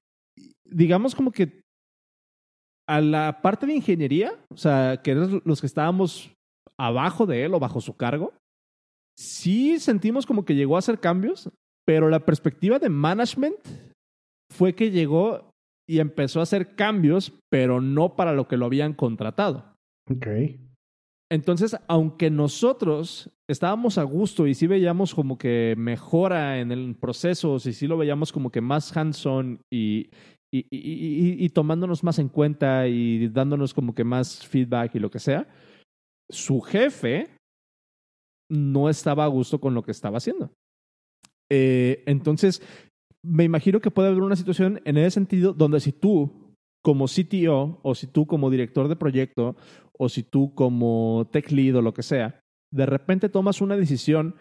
digamos 0.66 1.16
como 1.16 1.32
que 1.32 1.62
a 2.88 3.02
la 3.02 3.42
parte 3.42 3.66
de 3.66 3.76
ingeniería, 3.76 4.34
o 4.50 4.58
sea, 4.58 5.02
que 5.04 5.12
eran 5.12 5.42
los 5.44 5.60
que 5.60 5.68
estábamos 5.68 6.34
abajo 6.80 7.26
de 7.26 7.44
él 7.44 7.54
o 7.54 7.60
bajo 7.60 7.82
su 7.82 7.96
cargo, 7.96 8.34
sí 9.18 9.80
sentimos 9.80 10.26
como 10.26 10.46
que 10.46 10.56
llegó 10.56 10.76
a 10.76 10.80
hacer 10.80 11.00
cambios, 11.00 11.50
pero 11.90 12.08
la 12.08 12.20
perspectiva 12.24 12.78
de 12.78 12.88
management 12.88 13.56
fue 14.54 14.76
que 14.76 14.92
llegó 14.92 15.50
y 15.90 15.98
empezó 15.98 16.40
a 16.40 16.44
hacer 16.44 16.76
cambios, 16.76 17.34
pero 17.50 17.82
no 17.82 18.16
para 18.16 18.32
lo 18.34 18.48
que 18.48 18.58
lo 18.58 18.68
habían 18.68 18.94
contratado. 18.94 19.74
Ok. 20.08 20.28
Entonces, 21.32 21.76
aunque 21.88 22.30
nosotros 22.30 23.32
estábamos 23.50 23.98
a 23.98 24.04
gusto 24.04 24.46
y 24.46 24.54
sí 24.54 24.68
veíamos 24.68 25.16
como 25.16 25.40
que 25.40 25.74
mejora 25.80 26.60
en 26.60 26.72
el 26.72 26.96
proceso, 26.96 27.56
y 27.56 27.74
sí 27.74 27.88
lo 27.88 27.98
veíamos 27.98 28.32
como 28.32 28.52
que 28.52 28.62
más 28.62 28.96
hands-on 28.96 29.60
y, 29.74 30.12
y, 30.54 30.60
y- 30.70 30.70
y- 30.70 31.44
y 31.44 31.50
tomándonos 31.50 32.04
más 32.04 32.20
en 32.20 32.30
cuenta 32.30 32.88
y 32.88 33.30
dándonos 33.30 33.74
como 33.74 33.96
que 33.96 34.04
más 34.04 34.46
feedback 34.46 34.94
y 34.94 35.00
lo 35.00 35.10
que 35.10 35.18
sea, 35.20 35.48
su 36.30 36.62
jefe 36.62 37.32
no 38.52 38.90
estaba 38.92 39.24
a 39.24 39.28
gusto 39.28 39.60
con 39.60 39.74
lo 39.74 39.82
que 39.82 39.90
estaba 39.92 40.18
haciendo. 40.18 40.52
Eh, 41.52 42.04
entonces, 42.06 42.62
me 43.24 43.44
imagino 43.44 43.80
que 43.80 43.92
puede 43.92 44.10
haber 44.10 44.22
una 44.22 44.36
situación 44.36 44.82
en 44.86 44.98
ese 44.98 45.12
sentido 45.12 45.54
donde 45.54 45.80
si 45.80 45.92
tú, 45.92 46.56
como 46.84 47.08
CTO, 47.08 47.80
o 47.84 47.96
si 47.96 48.08
tú 48.08 48.26
como 48.26 48.50
director 48.50 48.88
de 48.88 48.96
proyecto, 48.96 49.56
o 49.98 50.10
si 50.10 50.24
tú 50.24 50.54
como 50.56 51.28
tech 51.32 51.52
lead 51.52 51.76
o 51.76 51.82
lo 51.82 51.94
que 51.94 52.04
sea, 52.04 52.40
de 52.72 52.86
repente 52.86 53.30
tomas 53.30 53.62
una 53.62 53.76
decisión 53.76 54.36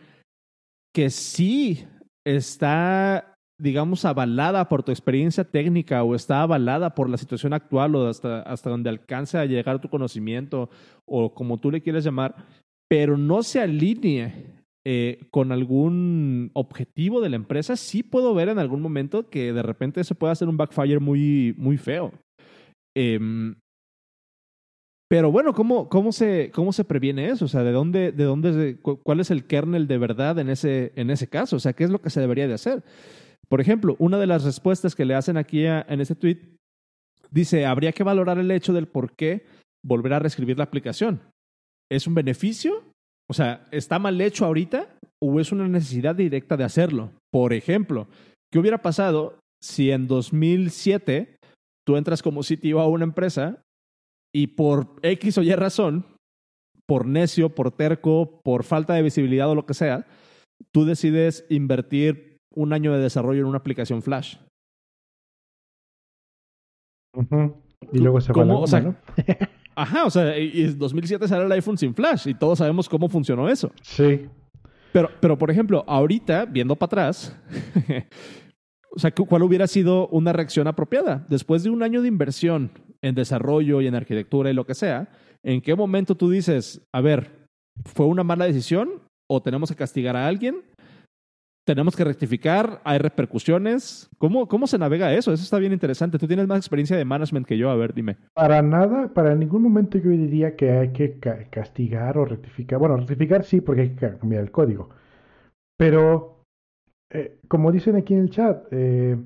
que 0.94 1.10
sí 1.10 1.86
está, 2.24 3.34
digamos, 3.60 4.04
avalada 4.04 4.68
por 4.68 4.82
tu 4.82 4.92
experiencia 4.92 5.44
técnica 5.44 6.02
o 6.04 6.14
está 6.14 6.42
avalada 6.42 6.94
por 6.94 7.10
la 7.10 7.16
situación 7.16 7.52
actual 7.52 7.94
o 7.96 8.08
hasta, 8.08 8.42
hasta 8.42 8.70
donde 8.70 8.90
alcance 8.90 9.38
a 9.38 9.46
llegar 9.46 9.80
tu 9.80 9.88
conocimiento 9.88 10.70
o 11.06 11.34
como 11.34 11.58
tú 11.58 11.70
le 11.70 11.80
quieras 11.80 12.04
llamar, 12.04 12.36
pero 12.88 13.16
no 13.16 13.42
se 13.42 13.60
alinee 13.60 14.57
eh, 14.90 15.26
con 15.30 15.52
algún 15.52 16.50
objetivo 16.54 17.20
de 17.20 17.28
la 17.28 17.36
empresa, 17.36 17.76
sí 17.76 18.02
puedo 18.02 18.32
ver 18.32 18.48
en 18.48 18.58
algún 18.58 18.80
momento 18.80 19.28
que 19.28 19.52
de 19.52 19.62
repente 19.62 20.02
se 20.02 20.14
puede 20.14 20.32
hacer 20.32 20.48
un 20.48 20.56
backfire 20.56 20.98
muy, 20.98 21.54
muy 21.58 21.76
feo. 21.76 22.10
Em, 22.96 23.54
pero 25.10 25.30
bueno, 25.30 25.52
¿cómo, 25.52 25.90
cómo, 25.90 26.10
se, 26.10 26.50
¿cómo 26.54 26.72
se 26.72 26.84
previene 26.84 27.28
eso? 27.28 27.44
O 27.44 27.48
sea, 27.48 27.64
¿de 27.64 27.72
dónde, 27.72 28.12
de 28.12 28.24
dónde, 28.24 28.78
cuál 28.80 29.20
es 29.20 29.30
el 29.30 29.44
kernel 29.44 29.88
de 29.88 29.98
verdad 29.98 30.38
en 30.38 30.48
ese, 30.48 30.94
en 30.96 31.10
ese 31.10 31.28
caso? 31.28 31.56
O 31.56 31.60
sea, 31.60 31.74
¿qué 31.74 31.84
es 31.84 31.90
lo 31.90 32.00
que 32.00 32.08
se 32.08 32.20
debería 32.20 32.48
de 32.48 32.54
hacer? 32.54 32.82
Por 33.46 33.60
ejemplo, 33.60 33.94
una 33.98 34.16
de 34.16 34.26
las 34.26 34.44
respuestas 34.44 34.94
que 34.94 35.04
le 35.04 35.14
hacen 35.14 35.36
aquí 35.36 35.66
en 35.66 36.00
este 36.00 36.14
tweet 36.14 36.38
dice, 37.30 37.66
habría 37.66 37.92
que 37.92 38.04
valorar 38.04 38.38
el 38.38 38.50
hecho 38.50 38.72
del 38.72 38.88
por 38.88 39.14
qué 39.14 39.44
volver 39.84 40.14
a 40.14 40.18
reescribir 40.18 40.56
la 40.56 40.64
aplicación. 40.64 41.20
¿Es 41.90 42.06
un 42.06 42.14
beneficio? 42.14 42.87
O 43.30 43.34
sea, 43.34 43.66
¿está 43.70 43.98
mal 43.98 44.20
hecho 44.20 44.46
ahorita 44.46 44.88
o 45.22 45.40
es 45.40 45.52
una 45.52 45.68
necesidad 45.68 46.14
directa 46.14 46.56
de 46.56 46.64
hacerlo? 46.64 47.10
Por 47.30 47.52
ejemplo, 47.52 48.08
¿qué 48.50 48.58
hubiera 48.58 48.80
pasado 48.80 49.38
si 49.62 49.90
en 49.90 50.06
2007 50.06 51.36
tú 51.86 51.96
entras 51.96 52.22
como 52.22 52.40
CTO 52.40 52.80
a 52.80 52.88
una 52.88 53.04
empresa 53.04 53.62
y 54.34 54.48
por 54.48 54.96
X 55.02 55.38
o 55.38 55.42
Y 55.42 55.54
razón, 55.54 56.06
por 56.86 57.06
necio, 57.06 57.54
por 57.54 57.70
terco, 57.70 58.40
por 58.42 58.64
falta 58.64 58.94
de 58.94 59.02
visibilidad 59.02 59.50
o 59.50 59.54
lo 59.54 59.66
que 59.66 59.74
sea, 59.74 60.06
tú 60.72 60.84
decides 60.84 61.44
invertir 61.50 62.38
un 62.54 62.72
año 62.72 62.92
de 62.92 63.02
desarrollo 63.02 63.40
en 63.40 63.46
una 63.46 63.58
aplicación 63.58 64.02
Flash. 64.02 64.36
Y 67.92 67.98
luego 67.98 68.20
se 68.20 68.32
fue 68.32 68.44
la 68.44 68.80
¿no? 68.80 68.96
Ajá, 69.78 70.06
o 70.06 70.10
sea, 70.10 70.36
y 70.36 70.64
en 70.64 70.76
2007 70.76 71.28
sale 71.28 71.44
el 71.44 71.52
iPhone 71.52 71.78
sin 71.78 71.94
Flash 71.94 72.26
y 72.26 72.34
todos 72.34 72.58
sabemos 72.58 72.88
cómo 72.88 73.08
funcionó 73.08 73.48
eso. 73.48 73.70
Sí. 73.82 74.26
Pero, 74.92 75.08
pero 75.20 75.38
por 75.38 75.52
ejemplo, 75.52 75.84
ahorita, 75.86 76.46
viendo 76.46 76.74
para 76.74 76.86
atrás, 76.86 77.36
o 78.90 78.98
sea, 78.98 79.12
¿cuál 79.12 79.44
hubiera 79.44 79.68
sido 79.68 80.08
una 80.08 80.32
reacción 80.32 80.66
apropiada? 80.66 81.24
Después 81.28 81.62
de 81.62 81.70
un 81.70 81.84
año 81.84 82.02
de 82.02 82.08
inversión 82.08 82.72
en 83.02 83.14
desarrollo 83.14 83.80
y 83.80 83.86
en 83.86 83.94
arquitectura 83.94 84.50
y 84.50 84.54
lo 84.54 84.66
que 84.66 84.74
sea, 84.74 85.10
¿en 85.44 85.60
qué 85.60 85.76
momento 85.76 86.16
tú 86.16 86.28
dices, 86.28 86.82
a 86.92 87.00
ver, 87.00 87.46
fue 87.84 88.06
una 88.06 88.24
mala 88.24 88.46
decisión 88.46 89.02
o 89.30 89.40
tenemos 89.40 89.70
que 89.70 89.76
castigar 89.76 90.16
a 90.16 90.26
alguien? 90.26 90.56
¿Tenemos 91.68 91.94
que 91.94 92.02
rectificar? 92.02 92.80
¿Hay 92.82 92.96
repercusiones? 92.96 94.08
¿Cómo, 94.16 94.48
¿Cómo 94.48 94.66
se 94.66 94.78
navega 94.78 95.12
eso? 95.12 95.34
Eso 95.34 95.42
está 95.42 95.58
bien 95.58 95.74
interesante. 95.74 96.18
Tú 96.18 96.26
tienes 96.26 96.48
más 96.48 96.56
experiencia 96.56 96.96
de 96.96 97.04
management 97.04 97.46
que 97.46 97.58
yo. 97.58 97.68
A 97.68 97.76
ver, 97.76 97.92
dime. 97.92 98.16
Para 98.32 98.62
nada, 98.62 99.12
para 99.12 99.34
ningún 99.34 99.64
momento 99.64 99.98
yo 99.98 100.08
diría 100.08 100.56
que 100.56 100.70
hay 100.70 100.92
que 100.94 101.18
castigar 101.50 102.16
o 102.16 102.24
rectificar. 102.24 102.78
Bueno, 102.78 102.96
rectificar 102.96 103.44
sí, 103.44 103.60
porque 103.60 103.82
hay 103.82 103.90
que 103.90 104.16
cambiar 104.16 104.44
el 104.44 104.50
código. 104.50 104.88
Pero, 105.76 106.42
eh, 107.10 107.38
como 107.48 107.70
dicen 107.70 107.96
aquí 107.96 108.14
en 108.14 108.20
el 108.20 108.30
chat, 108.30 108.64
eh, 108.70 109.18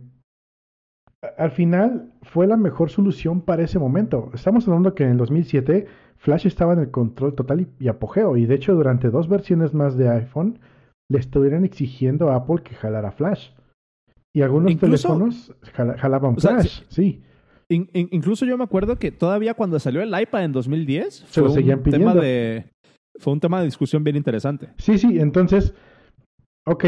al 1.39 1.53
final 1.53 2.11
fue 2.23 2.49
la 2.49 2.57
mejor 2.57 2.91
solución 2.91 3.43
para 3.43 3.63
ese 3.63 3.79
momento. 3.79 4.33
Estamos 4.35 4.67
hablando 4.67 4.97
que 4.97 5.05
en 5.05 5.11
el 5.11 5.17
2007 5.19 5.87
Flash 6.17 6.49
estaba 6.49 6.73
en 6.73 6.81
el 6.81 6.91
control 6.91 7.37
total 7.37 7.69
y, 7.79 7.87
apogeo 7.87 8.37
y 8.37 8.47
de 8.47 8.57
hecho 8.57 8.75
durante 8.75 9.11
dos 9.11 9.29
versiones 9.29 9.75
más 9.75 9.97
de 9.97 10.09
iPhone 10.09 10.59
le 11.13 11.19
estuvieran 11.19 11.65
exigiendo 11.65 12.31
a 12.31 12.37
Apple 12.37 12.63
que 12.65 12.75
jalara 12.75 13.13
Flash. 13.13 13.51
Y 14.35 14.41
algunos 14.41 14.75
teléfonos 14.79 15.55
jalaban 15.99 16.39
Flash, 16.39 16.85
sí. 16.89 17.23
incluso 17.69 18.47
yo 18.47 18.57
me 18.57 18.65
acuerdo 18.65 18.97
que 18.97 19.13
todavía 19.13 19.53
cuando 19.53 19.79
salió 19.79 20.01
el 20.01 20.19
iPad 20.19 20.45
en 20.45 20.53
2010 20.53 21.27
fue 21.27 21.43
un 21.49 21.83
tema 21.83 22.15
de 22.15 22.71
fue 23.19 23.35
un 23.35 23.41
tema 23.41 23.59
de 23.59 23.67
discusión 23.67 24.03
bien 24.03 24.17
interesante. 24.17 24.71
Sí, 24.79 24.97
sí, 24.97 25.21
entonces, 25.21 25.75
ok, 26.65 26.85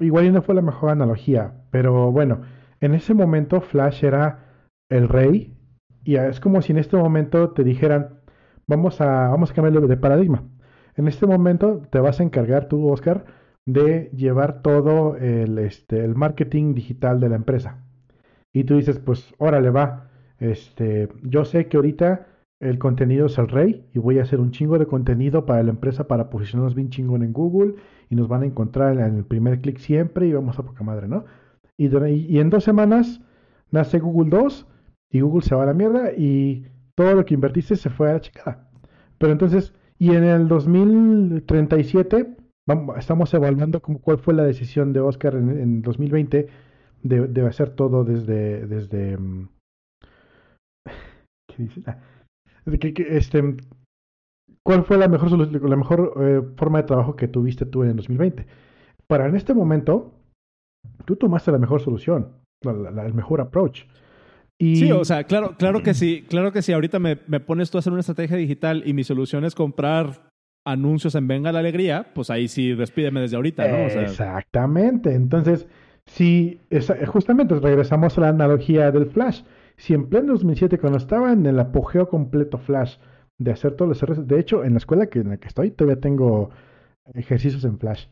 igual 0.00 0.30
no 0.30 0.42
fue 0.42 0.54
la 0.54 0.60
mejor 0.60 0.90
analogía, 0.90 1.54
pero 1.70 2.12
bueno, 2.12 2.42
en 2.82 2.92
ese 2.92 3.14
momento 3.14 3.62
Flash 3.62 4.04
era 4.04 4.68
el 4.90 5.08
rey 5.08 5.56
y 6.04 6.16
es 6.16 6.38
como 6.38 6.60
si 6.60 6.72
en 6.72 6.78
este 6.78 6.98
momento 6.98 7.52
te 7.52 7.64
dijeran, 7.64 8.20
vamos 8.66 9.00
a, 9.00 9.28
vamos 9.28 9.50
a 9.50 9.54
cambiar 9.54 9.86
de 9.86 9.96
paradigma. 9.96 10.44
En 10.96 11.08
este 11.08 11.26
momento 11.26 11.80
te 11.90 11.98
vas 11.98 12.20
a 12.20 12.24
encargar 12.24 12.68
tú, 12.68 12.86
Oscar, 12.88 13.24
de 13.66 14.10
llevar 14.14 14.62
todo 14.62 15.16
el, 15.16 15.58
este, 15.58 16.04
el 16.04 16.14
marketing 16.14 16.74
digital 16.74 17.20
de 17.20 17.28
la 17.28 17.36
empresa. 17.36 17.78
Y 18.52 18.64
tú 18.64 18.76
dices, 18.76 18.98
pues 18.98 19.34
órale, 19.38 19.70
va. 19.70 20.10
Este, 20.38 21.08
yo 21.22 21.44
sé 21.44 21.66
que 21.68 21.76
ahorita 21.76 22.26
el 22.60 22.78
contenido 22.78 23.26
es 23.26 23.36
el 23.38 23.48
rey 23.48 23.84
y 23.92 23.98
voy 23.98 24.18
a 24.18 24.22
hacer 24.22 24.40
un 24.40 24.50
chingo 24.50 24.78
de 24.78 24.86
contenido 24.86 25.44
para 25.44 25.62
la 25.62 25.70
empresa 25.70 26.06
para 26.06 26.30
posicionarnos 26.30 26.74
bien 26.74 26.90
chingón 26.90 27.22
en 27.22 27.32
Google 27.32 27.74
y 28.08 28.14
nos 28.14 28.28
van 28.28 28.42
a 28.42 28.46
encontrar 28.46 28.98
en 28.98 29.16
el 29.16 29.24
primer 29.24 29.60
clic 29.60 29.78
siempre 29.78 30.26
y 30.26 30.32
vamos 30.32 30.58
a 30.58 30.62
poca 30.62 30.84
madre, 30.84 31.08
¿no? 31.08 31.24
Y, 31.76 32.38
en 32.38 32.50
dos 32.50 32.64
semanas 32.64 33.20
nace 33.70 33.98
Google 33.98 34.30
2 34.30 34.66
y 35.10 35.20
Google 35.20 35.42
se 35.42 35.54
va 35.54 35.64
a 35.64 35.66
la 35.66 35.74
mierda 35.74 36.12
y 36.12 36.66
todo 36.94 37.14
lo 37.14 37.24
que 37.24 37.34
invertiste 37.34 37.76
se 37.76 37.90
fue 37.90 38.10
a 38.10 38.14
la 38.14 38.20
chicada. 38.20 38.68
Pero 39.18 39.32
entonces, 39.32 39.74
y 39.98 40.10
en 40.12 40.24
el 40.24 40.46
2037, 40.48 42.36
estamos 42.96 43.32
evaluando 43.34 43.80
como, 43.80 44.00
cuál 44.00 44.18
fue 44.18 44.34
la 44.34 44.44
decisión 44.44 44.92
de 44.92 45.00
Oscar 45.00 45.34
en, 45.34 45.50
en 45.50 45.82
2020 45.82 46.48
de, 47.02 47.26
de, 47.28 47.46
hacer 47.46 47.70
todo 47.70 48.04
desde... 48.04 48.66
desde 48.66 49.16
mm, 49.16 49.48
¿Qué 51.48 51.62
dice? 51.62 51.82
Ah, 51.86 51.98
este, 52.66 53.56
¿Cuál 54.64 54.84
fue 54.84 54.96
la 54.96 55.08
mejor, 55.08 55.30
la 55.62 55.76
mejor 55.76 56.14
eh, 56.20 56.42
forma 56.56 56.78
de 56.78 56.86
trabajo 56.86 57.16
que 57.16 57.28
tuviste 57.28 57.66
tú 57.66 57.82
en 57.82 57.90
el 57.90 57.96
2020? 57.96 58.46
Para 59.06 59.26
en 59.26 59.36
este 59.36 59.52
momento, 59.52 60.14
tú 61.04 61.16
tomaste 61.16 61.52
la 61.52 61.58
mejor 61.58 61.82
solución, 61.82 62.32
el 62.62 63.14
mejor 63.14 63.42
approach. 63.42 63.82
Sí, 64.58 64.90
o 64.92 65.04
sea, 65.04 65.24
claro, 65.24 65.56
claro 65.58 65.82
que 65.82 65.92
sí, 65.92 66.24
claro 66.28 66.52
que 66.52 66.62
sí. 66.62 66.72
Ahorita 66.72 66.98
me, 66.98 67.18
me, 67.26 67.40
pones 67.40 67.70
tú 67.70 67.76
a 67.76 67.80
hacer 67.80 67.92
una 67.92 68.00
estrategia 68.00 68.36
digital 68.36 68.82
y 68.86 68.94
mi 68.94 69.04
solución 69.04 69.44
es 69.44 69.54
comprar 69.54 70.30
anuncios 70.64 71.14
en 71.14 71.28
Venga 71.28 71.52
la 71.52 71.58
Alegría, 71.58 72.12
pues 72.14 72.30
ahí 72.30 72.48
sí 72.48 72.74
despídeme 72.74 73.20
desde 73.20 73.36
ahorita, 73.36 73.68
¿no? 73.68 73.76
Exactamente. 73.76 75.14
Entonces, 75.14 75.66
si 76.06 76.60
justamente 77.06 77.54
regresamos 77.58 78.16
a 78.18 78.22
la 78.22 78.28
analogía 78.28 78.90
del 78.90 79.06
Flash. 79.06 79.42
Si 79.76 79.92
en 79.92 80.08
pleno 80.08 80.32
2007, 80.34 80.78
cuando 80.78 80.98
estaba 80.98 81.32
en 81.32 81.46
el 81.46 81.58
apogeo 81.58 82.08
completo 82.08 82.58
Flash 82.58 82.96
de 83.38 83.50
hacer 83.50 83.72
todos 83.72 83.88
los 83.88 84.02
errores, 84.02 84.26
de 84.26 84.38
hecho, 84.38 84.64
en 84.64 84.72
la 84.72 84.78
escuela 84.78 85.06
que, 85.06 85.18
en 85.18 85.30
la 85.30 85.36
que 85.38 85.48
estoy, 85.48 85.72
todavía 85.72 86.00
tengo 86.00 86.50
ejercicios 87.12 87.64
en 87.64 87.78
Flash 87.78 88.06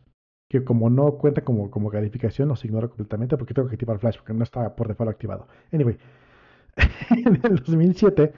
que 0.53 0.64
como 0.64 0.90
no 0.90 1.12
cuenta 1.12 1.42
como, 1.42 1.70
como 1.70 1.90
calificación, 1.90 2.46
los 2.46 2.62
ignoro 2.62 2.90
completamente 2.90 3.38
porque 3.38 3.55
tengo 3.55 3.68
que 3.68 3.74
activar 3.76 3.98
Flash 3.98 4.18
porque 4.18 4.34
no 4.34 4.44
estaba 4.44 4.76
por 4.76 4.86
default 4.86 5.11
activado. 5.11 5.48
Anyway, 5.72 5.96
en 7.11 7.40
el 7.42 7.57
2007 7.57 8.34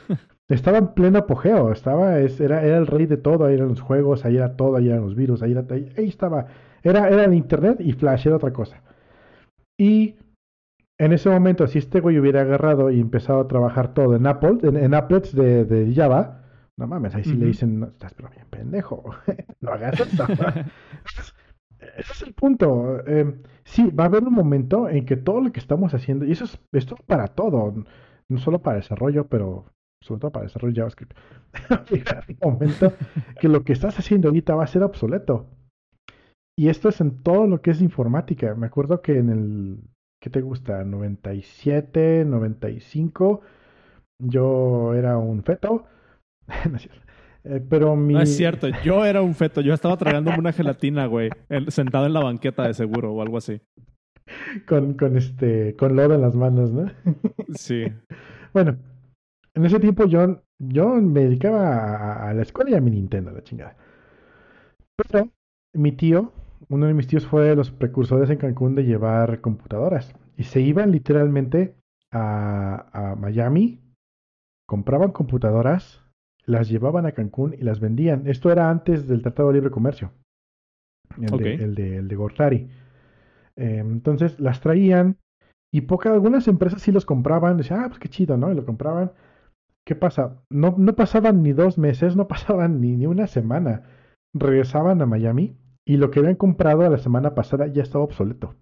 estaba 0.49 0.78
en 0.78 0.88
pleno 0.88 1.18
apogeo, 1.20 1.72
estaba, 1.72 2.18
era, 2.18 2.62
era 2.62 2.76
el 2.76 2.86
rey 2.86 3.07
de 3.07 3.16
todo, 3.16 3.47
ahí 3.47 3.55
eran 3.55 3.68
los 3.68 3.80
juegos, 3.80 4.24
ahí 4.24 4.36
era 4.36 4.57
todo, 4.57 4.76
ahí 4.76 4.88
eran 4.88 5.03
los 5.03 5.14
virus, 5.14 5.42
ahí, 5.42 5.53
era, 5.53 5.64
ahí, 5.70 6.09
estaba, 6.09 6.47
era, 6.82 7.09
era 7.09 7.24
el 7.24 7.34
Internet 7.34 7.80
y 7.80 7.92
Flash 7.92 8.26
era 8.26 8.36
otra 8.36 8.53
cosa. 8.53 8.82
Y 9.78 10.16
en 10.99 11.12
ese 11.12 11.30
momento, 11.30 11.66
si 11.66 11.78
este 11.78 12.01
güey 12.01 12.18
hubiera 12.18 12.42
agarrado 12.42 12.90
y 12.90 13.01
empezado 13.01 13.40
a 13.40 13.49
trabajar 13.49 13.95
todo 13.95 14.14
en 14.14 14.26
Apple, 14.26 14.59
en, 14.62 14.95
applets 14.95 15.34
de, 15.34 15.64
de, 15.64 15.95
Java, 15.95 16.42
no 16.76 16.86
mames, 16.86 17.14
ahí 17.14 17.24
sí 17.24 17.34
le 17.34 17.47
dicen, 17.47 17.82
estás 17.82 18.14
pero 18.14 18.28
bien 18.30 18.47
pendejo, 18.51 19.03
no 19.61 19.70
hagas 19.70 20.01
esto. 20.01 20.24
ese 21.97 22.12
es 22.12 22.22
el 22.22 22.34
punto. 22.34 23.01
Eh, 23.07 23.34
sí, 23.64 23.90
va 23.90 24.05
a 24.05 24.07
haber 24.09 24.24
un 24.24 24.34
momento 24.34 24.88
en 24.88 25.07
que 25.07 25.16
todo 25.16 25.40
lo 25.40 25.53
que 25.53 25.61
estamos 25.61 25.95
haciendo, 25.95 26.26
y 26.26 26.32
eso 26.32 26.45
es 26.45 26.61
esto 26.72 26.97
para 27.07 27.28
todo, 27.28 27.74
no 28.28 28.38
solo 28.38 28.61
para 28.61 28.76
desarrollo, 28.76 29.26
pero 29.26 29.64
sobre 30.05 30.20
todo 30.20 30.30
para 30.32 30.44
desarrollo 30.44 30.74
JavaScript, 30.74 31.16
va 31.72 31.76
a 31.76 32.46
un 32.46 32.52
momento 32.52 32.92
que 33.40 33.48
lo 33.48 33.64
que 33.64 33.72
estás 33.72 33.98
haciendo 33.98 34.28
ahorita 34.28 34.55
va 34.55 34.64
a 34.64 34.68
ser 34.68 34.82
obsoleto. 34.82 35.48
Y 36.57 36.68
esto 36.68 36.88
es 36.88 37.00
en 37.00 37.22
todo 37.22 37.46
lo 37.46 37.62
que 37.62 37.70
es 37.70 37.80
informática. 37.80 38.55
Me 38.55 38.66
acuerdo 38.66 39.00
que 39.00 39.18
en 39.18 39.30
el, 39.30 39.78
¿qué 40.22 40.30
te 40.30 40.40
gusta? 40.40 40.84
97, 40.84 42.24
95, 42.26 43.40
yo 44.22 44.94
era 44.94 45.16
un 45.16 45.42
feto. 45.42 45.86
no 46.70 46.76
es 46.76 46.82
cierto. 46.82 47.00
Eh, 47.44 47.62
pero 47.68 47.96
mi... 47.96 48.14
No 48.14 48.20
es 48.20 48.36
cierto, 48.36 48.68
yo 48.84 49.05
era 49.05 49.20
un 49.22 49.34
feto, 49.34 49.61
yo 49.61 49.74
estaba 49.74 49.96
tragándome 49.96 50.38
una 50.38 50.52
gelatina, 50.52 51.07
güey, 51.07 51.30
sentado 51.68 52.07
en 52.07 52.14
la 52.14 52.22
banqueta 52.22 52.66
de 52.66 52.74
seguro 52.74 53.12
o 53.12 53.20
algo 53.20 53.36
así. 53.36 53.61
Con, 54.66 54.94
con 54.94 55.16
este, 55.18 55.76
con 55.76 55.96
lodo 55.96 56.14
en 56.14 56.22
las 56.22 56.34
manos, 56.34 56.72
¿no? 56.72 56.90
Sí. 57.55 57.84
bueno, 58.55 58.78
en 59.55 59.64
ese 59.64 59.80
tiempo 59.80 60.07
yo, 60.07 60.42
yo 60.59 60.94
me 61.00 61.24
dedicaba 61.24 62.28
a, 62.28 62.34
la 62.34 62.42
escuela 62.42 62.70
y 62.70 62.74
a 62.74 62.80
mi 62.80 62.90
Nintendo, 62.90 63.30
la 63.30 63.42
chingada. 63.42 63.76
Pero 64.96 65.30
mi 65.72 65.92
tío, 65.92 66.32
uno 66.68 66.86
de 66.86 66.94
mis 66.94 67.07
tíos 67.07 67.26
fue 67.26 67.44
de 67.44 67.57
los 67.57 67.70
precursores 67.70 68.30
en 68.30 68.38
Cancún 68.38 68.74
de 68.74 68.84
llevar 68.84 69.40
computadoras. 69.40 70.14
Y 70.36 70.44
se 70.44 70.61
iban 70.61 70.90
literalmente 70.90 71.74
a, 72.11 73.12
a 73.12 73.14
Miami, 73.16 73.80
compraban 74.66 75.12
computadoras 75.12 76.05
las 76.46 76.68
llevaban 76.68 77.07
a 77.07 77.12
Cancún 77.12 77.55
y 77.55 77.62
las 77.62 77.80
vendían. 77.80 78.26
Esto 78.26 78.50
era 78.50 78.70
antes 78.70 79.07
del 79.09 79.22
Tratado 79.22 79.48
de 79.48 79.55
Libre 79.55 79.70
Comercio. 79.70 80.12
el, 81.18 81.38
de, 81.38 81.55
el, 81.55 81.74
de, 81.74 81.96
el 81.96 82.09
de 82.09 82.16
Gortari. 82.16 82.68
Eh, 83.57 83.78
entonces 83.78 84.38
las 84.40 84.61
traían 84.61 85.16
y 85.72 85.82
pocas, 85.82 86.12
algunas 86.12 86.46
empresas 86.48 86.82
sí 86.82 86.92
los 86.92 87.07
compraban, 87.07 87.57
decían, 87.57 87.80
ah, 87.80 87.88
pues 87.88 87.98
qué 87.98 88.09
chido, 88.09 88.36
¿no? 88.36 88.52
Y 88.52 88.55
lo 88.55 88.64
compraban. 88.64 89.12
¿Qué 89.87 89.95
pasa? 89.95 90.43
No, 90.51 90.74
no 90.78 90.95
pasaban 90.95 91.43
ni 91.43 91.53
dos 91.53 91.76
meses, 91.76 92.16
no 92.16 92.26
pasaban 92.28 92.80
ni, 92.80 92.97
ni 92.97 93.07
una 93.07 93.26
semana. 93.26 93.82
Regresaban 94.35 95.03
a 95.03 95.07
Miami 95.07 95.57
y 95.87 95.99
lo 95.99 96.11
que 96.11 96.20
habían 96.20 96.37
comprado 96.37 96.89
la 96.89 96.99
semana 96.99 97.35
pasada 97.35 97.66
ya 97.66 97.82
estaba 97.82 98.05
obsoleto. 98.05 98.55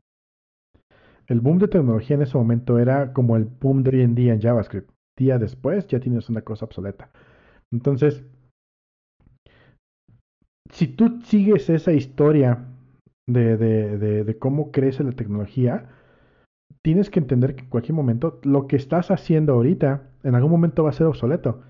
El 1.28 1.40
boom 1.40 1.58
de 1.58 1.68
tecnología 1.68 2.16
en 2.16 2.22
ese 2.22 2.36
momento 2.36 2.78
era 2.78 3.12
como 3.12 3.36
el 3.36 3.44
boom 3.44 3.84
de 3.84 3.90
hoy 3.90 4.02
en 4.02 4.14
día 4.14 4.34
en 4.34 4.40
JavaScript. 4.40 4.90
Día 5.16 5.38
después 5.38 5.86
ya 5.86 6.00
tienes 6.00 6.28
una 6.28 6.42
cosa 6.42 6.64
obsoleta. 6.64 7.10
Entonces, 7.70 8.24
si 10.70 10.88
tú 10.88 11.20
sigues 11.22 11.70
esa 11.70 11.92
historia 11.92 12.66
de, 13.28 13.56
de, 13.56 13.98
de, 13.98 14.24
de 14.24 14.38
cómo 14.38 14.72
crece 14.72 15.04
la 15.04 15.12
tecnología, 15.12 15.90
tienes 16.82 17.08
que 17.08 17.20
entender 17.20 17.54
que 17.54 17.62
en 17.62 17.70
cualquier 17.70 17.94
momento 17.94 18.40
lo 18.42 18.66
que 18.66 18.76
estás 18.76 19.10
haciendo 19.10 19.52
ahorita 19.52 20.11
en 20.22 20.34
algún 20.34 20.50
momento 20.50 20.84
va 20.84 20.90
a 20.90 20.94
ser 20.94 21.06
obsoleto. 21.06 21.62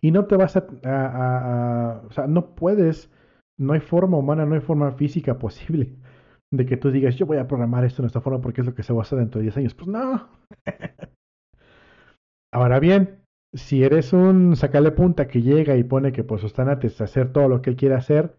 Y 0.00 0.10
no 0.10 0.26
te 0.26 0.36
vas 0.36 0.56
a, 0.56 2.02
O 2.06 2.12
sea, 2.12 2.26
no 2.26 2.54
puedes. 2.54 3.10
No 3.58 3.74
hay 3.74 3.80
forma 3.80 4.16
humana, 4.16 4.46
no 4.46 4.54
hay 4.54 4.60
forma 4.62 4.92
física 4.92 5.38
posible 5.38 5.96
de 6.52 6.66
que 6.66 6.76
tú 6.76 6.90
digas, 6.90 7.16
yo 7.16 7.26
voy 7.26 7.36
a 7.38 7.46
programar 7.46 7.84
esto 7.84 8.02
de 8.02 8.08
esta 8.08 8.20
forma 8.20 8.40
porque 8.40 8.62
es 8.62 8.66
lo 8.66 8.74
que 8.74 8.82
se 8.82 8.92
va 8.92 9.00
a 9.00 9.02
hacer 9.02 9.18
dentro 9.18 9.38
de 9.38 9.44
10 9.44 9.56
años. 9.58 9.74
Pues 9.74 9.88
no. 9.88 10.28
Ahora 12.52 12.80
bien, 12.80 13.20
si 13.54 13.84
eres 13.84 14.12
un 14.12 14.56
sacarle 14.56 14.90
punta 14.92 15.28
que 15.28 15.42
llega 15.42 15.76
y 15.76 15.84
pone 15.84 16.12
que 16.12 16.24
pues 16.24 16.42
de 16.42 17.04
hacer 17.04 17.32
todo 17.32 17.48
lo 17.48 17.62
que 17.62 17.70
él 17.70 17.76
quiere 17.76 17.94
hacer, 17.94 18.36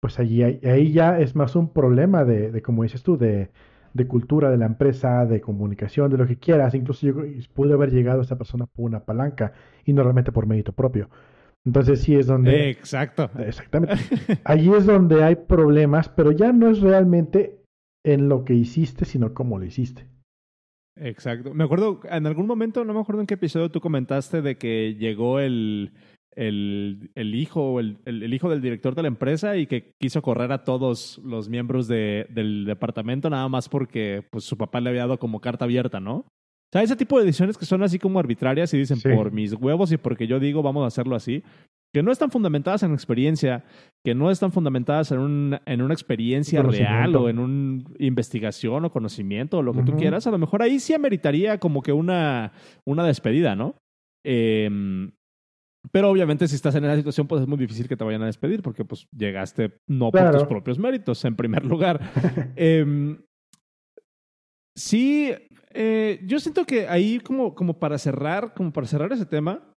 pues 0.00 0.18
allí, 0.18 0.42
ahí 0.42 0.92
ya 0.92 1.20
es 1.20 1.36
más 1.36 1.56
un 1.56 1.72
problema 1.72 2.24
de, 2.24 2.50
de 2.50 2.62
como 2.62 2.84
dices 2.84 3.02
tú, 3.02 3.18
de, 3.18 3.50
de 3.92 4.06
cultura 4.06 4.50
de 4.50 4.56
la 4.56 4.66
empresa, 4.66 5.26
de 5.26 5.40
comunicación, 5.40 6.10
de 6.10 6.18
lo 6.18 6.26
que 6.26 6.36
quieras. 6.36 6.74
Incluso 6.74 7.06
yo 7.06 7.14
pude 7.54 7.72
haber 7.72 7.90
llegado 7.90 8.20
a 8.20 8.22
esa 8.22 8.38
persona 8.38 8.66
por 8.66 8.84
una 8.84 9.04
palanca 9.04 9.52
y 9.84 9.92
no 9.92 10.02
realmente 10.02 10.32
por 10.32 10.46
mérito 10.46 10.72
propio. 10.72 11.08
Entonces 11.64 12.00
sí 12.00 12.14
es 12.14 12.26
donde... 12.26 12.70
Exacto. 12.70 13.30
Exactamente. 13.38 13.96
Allí 14.44 14.72
es 14.72 14.86
donde 14.86 15.22
hay 15.22 15.36
problemas, 15.36 16.08
pero 16.08 16.32
ya 16.32 16.52
no 16.52 16.68
es 16.68 16.80
realmente 16.80 17.60
en 18.04 18.28
lo 18.28 18.44
que 18.44 18.54
hiciste, 18.54 19.04
sino 19.04 19.34
cómo 19.34 19.58
lo 19.58 19.64
hiciste. 19.64 20.06
Exacto. 20.96 21.54
Me 21.54 21.64
acuerdo, 21.64 22.00
en 22.04 22.26
algún 22.26 22.46
momento, 22.46 22.84
no 22.84 22.94
me 22.94 23.00
acuerdo 23.00 23.20
en 23.20 23.26
qué 23.26 23.34
episodio 23.34 23.70
tú 23.70 23.80
comentaste 23.80 24.42
de 24.42 24.56
que 24.56 24.94
llegó 24.94 25.40
el, 25.40 25.92
el, 26.40 27.10
el 27.14 27.34
hijo, 27.34 27.80
el, 27.80 27.98
el, 28.06 28.32
hijo 28.32 28.48
del 28.48 28.62
director 28.62 28.94
de 28.94 29.02
la 29.02 29.08
empresa 29.08 29.58
y 29.58 29.66
que 29.66 29.92
quiso 30.00 30.22
correr 30.22 30.50
a 30.52 30.64
todos 30.64 31.20
los 31.22 31.50
miembros 31.50 31.86
de, 31.86 32.26
del 32.30 32.64
departamento 32.64 33.28
nada 33.28 33.46
más 33.48 33.68
porque 33.68 34.24
pues, 34.30 34.44
su 34.44 34.56
papá 34.56 34.80
le 34.80 34.88
había 34.88 35.02
dado 35.02 35.18
como 35.18 35.40
carta 35.40 35.66
abierta, 35.66 36.00
¿no? 36.00 36.16
O 36.16 36.72
sea, 36.72 36.82
ese 36.82 36.96
tipo 36.96 37.18
de 37.18 37.26
decisiones 37.26 37.58
que 37.58 37.66
son 37.66 37.82
así 37.82 37.98
como 37.98 38.18
arbitrarias 38.18 38.72
y 38.72 38.78
dicen 38.78 38.96
Sí. 38.96 39.10
por 39.14 39.32
mis 39.32 39.52
huevos 39.52 39.92
y 39.92 39.98
porque 39.98 40.26
yo 40.26 40.40
digo 40.40 40.62
vamos 40.62 40.84
a 40.84 40.86
hacerlo 40.86 41.14
así, 41.14 41.42
que 41.92 42.02
no 42.02 42.10
están 42.10 42.30
fundamentadas 42.30 42.84
en 42.84 42.94
experiencia, 42.94 43.64
que 44.02 44.14
no 44.14 44.30
están 44.30 44.50
fundamentadas 44.50 45.12
en, 45.12 45.18
un, 45.18 45.58
en 45.66 45.82
una 45.82 45.92
experiencia 45.92 46.62
real 46.62 47.14
o 47.16 47.28
en 47.28 47.38
una 47.38 47.84
investigación 47.98 48.84
o 48.86 48.90
conocimiento 48.90 49.58
o 49.58 49.62
lo 49.62 49.74
que 49.74 49.82
tú 49.82 49.94
quieras, 49.96 50.26
a 50.26 50.30
lo 50.30 50.38
mejor 50.38 50.62
ahí 50.62 50.80
sí 50.80 50.94
ameritaría 50.94 51.58
como 51.58 51.82
que 51.82 51.92
una, 51.92 52.52
una 52.86 53.04
despedida, 53.04 53.56
¿no? 53.56 53.74
Em, 54.24 55.10
pero 55.92 56.10
obviamente 56.10 56.46
si 56.46 56.54
estás 56.54 56.74
en 56.74 56.84
esa 56.84 56.96
situación, 56.96 57.26
pues 57.26 57.42
es 57.42 57.48
muy 57.48 57.58
difícil 57.58 57.88
que 57.88 57.96
te 57.96 58.04
vayan 58.04 58.22
a 58.22 58.26
despedir 58.26 58.62
porque 58.62 58.84
pues 58.84 59.08
llegaste 59.16 59.78
no 59.88 60.10
por 60.10 60.30
tus 60.30 60.44
propios 60.44 60.78
méritos, 60.78 61.24
en 61.24 61.36
primer 61.36 61.64
lugar. 61.64 62.00
Em, 62.56 63.22
sí, 64.76 65.32
eh, 65.70 66.20
yo 66.26 66.38
siento 66.38 66.64
que 66.64 66.86
ahí 66.88 67.18
como, 67.20 67.54
como 67.54 67.78
para 67.78 67.98
cerrar, 67.98 68.52
como 68.54 68.72
para 68.72 68.86
cerrar 68.86 69.12
ese 69.12 69.26
tema, 69.26 69.72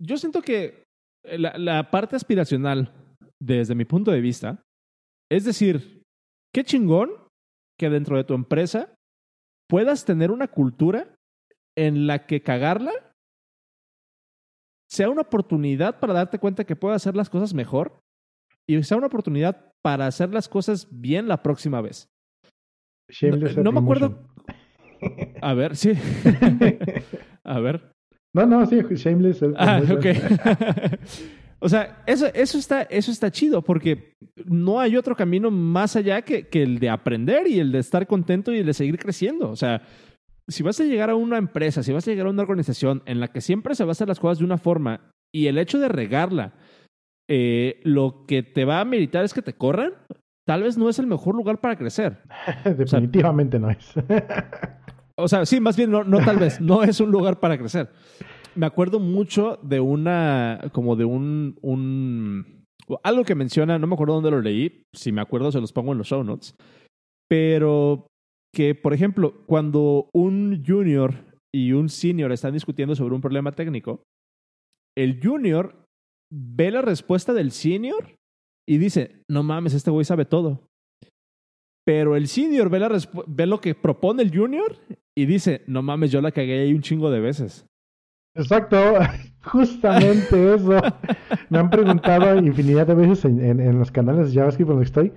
yo 0.00 0.16
siento 0.16 0.40
que 0.40 0.84
la, 1.24 1.58
la 1.58 1.90
parte 1.90 2.14
aspiracional, 2.14 2.92
desde 3.42 3.74
mi 3.74 3.84
punto 3.84 4.12
de 4.12 4.20
vista, 4.20 4.62
es 5.30 5.44
decir, 5.44 6.02
qué 6.54 6.64
chingón 6.64 7.10
que 7.78 7.90
dentro 7.90 8.16
de 8.16 8.24
tu 8.24 8.34
empresa 8.34 8.94
puedas 9.68 10.04
tener 10.04 10.30
una 10.30 10.48
cultura 10.48 11.14
en 11.76 12.06
la 12.06 12.26
que 12.26 12.42
cagarla 12.42 12.92
sea 14.88 15.10
una 15.10 15.22
oportunidad 15.22 15.98
para 16.00 16.14
darte 16.14 16.38
cuenta 16.38 16.64
que 16.64 16.76
puedes 16.76 16.96
hacer 16.96 17.14
las 17.14 17.28
cosas 17.30 17.54
mejor 17.54 18.00
y 18.66 18.82
sea 18.82 18.96
una 18.96 19.06
oportunidad 19.06 19.72
para 19.82 20.06
hacer 20.06 20.32
las 20.32 20.48
cosas 20.48 20.88
bien 20.90 21.28
la 21.28 21.42
próxima 21.42 21.80
vez. 21.80 22.08
Shameless 23.10 23.56
no 23.56 23.72
me 23.72 23.80
acuerdo-. 23.80 24.18
A 25.40 25.54
ver, 25.54 25.76
sí. 25.76 25.92
A 27.44 27.60
ver. 27.60 27.92
no, 28.34 28.46
no, 28.46 28.66
sí, 28.66 28.80
Shameless. 28.90 29.42
Ah, 29.56 29.80
ok. 29.90 30.06
o 31.60 31.68
sea, 31.68 32.02
eso, 32.06 32.26
eso, 32.34 32.58
está, 32.58 32.82
eso 32.82 33.10
está 33.10 33.30
chido 33.30 33.62
porque 33.62 34.14
no 34.44 34.80
hay 34.80 34.96
otro 34.96 35.14
camino 35.14 35.50
más 35.50 35.96
allá 35.96 36.22
que, 36.22 36.48
que 36.48 36.62
el 36.62 36.78
de 36.78 36.90
aprender 36.90 37.46
y 37.46 37.60
el 37.60 37.72
de 37.72 37.78
estar 37.78 38.06
contento 38.06 38.52
y 38.52 38.58
el 38.58 38.66
de 38.66 38.74
seguir 38.74 38.98
creciendo. 38.98 39.50
O 39.50 39.56
sea, 39.56 39.82
si 40.48 40.62
vas 40.62 40.80
a 40.80 40.84
llegar 40.84 41.10
a 41.10 41.14
una 41.14 41.36
empresa, 41.36 41.82
si 41.82 41.92
vas 41.92 42.06
a 42.06 42.10
llegar 42.10 42.26
a 42.26 42.30
una 42.30 42.42
organización 42.42 43.02
en 43.06 43.20
la 43.20 43.28
que 43.28 43.40
siempre 43.40 43.74
se 43.74 43.84
van 43.84 43.90
a 43.90 43.92
hacer 43.92 44.08
las 44.08 44.20
cosas 44.20 44.38
de 44.38 44.44
una 44.44 44.58
forma 44.58 45.10
y 45.32 45.46
el 45.46 45.58
hecho 45.58 45.78
de 45.78 45.88
regarla, 45.88 46.54
eh, 47.28 47.80
lo 47.84 48.24
que 48.26 48.42
te 48.42 48.64
va 48.64 48.80
a 48.80 48.84
meritar 48.84 49.24
es 49.24 49.34
que 49.34 49.42
te 49.42 49.52
corran, 49.52 49.92
tal 50.46 50.62
vez 50.62 50.78
no 50.78 50.88
es 50.88 50.98
el 50.98 51.06
mejor 51.06 51.34
lugar 51.34 51.60
para 51.60 51.76
crecer. 51.76 52.22
Definitivamente 52.64 53.58
no 53.58 53.70
es. 53.70 53.94
O 55.20 55.26
sea, 55.26 55.44
sí, 55.46 55.58
más 55.58 55.76
bien 55.76 55.90
no, 55.90 56.04
no 56.04 56.24
tal 56.24 56.36
vez, 56.36 56.60
no 56.60 56.84
es 56.84 57.00
un 57.00 57.10
lugar 57.10 57.40
para 57.40 57.58
crecer. 57.58 57.90
Me 58.54 58.66
acuerdo 58.66 59.00
mucho 59.00 59.58
de 59.64 59.80
una, 59.80 60.60
como 60.70 60.94
de 60.94 61.04
un, 61.04 61.58
un, 61.60 62.64
algo 63.02 63.24
que 63.24 63.34
menciona, 63.34 63.80
no 63.80 63.88
me 63.88 63.94
acuerdo 63.94 64.14
dónde 64.14 64.30
lo 64.30 64.40
leí, 64.40 64.84
si 64.94 65.10
me 65.10 65.20
acuerdo 65.20 65.50
se 65.50 65.60
los 65.60 65.72
pongo 65.72 65.90
en 65.90 65.98
los 65.98 66.06
show 66.06 66.22
notes, 66.22 66.54
pero 67.28 68.06
que, 68.54 68.74
por 68.74 68.92
ejemplo, 68.94 69.44
cuando 69.46 70.08
un 70.14 70.64
junior 70.66 71.14
y 71.54 71.72
un 71.72 71.88
senior 71.88 72.32
están 72.32 72.52
discutiendo 72.54 72.94
sobre 72.94 73.14
un 73.14 73.20
problema 73.20 73.52
técnico, 73.52 74.02
el 74.96 75.20
junior 75.22 75.84
ve 76.32 76.70
la 76.70 76.82
respuesta 76.82 77.32
del 77.32 77.52
senior 77.52 78.14
y 78.68 78.78
dice, 78.78 79.22
no 79.30 79.42
mames, 79.42 79.74
este 79.74 79.90
güey 79.90 80.04
sabe 80.04 80.24
todo. 80.24 80.66
Pero 81.86 82.16
el 82.16 82.28
senior 82.28 82.68
ve, 82.68 82.80
la 82.80 82.90
ve 83.26 83.46
lo 83.46 83.60
que 83.60 83.74
propone 83.74 84.22
el 84.22 84.36
junior 84.36 84.76
y 85.16 85.24
dice, 85.26 85.62
no 85.66 85.82
mames, 85.82 86.10
yo 86.10 86.20
la 86.20 86.32
cagué 86.32 86.60
ahí 86.62 86.74
un 86.74 86.82
chingo 86.82 87.10
de 87.10 87.20
veces. 87.20 87.64
Exacto, 88.36 88.76
justamente 89.44 90.54
eso. 90.54 90.80
Me 91.48 91.58
han 91.58 91.70
preguntado 91.70 92.38
infinidad 92.38 92.86
de 92.86 92.94
veces 92.94 93.24
en, 93.24 93.42
en- 93.42 93.60
en 93.60 93.78
los 93.78 93.90
canales 93.90 94.28
de 94.28 94.34
JavaScript 94.34 94.68
donde 94.68 94.84
estoy. 94.84 95.12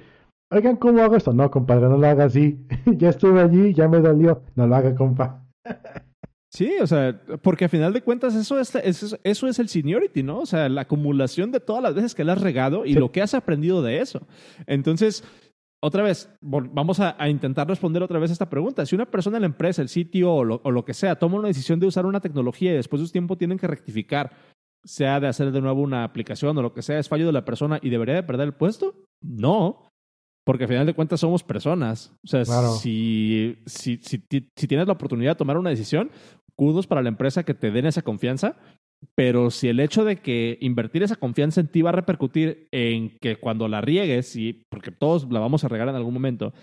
Oigan, 0.52 0.76
¿cómo 0.76 1.02
hago 1.02 1.16
esto? 1.16 1.32
No, 1.34 1.49
compadre, 1.49 1.88
no 1.88 1.97
lo 1.97 2.08
haga 2.08 2.26
así. 2.26 2.60
ya 2.97 3.10
estuve 3.10 3.41
allí, 3.41 3.74
ya 3.74 3.88
me 3.88 3.99
dolió. 3.99 4.43
No 4.56 4.68
lo 4.68 4.76
haga, 4.76 4.93
compa. 4.93 5.47
Sí, 6.54 6.74
o 6.82 6.88
sea, 6.88 7.22
porque 7.41 7.66
a 7.66 7.70
final 7.70 7.93
de 7.93 8.02
cuentas 8.02 8.36
eso 8.36 8.60
es, 8.60 8.76
eso, 8.76 9.18
eso 9.24 9.47
es 9.47 9.60
el 9.60 9.70
seniority, 9.70 10.24
¿no? 10.24 10.39
O 10.39 10.45
sea, 10.45 10.68
la 10.68 10.82
acumulación 10.82 11.52
de 11.52 11.62
todas 11.62 11.82
las 11.82 11.95
veces 11.95 12.14
que 12.14 12.26
le 12.26 12.34
has 12.34 12.41
regado 12.41 12.86
y 12.86 12.93
Sí. 12.93 12.99
lo 12.99 13.12
que 13.14 13.22
has 13.22 13.34
aprendido 13.34 13.82
de 13.82 14.02
eso. 14.02 14.28
Entonces, 14.68 15.24
otra 15.82 16.04
vez, 16.04 16.30
vamos 16.41 16.99
a, 16.99 17.16
a 17.18 17.30
intentar 17.30 17.70
responder 17.70 18.04
otra 18.04 18.20
vez 18.20 18.30
esta 18.32 18.49
pregunta. 18.49 18.86
Si 18.86 18.93
una 18.93 19.10
persona 19.10 19.38
en 19.38 19.43
la 19.43 19.47
empresa, 19.47 19.82
el 19.82 19.88
sitio 19.88 20.34
o 20.34 20.43
lo, 20.43 20.60
o 20.66 20.72
lo 20.72 20.84
que 20.84 20.93
sea, 20.93 21.16
toma 21.18 21.38
una 21.39 21.47
decisión 21.47 21.80
de 21.80 21.88
usar 21.88 22.06
una 22.06 22.20
tecnología 22.20 22.74
y 22.74 22.76
después 22.76 22.99
de 22.99 23.06
un 23.06 23.12
tiempo 23.12 23.38
tienen 23.38 23.58
que 23.58 23.68
rectificar, 23.68 24.32
sea 24.84 25.22
de 25.22 25.28
hacer 25.28 25.52
de 25.54 25.62
nuevo 25.62 25.82
una 25.82 26.04
aplicación 26.04 26.58
o 26.58 26.62
lo 26.62 26.74
que 26.74 26.82
sea, 26.82 26.99
¿es 26.99 27.08
fallo 27.08 27.26
de 27.28 27.32
la 27.32 27.45
persona 27.45 27.80
y 27.82 27.89
debería 27.89 28.16
de 28.16 28.24
perder 28.24 28.47
el 28.47 28.54
puesto? 28.54 28.93
No. 29.22 29.88
Porque 30.46 30.64
al 30.64 30.70
final 30.70 30.86
de 30.86 30.94
cuentas 30.94 31.20
somos 31.20 31.44
personas. 31.44 32.14
O 32.24 32.28
sea, 32.28 32.44
Claro. 32.44 32.72
si, 32.76 33.58
si, 33.66 33.98
si, 33.98 34.18
ti- 34.18 34.50
si 34.56 34.68
tienes 34.68 34.88
la 34.88 34.94
oportunidad 34.94 35.32
de 35.32 35.38
tomar 35.38 35.58
una 35.58 35.70
decisión, 35.70 36.10
kudos 36.56 36.88
para 36.88 37.02
la 37.02 37.10
empresa 37.10 37.44
que 37.44 37.54
te 37.54 37.72
den 37.72 37.86
esa 37.86 38.02
confianza. 38.02 38.56
Pero 39.16 39.50
si 39.50 39.68
el 39.68 39.80
hecho 39.80 40.04
de 40.06 40.18
que 40.18 40.58
invertir 40.62 41.02
esa 41.02 41.16
confianza 41.16 41.60
en 41.62 41.68
ti 41.68 41.82
va 41.82 41.89
a 41.89 41.94
repercutir 41.94 42.68
en 42.72 43.18
que 43.20 43.36
cuando 43.38 43.68
la 43.68 43.82
riegues, 43.82 44.36
y 44.36 44.64
porque 44.70 44.92
todos 44.92 45.28
la 45.32 45.39
vamos 45.39 45.64
a 45.64 45.68
regar 45.68 45.89
en 45.89 45.96
algún 45.96 46.14
momento, 46.14 46.54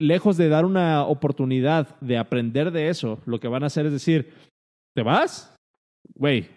lejos 0.00 0.36
de 0.36 0.48
dar 0.48 0.64
una 0.64 1.04
oportunidad 1.04 1.98
de 2.00 2.18
aprender 2.18 2.70
de 2.72 2.88
eso, 2.88 3.20
lo 3.26 3.38
que 3.38 3.48
van 3.48 3.62
a 3.62 3.66
hacer 3.66 3.86
es 3.86 3.92
decir, 3.92 4.32
¿te 4.96 5.02
vas? 5.02 5.54
Güey, 6.14 6.48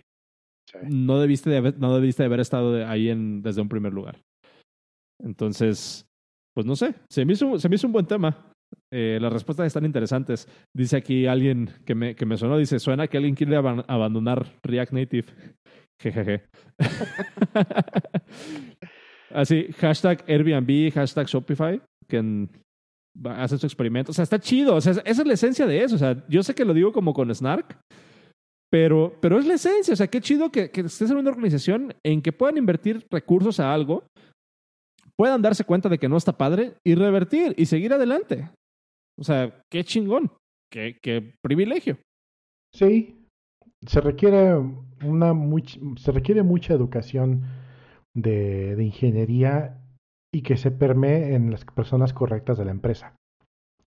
no 0.90 1.20
debiste 1.20 1.50
de 1.50 1.58
haber, 1.58 1.78
no 1.78 1.94
debiste 1.94 2.24
de 2.24 2.28
haber 2.28 2.40
estado 2.40 2.88
ahí 2.88 3.10
en, 3.10 3.42
desde 3.44 3.62
un 3.62 3.70
primer 3.70 3.94
lugar. 3.94 4.22
Entonces, 5.24 6.06
pues 6.56 6.66
no 6.68 6.76
sé, 6.76 6.96
se 7.10 7.26
me 7.26 7.34
hizo, 7.34 7.58
se 7.58 7.70
me 7.70 7.76
hizo 7.76 7.88
un 7.88 7.94
buen 7.94 8.06
tema. 8.06 8.50
Eh, 8.92 9.20
las 9.22 9.32
respuestas 9.32 9.68
están 9.68 9.86
interesantes. 9.86 10.48
Dice 10.76 10.98
aquí 10.98 11.26
alguien 11.28 11.70
que 11.86 11.96
me, 11.96 12.16
que 12.16 12.26
me 12.26 12.38
sonó, 12.38 12.58
dice, 12.58 12.80
suena 12.80 13.08
que 13.08 13.18
alguien 13.18 13.36
quiere 13.36 13.56
aban- 13.58 13.86
abandonar 13.88 14.46
React 14.64 14.94
Native. 14.94 15.28
Jejeje. 16.02 16.44
Así, 19.32 19.68
hashtag 19.80 20.24
Airbnb, 20.28 20.92
hashtag 20.94 21.28
Shopify, 21.28 21.82
que 22.08 22.18
en- 22.18 22.50
hacen 23.26 23.58
su 23.60 23.66
experimento. 23.66 24.12
O 24.12 24.14
sea, 24.14 24.24
está 24.24 24.40
chido. 24.40 24.76
O 24.76 24.82
sea, 24.82 24.92
esa 24.94 25.22
es 25.22 25.26
la 25.28 25.34
esencia 25.34 25.66
de 25.66 25.84
eso. 25.84 25.96
O 25.96 26.00
sea, 26.00 26.24
yo 26.28 26.44
sé 26.44 26.54
que 26.56 26.66
lo 26.66 26.74
digo 26.74 26.92
como 26.92 27.14
con 27.14 27.34
Snark, 27.34 27.80
pero, 28.72 29.16
pero 29.22 29.40
es 29.40 29.46
la 29.46 29.54
esencia. 29.56 29.94
O 29.94 29.98
sea, 29.98 30.08
qué 30.08 30.20
chido 30.22 30.52
que, 30.52 30.70
que 30.72 30.82
estés 30.82 31.10
en 31.12 31.18
una 31.18 31.30
organización 31.32 31.94
en 32.04 32.22
que 32.22 32.32
puedan 32.32 32.58
invertir 32.58 33.06
recursos 33.12 33.60
a 33.60 33.74
algo, 33.74 34.04
puedan 35.18 35.42
darse 35.42 35.64
cuenta 35.64 35.90
de 35.90 35.98
que 35.98 36.10
no 36.10 36.18
está 36.18 36.38
padre 36.38 36.74
y 36.86 36.96
revertir 36.96 37.54
y 37.58 37.66
seguir 37.66 37.94
adelante. 37.94 38.50
O 39.20 39.24
sea, 39.24 39.62
qué 39.72 39.84
chingón. 39.84 40.32
Qué, 40.72 40.98
qué 41.02 41.34
privilegio. 41.44 41.98
Sí, 42.74 43.16
se 43.86 44.02
requiere 44.02 44.56
una 45.04 45.34
much- 45.34 45.98
se 46.00 46.12
requiere 46.12 46.42
mucha 46.42 46.74
educación 46.74 47.44
de, 48.16 48.76
de 48.76 48.84
ingeniería 48.84 49.80
y 50.34 50.42
que 50.42 50.58
se 50.58 50.72
permee 50.72 51.36
en 51.36 51.52
las 51.52 51.64
personas 51.66 52.12
correctas 52.14 52.58
de 52.58 52.66
la 52.66 52.72
empresa. 52.72 53.16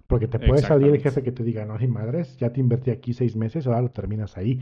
Porque 0.09 0.27
te 0.27 0.39
puede 0.41 0.61
salir 0.63 0.89
el 0.89 1.01
jefe 1.01 1.23
que 1.23 1.33
te 1.33 1.45
diga, 1.45 1.65
no, 1.65 1.79
sin 1.79 1.91
madres, 1.91 2.37
ya 2.37 2.53
te 2.53 2.61
invertí 2.61 2.91
aquí 2.91 3.13
seis 3.15 3.37
meses, 3.37 3.67
ahora 3.67 3.81
lo 3.83 3.91
terminas 3.91 4.37
ahí. 4.37 4.61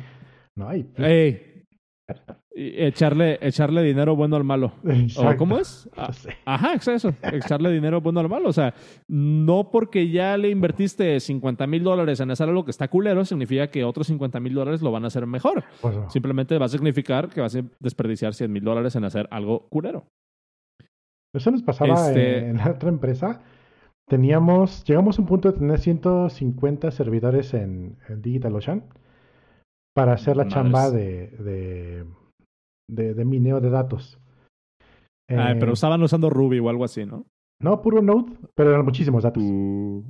No, 0.57 0.75
y, 0.77 0.87
Ey. 0.99 1.50
Echarle, 2.53 3.39
echarle 3.41 3.83
dinero 3.83 4.17
bueno 4.17 4.37
al 4.37 4.45
malo. 4.45 4.73
¿O 5.17 5.37
cómo 5.37 5.59
es? 5.59 5.89
Ah. 5.97 6.11
Ajá, 6.45 6.75
es 6.75 6.89
eso. 6.89 7.15
Echarle 7.23 7.71
dinero 7.71 8.01
bueno 8.01 8.21
al 8.21 8.29
malo. 8.29 8.49
O 8.49 8.53
sea, 8.53 8.75
no 9.09 9.71
porque 9.71 10.11
ya 10.11 10.37
le 10.37 10.51
invertiste 10.51 11.19
50 11.21 11.67
mil 11.67 11.83
dólares 11.85 12.21
en 12.21 12.31
hacer 12.31 12.49
algo 12.49 12.65
que 12.65 12.71
está 12.71 12.89
culero, 12.89 13.25
significa 13.25 13.69
que 13.71 13.85
otros 13.85 14.09
50 14.09 14.41
mil 14.41 14.55
dólares 14.55 14.83
lo 14.83 14.91
van 14.91 15.05
a 15.05 15.07
hacer 15.09 15.27
mejor. 15.27 15.65
Pues 15.81 15.97
no. 15.97 16.11
Simplemente 16.11 16.59
va 16.59 16.67
a 16.67 16.71
significar 16.71 17.29
que 17.29 17.41
vas 17.41 17.55
a 17.57 17.63
desperdiciar 17.79 18.35
100 18.35 18.53
mil 18.53 18.65
dólares 18.65 18.97
en 18.97 19.05
hacer 19.05 19.29
algo 19.31 19.69
culero. 19.69 20.07
Eso 21.33 21.51
nos 21.51 21.63
pasaba 21.63 21.95
Este- 22.09 22.39
en, 22.39 22.45
en 22.51 22.57
la 22.59 22.73
otra 22.73 22.89
empresa. 22.89 23.43
Teníamos, 24.09 24.83
llegamos 24.85 25.19
a 25.19 25.23
un 25.23 25.29
punto 25.29 25.53
de 25.53 25.59
tener 25.59 25.79
150 25.79 26.91
servidores 26.91 27.55
en, 27.55 27.97
en 28.09 28.21
DigitalOcean 28.23 28.85
para 30.01 30.13
hacer 30.15 30.37
la 30.37 30.45
Madres. 30.45 30.55
chamba 30.55 30.91
de, 30.91 31.27
de, 31.29 32.07
de, 32.89 33.15
de 33.15 33.25
mineo 33.25 33.61
de 33.61 33.71
datos. 33.71 34.19
Ah, 35.31 35.53
Eh, 35.53 35.57
pero 35.61 35.73
estaban 35.75 36.03
usando 36.03 36.31
Ruby 36.31 36.59
o 36.59 36.69
algo 36.69 36.85
así, 36.85 37.05
¿no? 37.05 37.27
No, 37.63 37.83
puro 37.83 38.01
Node, 38.01 38.33
pero 38.55 38.71
eran 38.71 38.85
muchísimos 38.85 39.23
datos. 39.23 39.43
Uh. 39.43 40.03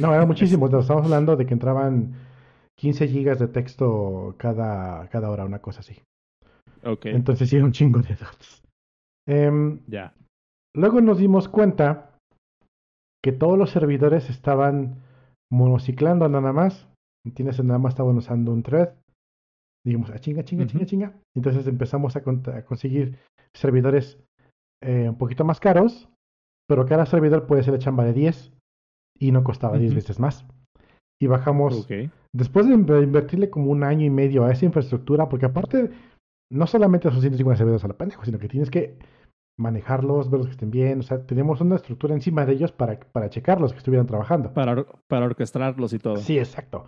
No, 0.00 0.14
eran 0.14 0.28
muchísimos. 0.32 0.70
datos. 0.70 0.84
Estamos 0.84 1.04
hablando 1.04 1.36
de 1.36 1.46
que 1.46 1.54
entraban 1.54 2.14
15 2.78 3.08
gigas 3.08 3.38
de 3.40 3.48
texto 3.48 4.34
cada, 4.38 5.08
cada 5.08 5.30
hora, 5.30 5.44
una 5.44 5.58
cosa 5.60 5.80
así. 5.80 5.96
Ok, 6.84 7.06
Entonces 7.06 7.48
sí, 7.48 7.56
era 7.56 7.64
un 7.64 7.72
chingo 7.72 8.00
de 8.00 8.14
datos. 8.14 8.62
Em, 9.28 9.80
ya. 9.88 10.14
Luego 10.74 11.00
nos 11.00 11.18
dimos 11.18 11.48
cuenta 11.48 12.16
que 13.22 13.32
todos 13.32 13.58
los 13.58 13.70
servidores 13.70 14.30
estaban 14.30 15.02
monociclando 15.50 16.28
nada 16.28 16.52
más. 16.52 16.88
¿Entiendes? 17.26 17.62
Nada 17.62 17.78
más 17.78 17.92
estaban 17.92 18.16
usando 18.16 18.52
un 18.52 18.62
thread. 18.62 18.90
Digamos, 19.84 20.10
a 20.10 20.18
chinga, 20.18 20.44
chinga, 20.44 20.66
chinga, 20.66 20.82
Ujú. 20.82 20.88
chinga. 20.90 21.12
Entonces 21.36 21.66
empezamos 21.66 22.14
a, 22.16 22.22
conseguir 22.64 23.18
servidores 23.54 24.18
eh, 24.82 25.08
un 25.08 25.16
poquito 25.18 25.44
más 25.44 25.60
caros, 25.60 26.08
pero 26.68 26.86
cada 26.86 27.06
servidor 27.06 27.46
puede 27.46 27.62
ser 27.62 27.72
de 27.74 27.80
chamba 27.80 28.04
de 28.04 28.12
10 28.12 28.52
y 29.18 29.32
no 29.32 29.42
costaba 29.44 29.78
10 29.78 29.90
Ujú. 29.92 29.96
veces 29.96 30.20
más. 30.20 30.46
Y 31.20 31.26
bajamos, 31.26 31.86
después 32.32 32.66
de 32.68 32.74
inv- 32.76 33.02
invertirle 33.02 33.50
como 33.50 33.70
un 33.70 33.84
año 33.84 34.04
y 34.06 34.10
medio 34.10 34.44
a 34.44 34.52
esa 34.52 34.64
infraestructura, 34.64 35.28
porque 35.28 35.46
aparte, 35.46 35.90
no 36.50 36.66
solamente 36.66 37.08
son 37.10 37.20
150 37.20 37.58
servidores 37.58 37.84
a 37.84 37.88
la 37.88 37.94
pendejo, 37.96 38.24
sino 38.24 38.38
que 38.38 38.48
tienes 38.48 38.70
que 38.70 38.98
manejarlos, 39.58 40.30
verlos 40.30 40.46
que 40.48 40.52
estén 40.52 40.70
bien. 40.70 41.00
O 41.00 41.02
sea, 41.02 41.24
tenemos 41.24 41.60
una 41.60 41.76
estructura 41.76 42.14
encima 42.14 42.44
de 42.46 42.54
ellos 42.54 42.72
para, 42.72 42.98
para 42.98 43.30
checarlos 43.30 43.72
que 43.72 43.78
estuvieran 43.78 44.06
trabajando. 44.06 44.52
Para, 44.52 44.72
or- 44.72 44.98
para 45.08 45.26
orquestarlos 45.26 45.92
y 45.92 45.98
todo. 45.98 46.16
Sí, 46.16 46.38
exacto. 46.38 46.86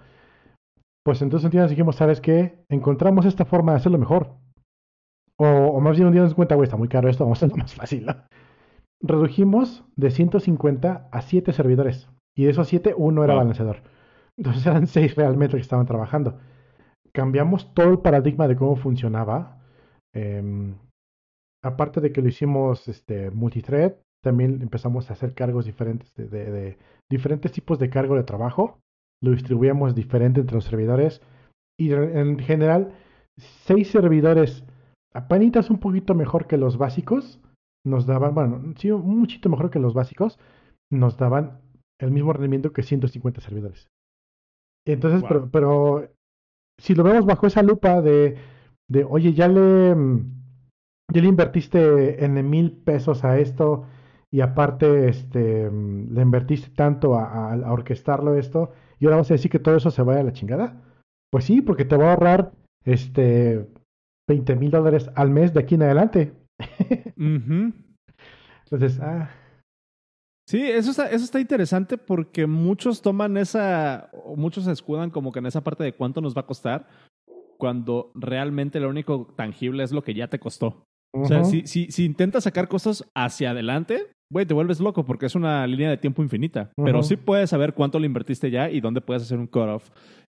Pues 1.05 1.21
entonces 1.23 1.45
un 1.45 1.51
día 1.51 1.61
nos 1.63 1.71
dijimos, 1.71 1.97
¿sabes 1.97 2.21
qué? 2.21 2.65
Encontramos 2.69 3.27
esta 3.27 3.45
forma 3.45 3.73
de 3.73 3.77
hacerlo 3.79 3.99
mejor. 3.99 4.39
O, 5.39 5.47
o 5.47 5.81
más 5.81 5.97
bien 5.97 6.07
un 6.07 6.13
día 6.15 6.23
nos 6.23 6.35
cuenta, 6.35 6.55
güey, 6.55 6.65
está 6.65 6.77
muy 6.77 6.89
caro 6.89 7.09
esto, 7.09 7.25
vamos 7.25 7.43
a 7.43 7.47
hacerlo 7.47 7.57
más 7.63 7.75
fácil. 7.75 8.07
¿no? 8.07 8.15
Redujimos 9.03 9.85
de 9.97 10.11
150 10.11 11.09
a 11.13 11.23
7 11.23 11.53
servidores. 11.53 12.09
Y 12.37 12.45
de 12.45 12.51
esos 12.51 12.69
7, 12.69 12.95
uno 12.97 13.23
era 13.23 13.35
balanceador. 13.35 13.83
Entonces 14.37 14.67
eran 14.67 14.87
6 14.89 15.15
realmente 15.15 15.57
que 15.57 15.61
estaban 15.63 15.87
trabajando. 15.87 16.39
Cambiamos 17.13 17.73
todo 17.75 17.91
el 17.91 17.99
paradigma 18.01 18.49
de 18.49 18.57
cómo 18.57 18.77
funcionaba. 18.77 19.59
Em, 20.15 20.75
aparte 21.63 22.01
de 22.01 22.13
que 22.13 22.23
lo 22.23 22.29
hicimos 22.29 22.89
este, 22.89 23.31
multithread, 23.31 23.95
también 24.23 24.63
empezamos 24.63 25.11
a 25.11 25.13
hacer 25.13 25.35
cargos 25.35 25.67
diferentes 25.67 26.13
de, 26.15 26.29
de- 26.29 26.51
de 26.51 26.79
diferentes 27.11 27.53
tipos 27.53 27.79
de 27.79 27.91
cargo 27.91 28.15
de 28.17 28.25
trabajo. 28.25 28.79
Lo 29.23 29.31
distribuíamos 29.33 29.95
diferente 29.95 30.41
entre 30.41 30.57
los 30.57 30.65
servidores. 30.65 31.23
Y 31.79 31.93
en 31.93 32.17
en 32.17 32.39
general, 32.39 32.93
seis 33.37 33.91
servidores 33.91 34.65
apenas 35.12 35.71
un 35.71 35.79
poquito 35.79 36.15
mejor 36.15 36.47
que 36.47 36.57
los 36.57 36.77
básicos. 36.79 37.41
Nos 37.87 38.07
daban, 38.07 38.35
bueno, 38.35 38.75
sí, 38.77 38.91
un 38.91 39.19
muchito 39.19 39.49
mejor 39.49 39.71
que 39.71 39.79
los 39.79 39.95
básicos. 39.95 40.39
Nos 40.91 41.17
daban 41.17 41.61
el 42.01 42.11
mismo 42.11 42.33
rendimiento 42.33 42.73
que 42.73 42.83
150 42.83 43.41
servidores. 43.41 43.89
Entonces, 44.87 45.21
Wow. 45.23 45.29
pero, 45.29 45.51
pero 45.51 46.09
si 46.79 46.95
lo 46.95 47.05
vemos 47.05 47.25
bajo 47.27 47.47
esa 47.47 47.62
lupa 47.62 48.01
de, 48.03 48.37
de 48.91 49.05
oye, 49.05 49.33
ya 49.33 49.49
le, 49.49 49.95
ya 51.12 51.23
le 51.23 51.29
invertiste 51.29 52.25
en 52.25 52.49
mil 52.51 52.73
pesos 52.73 53.25
a 53.25 53.39
esto 53.39 53.85
y 54.31 54.41
aparte 54.41 55.09
este, 55.09 55.71
le 55.71 56.23
invertiste 56.23 56.71
tanto 56.75 57.15
a, 57.17 57.25
a- 57.53 57.55
a 57.55 57.73
orquestarlo 57.73 58.35
esto 58.35 58.73
y 58.99 59.07
ahora 59.07 59.18
vas 59.18 59.30
a 59.30 59.34
decir 59.34 59.51
que 59.51 59.59
todo 59.59 59.76
eso 59.76 59.90
se 59.90 60.03
vaya 60.03 60.20
a 60.20 60.24
la 60.24 60.32
chingada. 60.32 60.82
Pues 61.30 61.45
sí, 61.45 61.62
porque 61.62 61.84
te 61.84 61.97
va 61.97 62.09
a 62.09 62.12
ahorrar 62.14 62.53
este 62.84 63.66
20 64.28 64.57
mil 64.57 64.70
dólares 64.70 65.11
al 65.14 65.30
mes 65.30 65.53
de 65.53 65.61
aquí 65.61 65.74
en 65.74 65.82
adelante. 65.82 66.32
Entonces, 67.16 69.01
ah, 69.01 69.30
Sí, 70.47 70.61
eso 70.62 70.90
está, 70.90 71.09
eso 71.11 71.24
está 71.24 71.40
interesante 71.40 71.97
porque 71.97 72.47
muchos 72.47 73.01
toman 73.01 73.38
esa, 73.38 74.11
o 74.12 74.36
muchos 74.36 74.64
se 74.64 74.72
escudan 74.72 75.11
como 75.11 75.32
que 75.32 75.38
en 75.38 75.47
esa 75.47 75.64
parte 75.64 75.84
de 75.84 75.95
cuánto 75.95 76.20
nos 76.20 76.36
va 76.36 76.42
a 76.42 76.47
costar, 76.47 76.86
cuando 77.57 78.12
realmente 78.14 78.78
lo 78.78 78.90
único 78.90 79.32
tangible 79.36 79.84
es 79.84 79.92
lo 79.92 80.03
que 80.03 80.12
ya 80.12 80.28
te 80.28 80.38
costó. 80.38 80.84
O 81.16 81.26
sea, 81.26 81.45
si, 81.45 81.66
si, 81.66 81.90
si 81.90 82.05
intentas 82.05 82.45
sacar 82.45 82.68
cosas 82.68 83.09
hacia 83.14 83.53
adelante, 83.53 84.11
güey, 84.35 84.45
te 84.45 84.53
vuelves 84.53 84.80
loco 84.80 85.05
porque 85.07 85.24
es 85.26 85.35
una 85.35 85.66
línea 85.66 85.89
de 85.89 85.97
tiempo 85.97 86.22
infinita. 86.22 86.70
Pero 86.76 87.03
sí 87.03 87.16
puedes 87.16 87.49
saber 87.49 87.72
cuánto 87.72 87.99
le 87.99 88.07
invertiste 88.07 88.51
ya 88.51 88.68
y 88.70 88.80
dónde 88.80 89.01
puedes 89.01 89.22
hacer 89.22 89.39
un 89.39 89.47
cut-off 89.47 89.89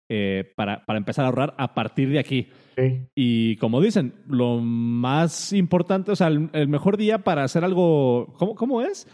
eh, 0.10 0.52
para, 0.58 0.84
para 0.86 0.97
empezar 0.97 1.24
a 1.24 1.30
ahorrar 1.30 1.54
a 1.58 1.74
partir 1.74 2.10
de 2.10 2.20
aquí. 2.20 2.47
sí, 2.76 3.06
Y 3.16 3.56
como 3.58 3.80
dicen, 3.80 4.14
lo 4.28 4.58
más 4.60 5.54
importante, 5.54 6.12
o 6.12 6.16
sea, 6.18 6.28
el, 6.28 6.49
el 6.52 6.68
mejor 6.68 6.97
día 6.97 7.20
para 7.20 7.45
hacer 7.45 7.64
algo, 7.64 8.34
¿cómo, 8.38 8.56
cómo 8.56 8.82
es? 8.82 9.08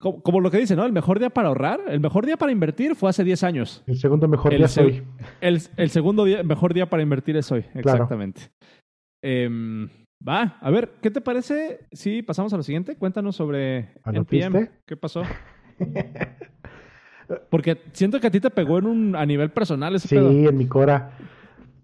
Como, 0.00 0.22
como 0.22 0.40
lo 0.40 0.50
que 0.50 0.56
dicen, 0.58 0.78
¿no? 0.78 0.86
El 0.86 0.92
mejor 0.92 1.18
día 1.18 1.28
para 1.30 1.48
ahorrar, 1.48 1.78
el 1.88 2.00
mejor 2.00 2.24
día 2.26 2.36
para 2.38 2.50
invertir 2.50 2.94
fue 2.96 3.10
hace 3.10 3.22
10 3.22 3.44
años. 3.44 3.84
el 3.86 3.98
segundo 3.98 4.26
mejor 4.26 4.52
El 4.54 4.58
día 4.60 4.68
se- 4.68 4.80
soy. 4.82 5.02
El, 5.42 5.60
el 5.76 5.90
segundo 5.90 6.24
día, 6.24 6.42
mejor 6.42 6.72
día 6.74 6.88
para 6.88 7.02
invertir 7.02 7.36
es 7.36 7.52
hoy, 7.52 7.64
exactamente. 7.74 8.40
Em, 9.22 9.88
va, 10.26 10.58
a 10.60 10.70
ver, 10.70 10.90
¿qué 11.00 11.10
te 11.10 11.20
parece 11.20 11.80
si 11.92 12.22
pasamos 12.22 12.52
a 12.52 12.56
lo 12.56 12.62
siguiente? 12.62 12.96
Cuéntanos 12.96 13.36
sobre. 13.36 13.94
NPM. 14.04 14.68
¿Qué 14.86 14.96
pasó? 14.96 15.22
Porque 17.48 17.78
siento 17.92 18.18
que 18.20 18.26
a 18.26 18.30
ti 18.30 18.40
te 18.40 18.50
pegó 18.50 18.78
en 18.78 18.86
un, 18.86 19.16
a 19.16 19.24
nivel 19.24 19.50
personal 19.50 19.94
ese 19.94 20.08
sí, 20.08 20.16
pedo. 20.16 20.30
en 20.30 20.56
mi 20.56 20.66
cora. 20.66 21.12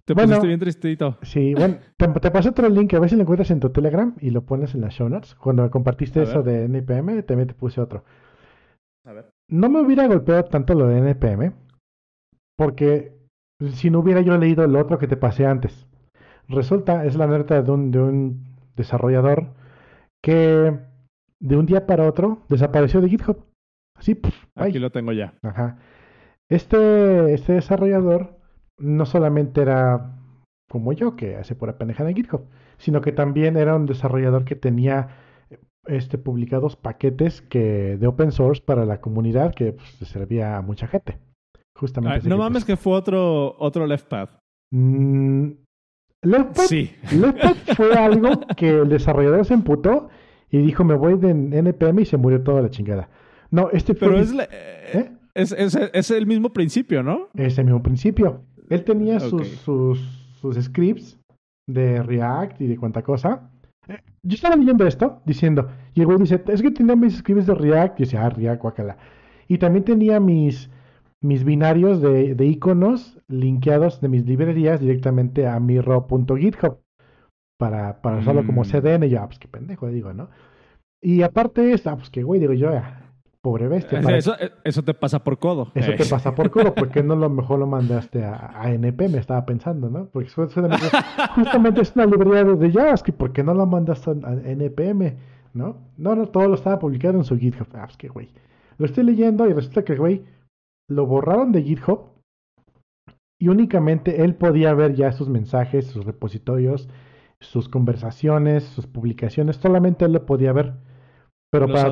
Te 0.05 0.15
bueno. 0.15 0.29
pusiste 0.29 0.47
bien 0.47 0.61
tristito. 0.61 1.19
Sí, 1.23 1.55
bueno, 1.55 1.79
te, 1.97 2.07
te 2.09 2.31
pasé 2.31 2.49
otro 2.51 2.69
link, 2.69 2.95
a 2.95 3.01
ver 3.01 3.11
si 3.11 3.17
lo 3.17 3.23
encuentras 3.23 3.51
en 3.51 3.61
tu 3.61 3.71
Telegram 3.71 4.15
y 4.21 4.31
lo 4.31 4.45
pones 4.45 4.75
en 4.75 4.81
las 4.81 4.95
show 4.95 5.09
notes. 5.09 5.35
Cuando 5.35 5.69
compartiste 5.71 6.21
A 6.21 6.23
eso 6.25 6.43
ver. 6.43 6.69
de 6.69 6.79
NPM, 6.79 7.23
también 7.25 7.49
te 7.49 7.55
puse 7.55 7.81
otro. 7.81 8.05
A 9.05 9.13
ver. 9.13 9.31
No 9.49 9.69
me 9.69 9.81
hubiera 9.81 10.07
golpeado 10.07 10.45
tanto 10.45 10.75
lo 10.75 10.89
de 10.89 10.99
NPM, 10.99 11.53
porque 12.57 13.13
si 13.73 13.91
no 13.91 14.01
hubiera 14.01 14.21
yo 14.21 14.37
leído 14.37 14.65
el 14.65 14.75
otro 14.77 14.99
que 14.99 15.07
te 15.07 15.17
pasé 15.17 15.47
antes. 15.47 15.87
Resulta, 16.49 17.05
es 17.05 17.17
la 17.17 17.25
alerta 17.25 17.61
de 17.63 17.71
un, 17.71 17.91
de 17.91 18.01
un 18.01 18.45
desarrollador 18.77 19.55
que 20.23 20.79
de 21.41 21.57
un 21.57 21.67
día 21.67 21.87
para 21.87 22.09
otro 22.09 22.43
desapareció 22.49 23.01
de 23.01 23.09
GitHub. 23.09 23.45
Así, 23.97 24.15
bye. 24.15 24.33
Aquí 24.55 24.79
lo 24.79 24.91
tengo 24.91 25.13
ya. 25.13 25.35
Ajá. 25.43 25.79
Este, 26.49 27.35
este 27.35 27.55
desarrollador 27.55 28.39
no 28.79 29.07
solamente 29.07 29.63
era 29.63 30.17
como 30.69 30.93
yo, 30.93 31.17
que 31.17 31.37
hace 31.37 31.55
pura 31.55 31.79
pendejada 31.79 32.11
en 32.11 32.17
GitHub, 32.17 32.47
sino 32.77 33.01
que 33.01 33.13
también 33.13 33.57
era 33.57 33.75
un 33.75 33.87
desarrollador 33.87 34.45
que 34.45 34.57
tenía 34.57 35.09
este, 35.87 36.19
publicados 36.19 36.77
paquetes 36.77 37.43
que, 37.43 37.97
de 37.97 38.07
open 38.07 38.33
source 38.33 38.63
para 38.63 38.85
la 38.85 39.01
comunidad 39.01 39.55
que 39.55 39.73
pues, 39.73 39.89
servía 40.09 40.57
a 40.57 40.63
mucha 40.63 40.87
gente. 40.87 41.19
Justamente. 41.77 42.29
No 42.29 42.39
mames 42.39 42.65
que 42.65 42.77
fue 42.77 42.95
otro, 42.95 43.57
otro 43.59 43.87
left 43.87 44.09
path. 44.09 44.31
mm, 44.73 45.51
Leftpad, 46.27 46.65
Sí. 46.65 46.91
Fue 47.77 47.93
algo 47.95 48.41
que 48.57 48.69
el 48.71 48.89
desarrollador 48.89 49.45
se 49.45 49.55
emputó 49.55 50.09
y 50.51 50.59
dijo, 50.59 50.85
me 50.85 50.95
voy 50.95 51.19
de 51.19 51.31
NPM 51.31 52.01
y 52.01 52.05
se 52.05 52.17
murió 52.17 52.43
toda 52.43 52.63
la 52.63 52.71
chingada. 52.71 53.09
No, 53.51 53.71
este 53.73 53.95
fue... 53.95 54.09
Pero 54.09 54.21
es, 54.21 54.35
la- 54.35 54.49
eh, 54.51 55.11
es, 55.35 55.53
es, 55.53 55.77
es 55.93 56.11
el 56.11 56.27
mismo 56.27 56.53
principio, 56.53 57.03
¿no? 57.03 57.29
Ese 57.35 57.63
mismo 57.65 57.83
principio. 57.83 58.43
Él 58.71 58.85
tenía 58.85 59.21
sus, 59.21 59.47
sus, 59.49 60.01
sus 60.41 60.57
scripts 60.57 61.19
de 61.69 62.03
React 62.03 62.61
y 62.61 62.67
de 62.67 62.77
cuanta 62.77 63.03
cosa. 63.03 63.51
Eh, 63.89 63.99
Yo 64.23 64.35
estaba 64.35 64.57
leyendo 64.57 64.87
esto, 64.87 65.21
diciendo, 65.27 65.69
y 65.95 66.01
el 66.01 66.07
güey 66.07 66.19
dice, 66.19 66.43
es 66.49 66.63
que 66.63 66.71
tenía 66.71 66.97
mis 66.97 67.19
scripts 67.19 67.47
de 67.47 67.55
React, 67.55 68.01
y 68.01 68.03
yo 68.03 68.07
decía, 68.07 68.27
ah, 68.27 68.31
React, 68.31 68.63
guacala. 68.63 68.97
Y 69.49 69.59
también 69.59 69.85
tenía 69.85 70.19
mis, 70.19 70.71
mis 71.27 71.45
binarios 71.45 72.01
de, 72.01 72.35
de 72.35 72.47
iconos 72.47 73.19
linkeados 73.29 74.01
de 74.01 74.09
mis 74.09 74.25
librerías 74.27 74.81
directamente 74.81 75.47
a 75.47 75.59
mi 75.61 75.81
raw.github 75.81 76.79
para, 77.59 78.01
para 78.03 78.19
usarlo 78.19 78.45
como 78.47 78.63
Mm. 78.63 78.65
CDN. 78.67 79.05
Y 79.07 79.11
yo, 79.11 79.21
ah, 79.21 79.27
pues 79.27 79.39
qué 79.39 79.49
pendejo, 79.49 79.89
digo, 79.89 80.13
¿no? 80.13 80.29
Y 81.03 81.23
aparte, 81.23 81.73
está, 81.73 81.97
pues 81.97 82.11
qué 82.11 82.23
güey, 82.23 82.41
digo 82.41 82.53
yo, 82.53 82.71
ah, 82.71 83.03
pobre 83.41 83.69
bestia. 83.69 84.01
para- 84.01 84.17
Eso, 84.19 84.35
eso 84.65 84.83
te 84.83 84.93
pasa 84.95 85.23
por 85.23 85.39
codo. 85.39 85.71
eso 85.75 85.93
Eh. 85.93 85.97
te 85.97 86.05
pasa 86.07 86.35
por 86.35 86.51
culo, 86.51 86.75
¿por 86.75 86.89
qué 86.91 87.03
no 87.03 87.15
lo 87.17 87.31
mejor 87.31 87.59
lo 87.61 87.67
mandaste 87.67 88.25
a, 88.25 88.53
a 88.61 88.73
NP? 88.73 89.09
Me 89.09 89.19
estaba 89.19 89.45
pensando, 89.47 89.89
¿no? 89.89 90.07
Porque 90.07 90.29
justamente, 90.31 90.77
justamente 91.35 91.81
es 91.83 91.93
una 91.95 92.07
librería 92.07 92.45
de, 92.45 92.73
JavaScript, 92.73 93.19
¿por 93.19 93.33
qué 93.33 93.43
no 93.45 93.55
lo 93.55 93.67
mandaste 93.67 94.11
a, 94.11 94.29
a 94.31 94.35
NPM? 94.51 95.15
¿No? 95.55 95.77
No, 95.97 96.15
no, 96.17 96.27
todo 96.27 96.49
lo 96.49 96.55
estaba 96.55 96.79
publicado 96.79 97.17
en 97.19 97.25
su 97.25 97.39
GitHub. 97.39 97.69
Ah, 97.75 97.85
pues 97.87 97.97
que 97.97 98.09
güey. 98.09 98.29
Lo 98.79 98.85
estoy 98.85 99.05
leyendo 99.05 99.49
y 99.49 99.55
resulta 99.55 99.83
que, 99.85 99.95
güey, 99.97 100.23
lo 100.89 101.07
borraron 101.07 101.53
de 101.53 101.63
GitHub 101.63 102.11
y 103.39 103.49
únicamente 103.49 104.23
él 104.25 104.35
podía 104.35 104.75
ver 104.75 104.95
ya 104.95 105.13
sus 105.13 105.29
mensajes, 105.29 105.87
sus 105.87 106.05
repositorios, 106.05 106.89
sus 107.41 107.69
conversaciones, 107.69 108.65
sus 108.65 108.87
publicaciones, 108.87 109.57
solamente 109.57 110.05
él 110.05 110.13
lo 110.13 110.27
podía 110.27 110.53
ver. 110.53 110.75
Pero 111.51 111.67
Los 111.67 111.81
para, 111.83 111.91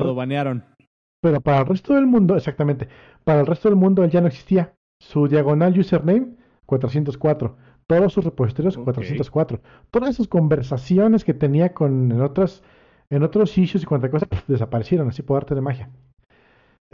pero 1.21 1.41
para 1.41 1.59
el 1.59 1.65
resto 1.65 1.93
del 1.93 2.05
mundo, 2.05 2.35
exactamente, 2.35 2.87
para 3.23 3.39
el 3.41 3.47
resto 3.47 3.69
del 3.69 3.77
mundo 3.77 4.03
él 4.03 4.11
ya 4.11 4.21
no 4.21 4.27
existía. 4.27 4.75
Su 5.01 5.27
diagonal 5.27 5.77
username, 5.77 6.35
404. 6.65 7.57
Todos 7.87 8.13
sus 8.13 8.25
repositorios, 8.25 8.77
Ok. 8.77 8.85
404. 8.85 9.59
Todas 9.91 10.15
sus 10.15 10.27
conversaciones 10.27 11.23
que 11.23 11.33
tenía 11.33 11.73
con 11.73 12.11
en 12.11 12.21
otras, 12.21 12.63
en 13.09 13.23
otros 13.23 13.57
issues 13.57 13.83
y 13.83 13.85
cuanta 13.85 14.09
cosa, 14.09 14.25
pf, 14.25 14.43
desaparecieron 14.47 15.09
así 15.09 15.21
por 15.21 15.37
arte 15.37 15.53
de 15.55 15.61
magia. 15.61 15.89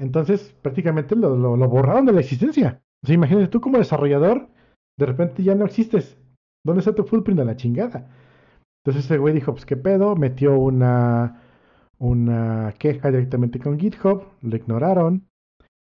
Entonces, 0.02 0.56
prácticamente 0.62 1.16
lo, 1.16 1.36
lo- 1.36 1.56
lo 1.58 1.70
borraron 1.70 2.06
de 2.06 2.14
la 2.14 2.22
existencia. 2.22 2.82
O 3.04 3.08
sea, 3.08 3.16
imagínate 3.16 3.48
tú 3.48 3.62
como 3.62 3.78
desarrollador, 3.78 4.50
de 4.98 5.06
repente 5.06 5.44
ya 5.44 5.56
no 5.56 5.66
existes. 5.66 6.18
¿Dónde 6.66 6.80
está 6.80 6.94
tu 6.94 7.04
footprint 7.04 7.40
a 7.40 7.46
la 7.46 7.56
chingada? 7.56 8.10
Entonces 8.84 9.06
ese 9.06 9.18
güey 9.18 9.34
dijo, 9.34 9.54
pues 9.54 9.66
qué 9.66 9.78
pedo, 9.78 10.16
metió 10.16 10.58
una, 10.60 11.42
una 12.00 12.74
queja 12.80 13.12
directamente 13.12 13.60
con 13.60 13.80
GitHub, 13.80 14.24
lo 14.42 14.56
ignoraron. 14.56 15.28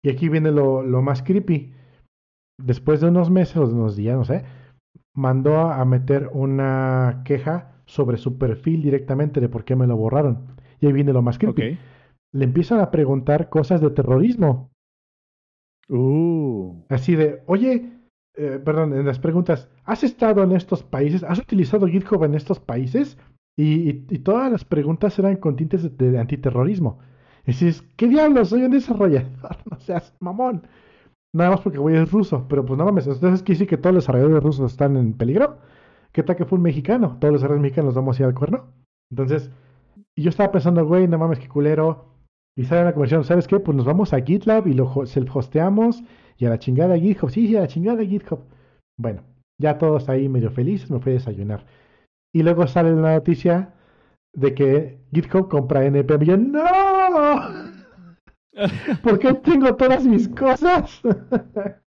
Y 0.03 0.09
aquí 0.09 0.29
viene 0.29 0.51
lo, 0.51 0.83
lo 0.83 1.01
más 1.01 1.23
creepy. 1.23 1.73
Después 2.61 3.01
de 3.01 3.07
unos 3.07 3.29
meses 3.29 3.57
o 3.57 3.67
de 3.67 3.73
unos 3.73 3.95
días, 3.95 4.17
no 4.17 4.25
sé, 4.25 4.43
mandó 5.15 5.59
a 5.59 5.83
meter 5.85 6.29
una 6.33 7.21
queja 7.25 7.71
sobre 7.85 8.17
su 8.17 8.37
perfil 8.37 8.81
directamente 8.83 9.39
de 9.41 9.49
por 9.49 9.63
qué 9.65 9.75
me 9.75 9.87
lo 9.87 9.95
borraron. 9.97 10.47
Y 10.79 10.87
ahí 10.87 10.93
viene 10.93 11.13
lo 11.13 11.21
más 11.21 11.37
creepy. 11.39 11.61
Le 12.33 12.45
empiezan 12.45 12.79
a 12.79 12.91
preguntar 12.91 13.49
cosas 13.49 13.79
de 13.81 13.89
terrorismo. 13.91 14.71
Uh. 15.89 16.83
Así 16.89 17.15
de, 17.15 17.43
oye, 17.45 17.91
eh, 18.35 18.59
perdón, 18.63 18.93
en 18.93 19.05
las 19.05 19.19
preguntas, 19.19 19.69
¿has 19.83 20.03
estado 20.03 20.43
en 20.43 20.53
estos 20.53 20.83
países? 20.83 21.23
¿Has 21.23 21.39
utilizado 21.39 21.87
GitHub 21.87 22.23
en 22.23 22.33
estos 22.35 22.59
países? 22.59 23.17
Y, 23.55 23.89
y- 23.89 24.05
y 24.09 24.19
todas 24.19 24.51
las 24.51 24.65
preguntas 24.65 25.17
eran 25.19 25.35
con 25.37 25.55
tintes 25.55 25.83
de, 25.97 26.11
de 26.11 26.19
antiterrorismo. 26.19 26.99
Y 27.45 27.51
dices, 27.51 27.83
¿qué 27.97 28.07
diablos? 28.07 28.49
Soy 28.49 28.63
un 28.63 28.71
desarrollador, 28.71 29.29
no 29.69 29.79
seas 29.79 30.15
mamón. 30.19 30.65
Nada 31.35 31.51
más 31.51 31.61
porque 31.61 31.79
güey 31.79 31.97
es 31.97 32.11
ruso, 32.11 32.45
pero 32.47 32.63
pues 32.65 32.77
no 32.77 32.85
mames, 32.85 33.07
entonces 33.07 33.41
quiere 33.41 33.55
decir 33.59 33.67
que 33.67 33.77
todos 33.77 33.93
los 33.93 34.03
desarrolladores 34.03 34.43
rusos 34.43 34.71
están 34.71 34.97
en 34.97 35.13
peligro. 35.13 35.57
¿Qué 36.11 36.21
tal 36.23 36.35
que 36.35 36.45
fue 36.45 36.57
un 36.57 36.63
mexicano? 36.63 37.17
Todos 37.19 37.33
los 37.33 37.41
desarrolladores 37.41 37.61
mexicanos 37.71 37.95
vamos 37.95 38.19
a 38.19 38.23
ir 38.23 38.27
al 38.27 38.35
cuerno. 38.35 38.65
Entonces, 39.11 39.51
y 40.15 40.21
yo 40.23 40.29
estaba 40.29 40.51
pensando, 40.51 40.85
güey, 40.85 41.07
no 41.07 41.17
mames, 41.17 41.39
qué 41.39 41.47
culero. 41.49 42.12
Y 42.55 42.65
sale 42.65 42.81
una 42.83 42.93
conversación, 42.93 43.23
¿sabes 43.23 43.47
qué? 43.47 43.59
Pues 43.59 43.75
nos 43.75 43.85
vamos 43.85 44.13
a 44.13 44.21
GitLab 44.21 44.67
y 44.67 44.73
lo 44.73 44.85
ho- 44.85 45.05
self-hosteamos 45.05 46.03
y 46.37 46.45
a 46.45 46.49
la 46.49 46.59
chingada 46.59 46.97
GitHub. 46.97 47.29
Sí, 47.31 47.47
sí, 47.47 47.55
a 47.55 47.61
la 47.61 47.67
chingada 47.67 48.03
GitHub. 48.05 48.41
Bueno, 48.97 49.23
ya 49.59 49.77
todos 49.77 50.07
ahí 50.09 50.29
medio 50.29 50.51
felices, 50.51 50.91
me 50.91 50.99
fui 50.99 51.13
a 51.13 51.15
desayunar. 51.15 51.65
Y 52.33 52.43
luego 52.43 52.67
sale 52.67 52.91
la 52.95 53.15
noticia 53.15 53.73
de 54.35 54.53
que 54.53 54.99
GitHub 55.13 55.47
compra 55.49 55.85
NPM. 55.85 56.23
Y 56.23 56.27
yo, 56.27 56.37
¡No! 56.37 56.63
¿Por 59.03 59.17
qué 59.19 59.33
tengo 59.33 59.75
todas 59.75 60.05
mis 60.05 60.29
cosas? 60.29 61.01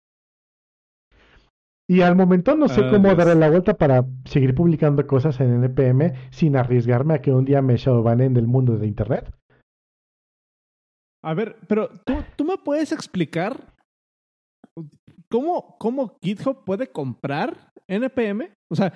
y 1.89 2.01
al 2.01 2.15
momento 2.15 2.55
no 2.55 2.69
sé 2.69 2.81
Ah, 2.85 2.89
cómo 2.89 3.07
Dios. 3.09 3.17
darle 3.17 3.35
la 3.35 3.49
vuelta 3.49 3.73
para 3.73 4.05
seguir 4.25 4.55
publicando 4.55 5.05
cosas 5.05 5.39
en 5.41 5.53
NPM 5.63 6.13
sin 6.31 6.55
arriesgarme 6.55 7.15
a 7.15 7.21
que 7.21 7.33
un 7.33 7.43
día 7.45 7.61
me 7.61 7.75
shadowbanen 7.75 8.33
del 8.33 8.47
mundo 8.47 8.77
de 8.77 8.87
Internet. 8.87 9.29
A 11.23 11.33
ver, 11.33 11.57
pero 11.67 11.89
¿tú, 12.05 12.13
tú 12.35 12.43
me 12.43 12.57
puedes 12.57 12.91
explicar 12.91 13.73
cómo, 15.29 15.77
cómo 15.79 16.17
GitHub 16.21 16.63
puede 16.65 16.87
comprar 16.87 17.71
NPM? 17.87 18.49
O 18.71 18.75
sea, 18.75 18.93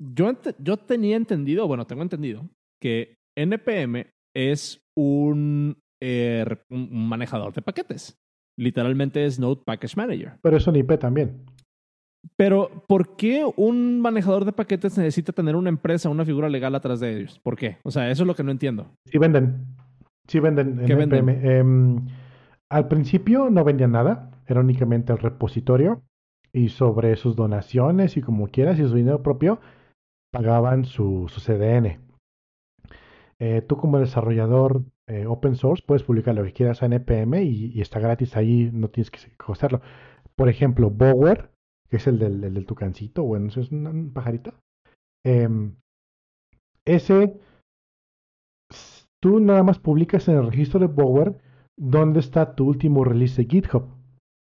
yo, 0.00 0.32
yo 0.58 0.76
tenía 0.76 1.16
entendido, 1.16 1.66
bueno, 1.66 1.86
tengo 1.86 2.02
entendido 2.02 2.48
que 2.80 3.16
NPM 3.36 4.06
es 4.34 4.80
un, 4.96 5.76
eh, 6.02 6.44
un 6.70 6.88
un 6.92 7.08
manejador 7.08 7.52
de 7.52 7.62
paquetes. 7.62 8.16
Literalmente 8.58 9.24
es 9.24 9.38
Node 9.38 9.62
Package 9.64 9.96
Manager. 9.96 10.38
Pero 10.42 10.56
es 10.56 10.66
un 10.66 10.76
IP 10.76 10.98
también. 10.98 11.44
Pero, 12.36 12.84
¿por 12.88 13.16
qué 13.16 13.48
un 13.56 14.00
manejador 14.00 14.44
de 14.44 14.52
paquetes 14.52 14.98
necesita 14.98 15.32
tener 15.32 15.54
una 15.54 15.68
empresa, 15.68 16.08
una 16.08 16.24
figura 16.24 16.48
legal 16.48 16.74
atrás 16.74 17.00
de 17.00 17.16
ellos? 17.16 17.40
¿Por 17.42 17.56
qué? 17.56 17.78
O 17.84 17.90
sea, 17.90 18.10
eso 18.10 18.24
es 18.24 18.26
lo 18.26 18.34
que 18.34 18.42
no 18.42 18.50
entiendo. 18.50 18.90
Sí 19.06 19.18
venden. 19.18 19.66
Sí 20.28 20.40
venden 20.40 20.76
¿Qué 20.86 20.92
NPM. 20.92 21.26
venden? 21.26 21.46
Em, 21.50 22.06
al 22.70 22.88
principio 22.88 23.50
no 23.50 23.64
vendían 23.64 23.92
nada. 23.92 24.30
Era 24.46 24.60
únicamente 24.60 25.12
el 25.12 25.18
repositorio. 25.18 26.02
Y 26.52 26.70
sobre 26.70 27.16
sus 27.16 27.36
donaciones 27.36 28.16
y 28.16 28.22
como 28.22 28.48
quieras 28.48 28.78
y 28.78 28.88
su 28.88 28.94
dinero 28.94 29.22
propio, 29.22 29.60
pagaban 30.32 30.84
su, 30.84 31.26
su 31.28 31.40
CDN. 31.40 32.00
Eh, 33.38 33.62
tú 33.62 33.76
como 33.76 33.98
desarrollador 33.98 34.82
eh, 35.06 35.26
open 35.26 35.54
source 35.54 35.84
puedes 35.86 36.02
publicar 36.02 36.34
lo 36.34 36.42
que 36.42 36.52
quieras 36.52 36.82
a 36.82 36.86
NPM 36.86 37.42
y, 37.42 37.66
y 37.66 37.80
está 37.80 38.00
gratis 38.00 38.36
ahí, 38.36 38.70
no 38.72 38.88
tienes 38.88 39.10
que 39.10 39.18
costearlo. 39.36 39.80
Por 40.36 40.48
ejemplo, 40.48 40.90
Bower, 40.90 41.50
que 41.90 41.96
es 41.96 42.06
el 42.06 42.18
del, 42.18 42.42
el 42.42 42.54
del 42.54 42.66
tucancito, 42.66 43.22
bueno, 43.22 43.48
es 43.48 43.56
un, 43.70 43.86
un 43.86 44.12
pajarito. 44.12 44.54
Em, 45.24 45.76
ese, 46.84 47.38
tú 49.20 49.40
nada 49.40 49.62
más 49.62 49.78
publicas 49.78 50.28
en 50.28 50.36
el 50.36 50.46
registro 50.50 50.80
de 50.80 50.86
Bower 50.86 51.36
dónde 51.76 52.20
está 52.20 52.54
tu 52.54 52.66
último 52.68 53.04
release 53.04 53.42
de 53.42 53.48
GitHub. 53.48 53.84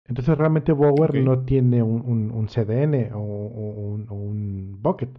Entonces 0.07 0.37
realmente 0.37 0.71
Bower 0.71 1.15
no 1.23 1.39
tiene 1.45 1.81
un, 1.81 2.01
un- 2.05 2.31
un 2.31 2.47
CDN 2.47 3.11
o, 3.13 3.19
o 3.19 3.87
un, 3.89 4.05
o 4.09 4.13
un 4.15 4.77
bucket. 4.81 5.09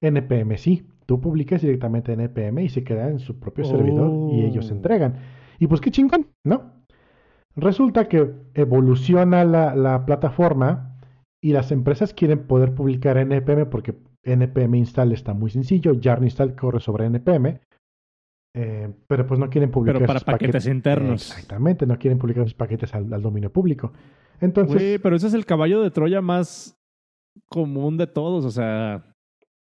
NPM 0.00 0.56
sí. 0.58 0.86
Tú 1.06 1.20
publicas 1.20 1.60
directamente 1.60 2.12
en 2.12 2.20
NPM 2.20 2.62
y 2.62 2.68
se 2.70 2.82
queda 2.82 3.08
en 3.10 3.18
su 3.18 3.38
propio 3.38 3.64
servidor 3.66 4.32
y 4.32 4.44
ellos 4.44 4.70
Oh. 4.70 4.74
entregan. 4.74 5.16
Y 5.58 5.66
pues 5.66 5.80
qué 5.82 5.90
chingón, 5.90 6.26
¿no? 6.44 6.72
Resulta 7.56 8.08
que 8.08 8.32
evoluciona 8.54 9.44
la, 9.44 9.74
la 9.76 10.04
plataforma 10.06 10.96
y 11.42 11.52
las 11.52 11.70
empresas 11.72 12.14
quieren 12.14 12.46
poder 12.46 12.74
publicar 12.74 13.18
NPM 13.18 13.66
porque 13.66 13.94
NPM 14.24 14.76
install 14.78 15.12
está 15.12 15.34
muy 15.34 15.50
sencillo, 15.50 15.92
Yarn 15.92 16.24
install 16.24 16.56
corre 16.56 16.80
sobre 16.80 17.04
NPM, 17.04 17.60
eh, 18.54 18.88
pero 19.08 19.26
pues 19.26 19.40
no 19.40 19.50
quieren 19.50 19.70
publicar 19.70 19.96
Pero 19.96 20.06
para 20.06 20.20
sus 20.20 20.24
paquetes 20.26 20.66
internos. 20.66 21.30
Exactamente, 21.30 21.86
no 21.86 21.98
quieren 21.98 22.18
publicar 22.18 22.44
sus 22.44 22.54
paquetes 22.54 22.94
al, 22.94 23.12
al 23.12 23.20
dominio 23.20 23.52
público. 23.52 23.92
Entonces, 24.40 25.00
pero 25.02 25.16
ese 25.16 25.26
es 25.26 25.34
el 25.34 25.44
caballo 25.44 25.82
de 25.82 25.90
Troya 25.90 26.20
más 26.20 26.76
común 27.48 27.96
de 27.96 28.06
todos. 28.06 28.44
O 28.44 28.50
sea, 28.50 29.12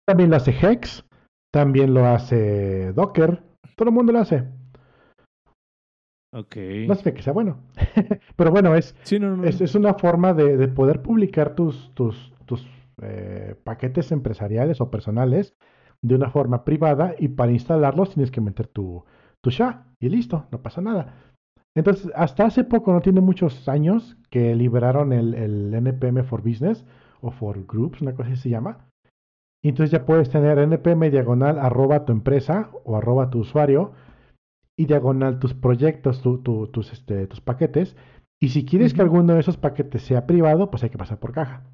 también 0.07 0.31
lo 0.31 0.37
hace 0.37 0.51
Hex, 0.51 1.05
también 1.53 1.95
lo 1.95 2.07
hace 2.07 2.93
Docker, 2.93 3.43
todo 3.77 3.89
el 3.91 3.95
mundo 3.95 4.13
lo 4.13 4.19
hace. 4.21 4.45
ok. 6.33 6.57
No 6.89 6.95
sé 6.97 7.15
que 7.15 7.23
sea 7.23 7.33
bueno. 7.33 7.63
Pero 8.37 8.51
bueno, 8.51 8.75
es, 8.75 8.97
Sí, 9.03 9.19
no, 9.19 9.37
no. 9.37 9.45
es, 9.45 9.61
es 9.61 9.75
una 9.75 9.95
forma 9.95 10.35
de, 10.35 10.57
de 10.57 10.69
poder 10.69 11.03
publicar 11.03 11.55
tus, 11.55 11.93
tus, 11.95 12.33
tus 12.47 12.67
eh, 13.03 13.55
paquetes 13.65 14.13
empresariales 14.13 14.81
o 14.81 14.91
personales 14.91 15.55
de 16.03 16.15
una 16.15 16.31
forma 16.31 16.65
privada 16.65 17.15
y 17.19 17.29
para 17.29 17.53
instalarlos 17.53 18.15
tienes 18.15 18.31
que 18.31 18.41
meter 18.41 18.67
tu, 18.67 19.05
tu 19.41 19.51
SHA 19.51 19.87
y 20.01 20.09
listo, 20.09 20.47
no 20.51 20.63
pasa 20.63 20.81
nada. 20.81 21.15
Entonces, 21.77 22.11
hasta 22.17 22.47
hace 22.47 22.65
poco, 22.65 22.93
no 22.93 23.01
tiene 23.01 23.21
muchos 23.21 23.69
años, 23.69 24.17
que 24.29 24.55
liberaron 24.57 25.13
el, 25.13 25.35
el 25.35 25.73
NPM 25.73 26.25
for 26.25 26.43
Business 26.43 26.85
o 27.21 27.31
for 27.31 27.65
Groups, 27.67 28.01
una 28.01 28.15
cosa 28.15 28.31
así 28.31 28.43
se 28.43 28.51
llama. 28.51 28.91
Y 29.63 29.69
entonces 29.69 29.91
ya 29.91 30.07
puedes 30.07 30.31
tener 30.31 30.59
npm 30.59 31.11
diagonal 31.11 31.59
arroba 31.59 32.05
tu 32.05 32.13
empresa 32.13 32.71
o 32.85 32.97
arroba 32.97 33.31
tu 33.31 33.41
usuario 33.41 33.93
y 34.77 34.87
diagonal 34.87 35.39
tus 35.39 35.53
proyectos, 35.53 36.23
tus, 36.23 36.93
este, 36.93 37.27
tus 37.27 37.41
paquetes. 37.41 37.95
Y 38.41 38.49
si 38.49 38.65
quieres 38.65 38.95
que 38.95 39.03
alguno 39.03 39.35
de 39.35 39.41
esos 39.41 39.59
paquetes 39.59 40.03
sea 40.03 40.27
privado, 40.27 40.71
pues 40.71 40.83
hay 40.83 40.91
que 40.91 40.97
pasar 40.97 41.19
por 41.19 41.33
caja. 41.33 41.65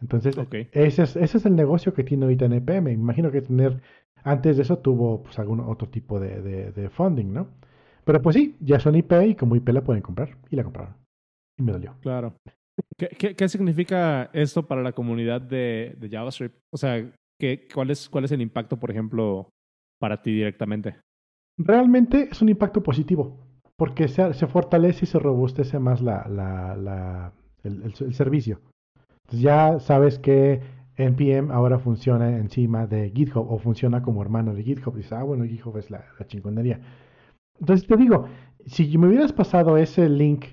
Entonces, 0.00 0.36
ese, 0.72 1.02
es, 1.02 1.16
ese 1.16 1.38
es 1.38 1.46
el 1.46 1.54
negocio 1.54 1.92
que 1.92 2.04
tiene 2.04 2.24
ahorita 2.24 2.46
NPM. 2.46 2.84
Me 2.84 2.92
imagino 2.92 3.30
que 3.30 3.42
tener, 3.42 3.80
antes 4.24 4.56
de 4.56 4.62
eso 4.62 4.78
tuvo 4.78 5.22
pues 5.22 5.38
algún 5.38 5.60
otro 5.60 5.88
tipo 5.88 6.18
de, 6.18 6.72
de, 6.72 6.90
funding, 6.90 7.32
¿no? 7.32 7.48
Pero 8.04 8.22
pues 8.22 8.34
sí, 8.34 8.56
ya 8.60 8.80
son 8.80 8.96
IP 8.96 9.12
y 9.26 9.34
como 9.34 9.56
IP 9.56 9.68
la 9.68 9.84
pueden 9.84 10.02
comprar. 10.02 10.36
Y 10.50 10.56
la 10.56 10.64
compraron. 10.64 10.94
Y 11.58 11.62
me 11.62 11.72
dolió. 11.72 11.94
Claro. 12.00 12.34
¿Qué, 12.96 13.34
qué, 13.36 13.48
significa 13.48 14.30
esto 14.32 14.66
para 14.66 14.82
la 14.82 14.92
comunidad 14.92 15.40
de, 15.40 15.96
de 15.98 16.08
JavaScript? 16.08 16.56
O 16.72 16.78
sea, 16.78 17.12
¿qué, 17.38 17.68
cuál, 17.72 17.90
es, 17.90 18.08
¿cuál 18.08 18.24
es 18.24 18.32
el 18.32 18.40
impacto, 18.40 18.78
por 18.78 18.90
ejemplo, 18.90 19.50
para 19.98 20.22
ti 20.22 20.32
directamente? 20.32 20.96
Realmente 21.58 22.28
es 22.30 22.40
un 22.40 22.48
impacto 22.48 22.82
positivo, 22.82 23.38
porque 23.76 24.08
se, 24.08 24.32
se 24.32 24.46
fortalece 24.46 25.04
y 25.04 25.08
se 25.08 25.18
robustece 25.18 25.78
más 25.78 26.00
la, 26.00 26.26
la, 26.28 26.74
la 26.74 27.32
el, 27.64 27.82
el, 27.82 28.14
servicio. 28.14 28.60
Ya 29.30 29.78
sabes 29.80 30.18
que 30.18 30.60
NPM 30.96 31.50
ahora 31.52 31.78
funciona 31.78 32.36
encima 32.36 32.86
de 32.86 33.10
GitHub 33.10 33.50
o 33.50 33.58
funciona 33.58 34.02
como 34.02 34.22
hermano 34.22 34.54
de 34.54 34.62
GitHub. 34.62 34.96
Dices, 34.96 35.12
ah, 35.12 35.22
bueno, 35.22 35.44
GitHub 35.44 35.76
es 35.78 35.90
la, 35.90 36.04
chingonería. 36.26 36.80
Entonces 37.58 37.86
te 37.86 37.96
digo, 37.96 38.26
si 38.66 38.96
me 38.98 39.08
hubieras 39.08 39.32
pasado 39.32 39.76
ese 39.76 40.08
link 40.08 40.46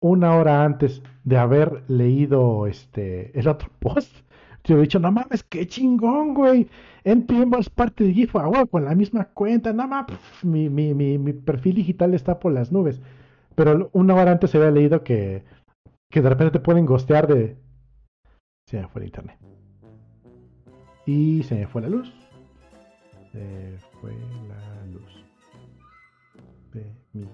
una 0.00 0.36
hora 0.36 0.64
antes 0.64 1.02
de 1.24 1.38
haber 1.38 1.82
leído 1.88 2.66
este 2.66 3.38
el 3.38 3.48
otro 3.48 3.68
post, 3.80 4.14
te 4.62 4.72
hubiera 4.72 4.82
dicho, 4.82 4.98
no 4.98 5.12
mames, 5.12 5.42
qué 5.44 5.66
chingón, 5.66 6.34
güey. 6.34 6.68
NPM 7.04 7.58
es 7.58 7.68
parte 7.68 8.04
de 8.04 8.14
GIF, 8.14 8.34
agua 8.36 8.64
con 8.66 8.84
la 8.86 8.94
misma 8.94 9.26
cuenta, 9.26 9.72
nada 9.74 9.88
más, 9.88 10.06
mi, 10.42 10.70
mi, 10.70 10.94
mi, 10.94 11.18
mi, 11.18 11.34
perfil 11.34 11.74
digital 11.76 12.14
está 12.14 12.38
por 12.38 12.52
las 12.52 12.72
nubes. 12.72 13.00
Pero 13.54 13.90
una 13.92 14.14
hora 14.14 14.32
antes 14.32 14.50
se 14.50 14.56
había 14.58 14.70
leído 14.70 15.04
que, 15.04 15.44
que 16.10 16.22
de 16.22 16.28
repente 16.30 16.52
te 16.52 16.64
pueden 16.64 16.86
gostear 16.86 17.26
de... 17.26 17.56
Se 18.66 18.80
me 18.80 18.88
fue 18.88 19.02
el 19.02 19.06
internet. 19.08 19.38
Y 21.06 21.42
se 21.42 21.54
me 21.54 21.66
fue 21.66 21.82
la 21.82 21.88
luz. 21.88 22.12
Se 23.32 23.78
fue 24.00 24.12
la 24.48 24.86
luz 24.86 25.24
de 26.72 26.84
mi 27.12 27.26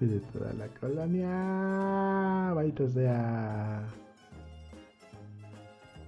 de 0.00 0.20
toda 0.20 0.52
la 0.54 0.68
colonia. 0.80 2.52
Maldito 2.54 2.88
sea. 2.88 3.86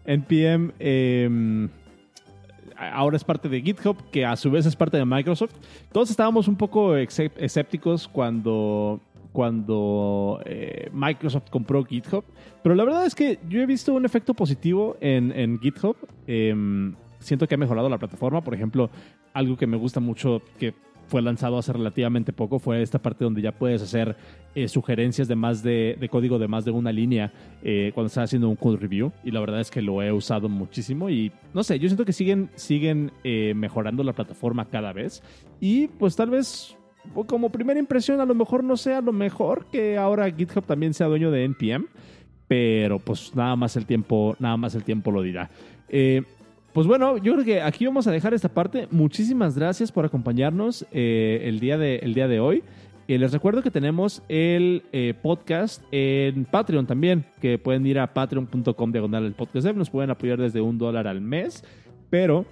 NPM 0.05 0.73
em, 0.79 1.69
ahora 2.77 3.17
es 3.17 3.25
parte 3.25 3.49
de 3.49 3.61
GitHub, 3.61 3.97
que 4.11 4.25
a 4.25 4.37
su 4.37 4.51
vez 4.51 4.67
es 4.67 4.77
parte 4.77 4.97
de 4.97 5.05
Microsoft. 5.05 5.55
Todos 5.93 6.11
estábamos 6.11 6.47
un 6.47 6.57
poco 6.57 6.97
escépticos 6.97 8.07
cuando, 8.07 9.01
cuando 9.37 10.41
eh, 10.47 10.89
Microsoft 10.95 11.51
compró 11.51 11.85
GitHub, 11.85 12.25
pero 12.63 12.75
la 12.75 12.85
verdad 12.85 13.05
es 13.05 13.15
que 13.15 13.39
yo 13.51 13.61
he 13.61 13.67
visto 13.67 13.93
un 13.93 14.07
efecto 14.07 14.33
positivo 14.33 14.97
en, 14.99 15.61
GitHub. 15.61 15.95
Em, 16.27 16.95
siento 17.19 17.47
que 17.47 17.55
ha 17.55 17.59
mejorado 17.59 17.91
la 17.91 17.99
plataforma. 17.99 18.41
Por 18.41 18.55
ejemplo, 18.55 18.89
algo 19.35 19.59
que 19.59 19.67
me 19.67 19.77
gusta 19.77 20.01
mucho, 20.01 20.41
que 20.59 20.73
fue 21.07 21.21
lanzado 21.21 21.59
hace 21.59 21.75
relativamente 21.75 22.33
poco 22.33 22.59
fue 22.59 22.81
esta 22.81 22.99
parte 22.99 23.25
donde 23.25 23.43
ya 23.43 23.53
puedes 23.53 23.83
hacer 23.83 24.17
eh, 24.55 24.69
sugerencias 24.69 25.29
de 25.29 25.37
más 25.37 25.63
de, 25.63 26.09
código 26.11 26.39
de 26.39 26.49
más 26.49 26.65
de 26.65 26.71
una 26.71 26.91
línea 26.91 27.31
eh, 27.63 27.91
cuando 27.93 28.07
estás 28.07 28.25
haciendo 28.25 28.49
un 28.49 28.57
code 28.57 28.79
review 28.79 29.13
y 29.23 29.33
la 29.33 29.41
verdad 29.41 29.61
es 29.61 29.71
que 29.71 29.83
lo 29.83 30.03
he 30.03 30.11
usado 30.11 30.49
muchísimo 30.49 31.11
y 31.11 31.31
no 31.53 31.63
sé, 31.63 31.79
yo 31.79 31.89
siento 31.89 32.07
que 32.07 32.13
siguen, 32.13 32.51
siguen 32.57 33.13
mejorando 33.55 34.03
la 34.03 34.15
plataforma 34.15 34.65
cada 34.65 34.93
vez 34.93 35.23
y 35.61 35.87
pues 35.87 36.17
tal 36.17 36.31
vez 36.31 36.77
como 37.27 37.51
primera 37.51 37.79
impresión 37.79 38.21
a 38.21 38.25
lo 38.25 38.35
mejor 38.35 38.65
no 38.65 38.77
sea 38.77 39.01
lo 39.01 39.13
mejor 39.13 39.67
que 39.67 39.97
ahora 39.97 40.31
GitHub 40.31 40.65
también 40.65 40.95
sea 40.95 41.07
dueño 41.07 41.31
de 41.31 41.45
NPM 41.45 41.87
pero 42.49 42.99
pues 42.99 43.35
nada 43.35 43.57
más 43.57 43.77
el 43.77 43.87
tiempo 43.87 44.37
nada 44.39 44.57
más 44.57 44.75
el 44.75 44.85
tiempo 44.85 45.11
lo 45.11 45.23
dirá 45.23 45.51
pues 46.77 46.87
bueno, 46.87 47.17
yo 47.17 47.33
creo 47.33 47.45
que 47.47 47.63
aquí 47.63 47.87
vamos 47.87 48.07
a 48.07 48.11
dejar 48.11 48.35
esta 48.35 48.51
parte. 48.51 48.87
Muchísimas 48.91 49.57
gracias 49.57 49.91
por 49.91 50.05
acompañarnos 50.05 50.85
eh, 50.93 51.41
el, 51.45 51.59
día 51.59 51.79
de, 51.79 51.97
el 52.01 52.13
día 52.13 52.29
de 52.29 52.39
hoy. 52.39 52.63
Eh, 53.09 53.17
les 53.17 53.33
recuerdo 53.33 53.63
que 53.63 53.71
tenemos 53.71 54.23
el 54.29 54.83
eh, 54.93 55.15
podcast 55.23 55.83
en 55.91 56.45
Patreon 56.45 56.87
también, 56.87 57.25
que 57.41 57.57
pueden 57.57 57.87
ir 57.87 57.99
a 57.99 58.13
patreon.com 58.13 58.93
diagonal 58.93 59.25
el 59.25 59.33
podcast. 59.33 59.69
Nos 59.69 59.89
pueden 59.89 60.11
apoyar 60.11 60.39
desde 60.39 60.61
un 60.61 60.77
dólar 60.77 61.07
al 61.07 61.23
mes, 61.23 61.65
pero 62.11 62.45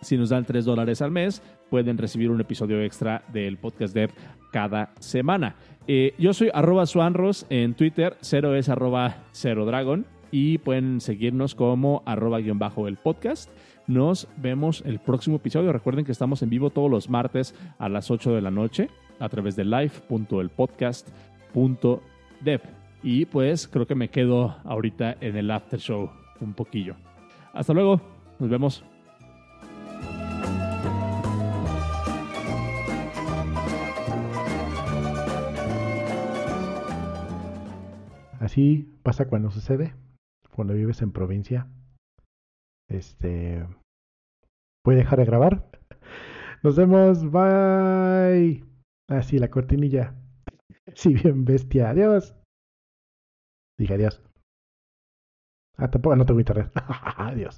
si 0.00 0.16
nos 0.16 0.30
dan 0.30 0.46
tres 0.46 0.64
dólares 0.64 1.02
al 1.02 1.10
mes, 1.10 1.42
pueden 1.70 1.98
recibir 1.98 2.30
un 2.30 2.40
episodio 2.40 2.82
extra 2.82 3.22
del 3.32 3.58
podcast 3.58 3.94
dev 3.94 4.10
cada 4.52 4.92
semana. 5.00 5.56
yo 6.18 6.32
soy 6.32 6.50
arroba 6.54 6.86
suanros 6.86 7.46
en 7.50 7.74
Twitter, 7.74 8.16
cero 8.20 8.54
es 8.54 8.68
arroba 8.68 9.24
cero 9.32 9.66
dragon 9.66 10.06
y 10.30 10.58
pueden 10.58 11.00
seguirnos 11.00 11.54
como 11.54 12.02
arroba 12.06 12.40
guion 12.40 12.58
bajo 12.58 12.88
el 12.88 12.96
podcast. 12.96 13.50
Nos 13.86 14.28
vemos 14.36 14.82
el 14.84 14.98
próximo 14.98 15.36
episodio. 15.36 15.72
Recuerden 15.72 16.04
que 16.04 16.12
estamos 16.12 16.42
en 16.42 16.50
vivo 16.50 16.68
todos 16.70 16.90
los 16.90 17.08
martes 17.08 17.54
a 17.78 17.88
las 17.88 18.10
8 18.10 18.34
de 18.34 18.42
la 18.42 18.50
noche 18.50 18.90
a 19.20 19.28
través 19.28 19.54
de 19.56 19.64
live.elpodcast.dev. 19.64 22.60
Y 23.02 23.24
pues 23.26 23.68
creo 23.68 23.86
que 23.86 23.94
me 23.94 24.08
quedo 24.08 24.56
ahorita 24.64 25.16
en 25.20 25.36
el 25.36 25.50
after 25.50 25.78
show 25.78 26.10
un 26.40 26.54
poquillo. 26.54 26.96
Hasta 27.52 27.72
luego. 27.72 28.00
Nos 28.38 28.50
vemos. 28.50 28.84
Así 38.46 38.88
pasa 39.02 39.26
cuando 39.26 39.50
sucede 39.50 39.92
cuando 40.54 40.72
vives 40.72 41.02
en 41.02 41.10
provincia, 41.10 41.68
este, 42.88 43.66
puede 44.84 44.98
dejar 44.98 45.18
de 45.18 45.24
grabar. 45.24 45.68
Nos 46.62 46.76
vemos, 46.76 47.28
bye. 47.28 48.64
Así, 49.08 49.38
la 49.38 49.50
cortinilla. 49.50 50.14
Si 50.94 51.12
bien 51.12 51.44
bestia, 51.44 51.90
adiós. 51.90 52.36
Dije 53.76 53.94
adiós. 53.94 54.22
Ah, 55.76 55.90
no 56.16 56.24
tengo 56.24 56.38
internet. 56.40 56.70
adiós. 57.16 57.54